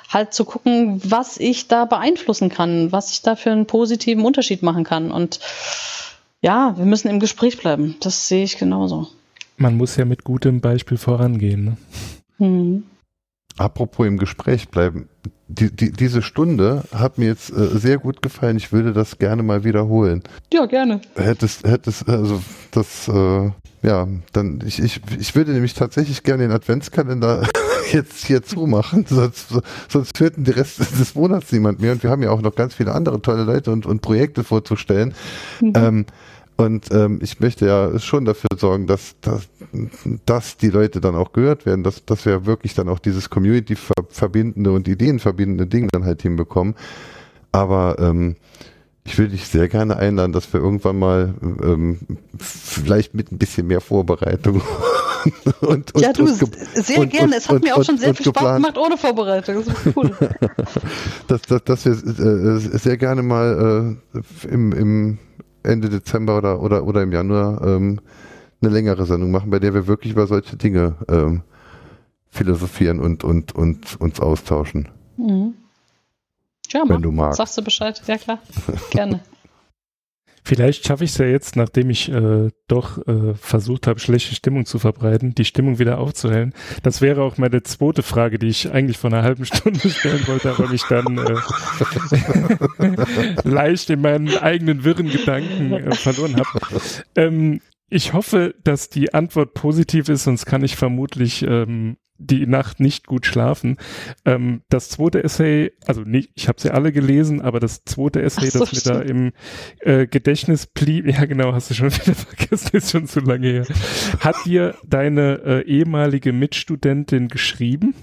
halt 0.10 0.34
zu 0.34 0.46
gucken, 0.46 1.02
was 1.04 1.38
ich 1.38 1.68
da 1.68 1.86
beeinflussen 1.86 2.50
kann, 2.50 2.92
was 2.92 3.12
ich 3.12 3.22
da 3.22 3.36
für 3.36 3.52
einen 3.52 3.66
positiven 3.66 4.24
Unterschied 4.26 4.64
machen 4.64 4.84
kann. 4.84 5.12
Und 5.12 5.40
ja, 6.42 6.78
wir 6.78 6.86
müssen 6.86 7.08
im 7.08 7.20
Gespräch 7.20 7.58
bleiben. 7.58 7.96
Das 8.02 8.28
sehe 8.28 8.44
ich 8.44 8.58
genauso. 8.58 9.08
Man 9.58 9.78
muss 9.78 9.96
ja 9.96 10.06
mit 10.06 10.24
gutem 10.24 10.62
Beispiel 10.62 10.98
vorangehen. 10.98 11.64
Ne? 11.66 11.78
Mhm. 12.46 12.84
Apropos 13.58 14.08
im 14.08 14.18
Gespräch 14.18 14.70
bleiben, 14.70 15.10
die, 15.54 15.76
die, 15.76 15.92
diese 15.92 16.22
Stunde 16.22 16.84
hat 16.94 17.18
mir 17.18 17.28
jetzt 17.28 17.52
äh, 17.52 17.68
sehr 17.78 17.98
gut 17.98 18.22
gefallen. 18.22 18.58
Ich 18.58 18.72
würde 18.72 18.94
das 18.94 19.18
gerne 19.18 19.44
mal 19.44 19.64
wiederholen. 19.64 20.24
Ja, 20.52 20.66
gerne. 20.66 21.02
Hättest, 21.16 21.66
hättest, 21.68 22.08
also 22.10 22.42
das, 22.72 23.08
äh, 23.08 23.52
ja, 23.82 24.08
dann, 24.32 24.62
ich, 24.66 24.82
ich, 24.82 25.02
ich 25.20 25.36
würde 25.36 25.52
nämlich 25.52 25.74
tatsächlich 25.74 26.24
gerne 26.24 26.44
den 26.44 26.52
Adventskalender 26.52 27.48
jetzt 27.92 28.26
hier 28.26 28.44
zumachen, 28.44 29.06
sonst, 29.08 29.50
sonst 29.90 30.20
hört 30.20 30.38
den 30.38 30.46
Rest 30.46 30.80
des 30.80 31.16
Monats 31.16 31.52
niemand 31.52 31.82
mehr. 31.82 31.92
Und 31.92 32.04
wir 32.04 32.10
haben 32.10 32.24
ja 32.24 32.32
auch 32.32 32.42
noch 32.42 32.56
ganz 32.56 32.74
viele 32.74 32.94
andere 32.94 33.22
tolle 33.22 33.44
Leute 33.44 33.72
und, 33.72 33.86
und 33.86 34.02
Projekte 34.02 34.44
vorzustellen. 34.44 35.14
Mhm. 35.62 35.74
Ähm, 35.76 36.06
und 36.56 36.92
ähm, 36.92 37.20
ich 37.22 37.40
möchte 37.40 37.66
ja 37.66 37.98
schon 38.00 38.26
dafür 38.26 38.50
sorgen, 38.58 38.86
dass, 38.86 39.16
dass, 39.22 39.48
dass 40.26 40.58
die 40.58 40.70
Leute 40.70 41.02
dann 41.02 41.16
auch 41.16 41.34
gehört 41.34 41.66
werden, 41.66 41.84
dass, 41.84 42.06
dass 42.06 42.26
wir 42.26 42.46
wirklich 42.46 42.76
dann 42.76 42.90
auch 42.90 43.00
dieses 43.00 43.30
Community-verbindende 43.30 44.72
und 44.72 44.88
Ideenverbindende 44.88 45.66
Ding 45.66 45.90
dann 45.92 46.06
halt 46.06 46.22
hinbekommen. 46.22 46.76
Aber 47.52 47.98
ähm, 48.00 48.36
ich 49.06 49.18
würde 49.18 49.32
dich 49.32 49.48
sehr 49.48 49.68
gerne 49.68 49.98
einladen, 49.98 50.32
dass 50.32 50.52
wir 50.54 50.62
irgendwann 50.62 50.98
mal 50.98 51.34
ähm, 51.62 52.00
vielleicht 52.40 53.14
mit 53.14 53.32
ein 53.32 53.38
bisschen 53.38 53.68
mehr 53.68 53.82
Vorbereitung 53.82 54.62
und, 55.62 55.94
und, 55.94 56.02
ja, 56.02 56.14
du, 56.14 56.24
und, 56.24 56.56
sehr 56.74 57.00
und, 57.00 57.10
gerne. 57.10 57.36
es 57.36 57.50
hat 57.50 57.64
mir 57.64 57.76
auch 57.76 57.84
schon 57.84 57.98
sehr 57.98 58.14
viel 58.14 58.28
Spaß 58.28 58.56
gemacht 58.56 58.78
ohne 58.78 58.98
Vorbereitung. 58.98 59.56
Das 59.56 59.68
ist 59.68 59.98
cool. 59.98 60.16
dass, 61.28 61.42
dass, 61.42 61.64
dass 61.64 61.86
wir 61.86 61.94
äh, 61.94 62.60
sehr 62.60 62.98
gerne 62.98 63.24
mal 63.24 63.98
äh, 64.14 64.48
im, 64.48 64.72
im 64.72 65.18
Ende 65.64 65.90
Dezember 65.90 66.38
oder, 66.38 66.62
oder, 66.62 66.86
oder 66.86 67.02
im 67.02 67.12
Januar 67.12 67.62
ähm, 67.66 68.00
eine 68.62 68.72
längere 68.72 69.06
Sendung 69.06 69.32
machen, 69.32 69.50
bei 69.50 69.60
der 69.60 69.74
wir 69.74 69.88
wirklich 69.88 70.14
über 70.14 70.28
solche 70.28 70.56
Dinge 70.56 70.96
ähm, 71.10 71.42
philosophieren 72.30 73.00
und, 73.00 73.24
und, 73.24 73.54
und 73.56 74.00
uns 74.00 74.20
austauschen. 74.20 74.90
Mhm. 75.18 75.54
Ja, 76.72 76.84
wenn 76.88 77.02
du 77.02 77.12
magst. 77.12 77.38
Sagst 77.38 77.58
du 77.58 77.62
Bescheid? 77.62 78.02
Ja, 78.08 78.18
klar. 78.18 78.40
Gerne. 78.92 79.20
Vielleicht 80.44 80.86
schaffe 80.86 81.06
ich 81.06 81.12
es 81.12 81.18
ja 81.18 81.26
jetzt, 81.26 81.56
nachdem 81.56 81.90
ich 81.90 82.12
äh, 82.12 82.50
doch 82.68 82.98
äh, 83.08 83.34
versucht 83.36 83.88
habe, 83.88 84.00
schlechte 84.00 84.36
Stimmung 84.36 84.66
zu 84.66 84.78
verbreiten, 84.78 85.34
die 85.36 85.46
Stimmung 85.46 85.80
wieder 85.80 86.00
aufzuhellen. 86.00 86.54
Das 86.84 87.02
wäre 87.02 87.24
auch 87.24 87.38
meine 87.38 87.64
zweite 87.64 88.04
Frage, 88.04 88.40
die 88.40 88.48
ich 88.48 88.72
eigentlich 88.72 88.98
vor 88.98 89.12
einer 89.12 89.24
halben 89.24 89.46
Stunde 89.46 89.80
stellen 89.90 90.28
wollte, 90.28 90.52
aber 90.52 90.68
mich 90.68 90.84
dann 90.90 91.18
äh, 91.18 91.36
leicht 93.50 93.90
in 93.90 94.02
meinen 94.02 94.38
eigenen 94.38 94.84
wirren 94.84 95.10
Gedanken 95.10 95.72
äh, 95.72 95.96
verloren 95.96 96.36
habe. 96.36 96.60
Ähm, 97.16 97.62
ich 97.90 98.14
hoffe, 98.14 98.56
dass 98.64 98.90
die 98.90 99.14
Antwort 99.14 99.54
positiv 99.54 100.10
ist, 100.10 100.24
sonst 100.24 100.46
kann 100.46 100.64
ich 100.64 100.76
vermutlich 100.76 101.44
ähm, 101.44 101.98
die 102.18 102.46
Nacht 102.46 102.80
nicht 102.80 103.08
gut 103.08 103.26
schlafen. 103.26 103.78
Ähm, 104.26 104.62
das 104.70 104.90
zweite 104.90 105.24
Essay, 105.24 105.74
also 105.86 106.02
nicht, 106.02 106.32
ich 106.36 106.48
habe 106.48 106.62
sie 106.62 106.72
alle 106.72 106.92
gelesen, 106.92 107.42
aber 107.42 107.60
das 107.60 107.84
zweite 107.86 108.22
Essay, 108.22 108.50
so, 108.50 108.60
das 108.60 108.74
mir 108.74 108.94
da 108.94 109.02
im 109.02 109.32
äh, 109.80 110.08
Gedächtnis 110.08 110.68
blieb, 110.68 111.08
ja 111.12 111.26
genau, 111.26 111.54
hast 111.54 111.70
du 111.70 111.74
schon 111.74 111.92
wieder 111.92 112.16
vergessen, 112.16 112.70
ist 112.74 112.92
schon 112.92 113.08
zu 113.08 113.20
lange 113.20 113.48
her. 113.48 113.66
Hat 114.20 114.36
dir 114.46 114.76
deine 114.86 115.42
äh, 115.46 115.62
ehemalige 115.66 116.34
Mitstudentin 116.34 117.28
geschrieben? 117.28 117.94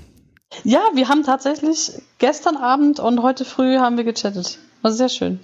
Ja, 0.65 0.81
wir 0.95 1.09
haben 1.09 1.23
tatsächlich 1.23 1.93
gestern 2.19 2.57
Abend 2.57 2.99
und 2.99 3.23
heute 3.23 3.45
früh 3.45 3.79
haben 3.79 3.97
wir 3.97 4.05
gechattet. 4.05 4.59
War 4.83 4.91
sehr 4.91 5.09
schön. 5.09 5.41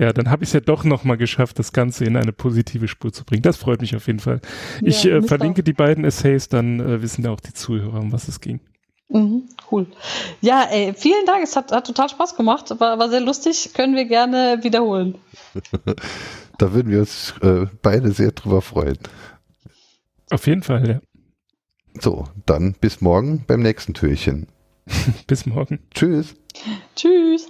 Ja, 0.00 0.14
dann 0.14 0.30
habe 0.30 0.44
ich 0.44 0.48
es 0.48 0.54
ja 0.54 0.60
doch 0.60 0.82
nochmal 0.84 1.18
geschafft, 1.18 1.58
das 1.58 1.74
Ganze 1.74 2.06
in 2.06 2.16
eine 2.16 2.32
positive 2.32 2.88
Spur 2.88 3.12
zu 3.12 3.22
bringen. 3.22 3.42
Das 3.42 3.58
freut 3.58 3.82
mich 3.82 3.94
auf 3.94 4.06
jeden 4.06 4.18
Fall. 4.18 4.40
Ich 4.80 5.04
ja, 5.04 5.18
äh, 5.18 5.22
verlinke 5.22 5.60
auch. 5.60 5.64
die 5.64 5.74
beiden 5.74 6.06
Essays, 6.06 6.48
dann 6.48 6.80
äh, 6.80 7.02
wissen 7.02 7.22
ja 7.22 7.30
auch 7.30 7.40
die 7.40 7.52
Zuhörer, 7.52 8.00
um 8.00 8.10
was 8.10 8.26
es 8.26 8.40
ging. 8.40 8.60
Mhm, 9.10 9.50
cool. 9.70 9.86
Ja, 10.40 10.66
ey, 10.70 10.94
vielen 10.94 11.26
Dank. 11.26 11.44
Es 11.44 11.54
hat, 11.54 11.70
hat 11.70 11.86
total 11.86 12.08
Spaß 12.08 12.34
gemacht. 12.34 12.70
War, 12.80 12.98
war 12.98 13.10
sehr 13.10 13.20
lustig. 13.20 13.74
Können 13.74 13.94
wir 13.94 14.06
gerne 14.06 14.60
wiederholen. 14.62 15.18
da 16.58 16.72
würden 16.72 16.90
wir 16.90 17.00
uns 17.00 17.34
äh, 17.42 17.66
beide 17.82 18.10
sehr 18.12 18.32
drüber 18.32 18.62
freuen. 18.62 18.96
Auf 20.30 20.46
jeden 20.46 20.62
Fall, 20.62 20.88
ja. 20.88 21.00
So, 22.00 22.26
dann 22.46 22.72
bis 22.80 23.02
morgen 23.02 23.44
beim 23.46 23.60
nächsten 23.60 23.92
Türchen. 23.92 24.46
bis 25.26 25.44
morgen. 25.44 25.80
Tschüss. 25.92 26.36
Tschüss. 26.96 27.46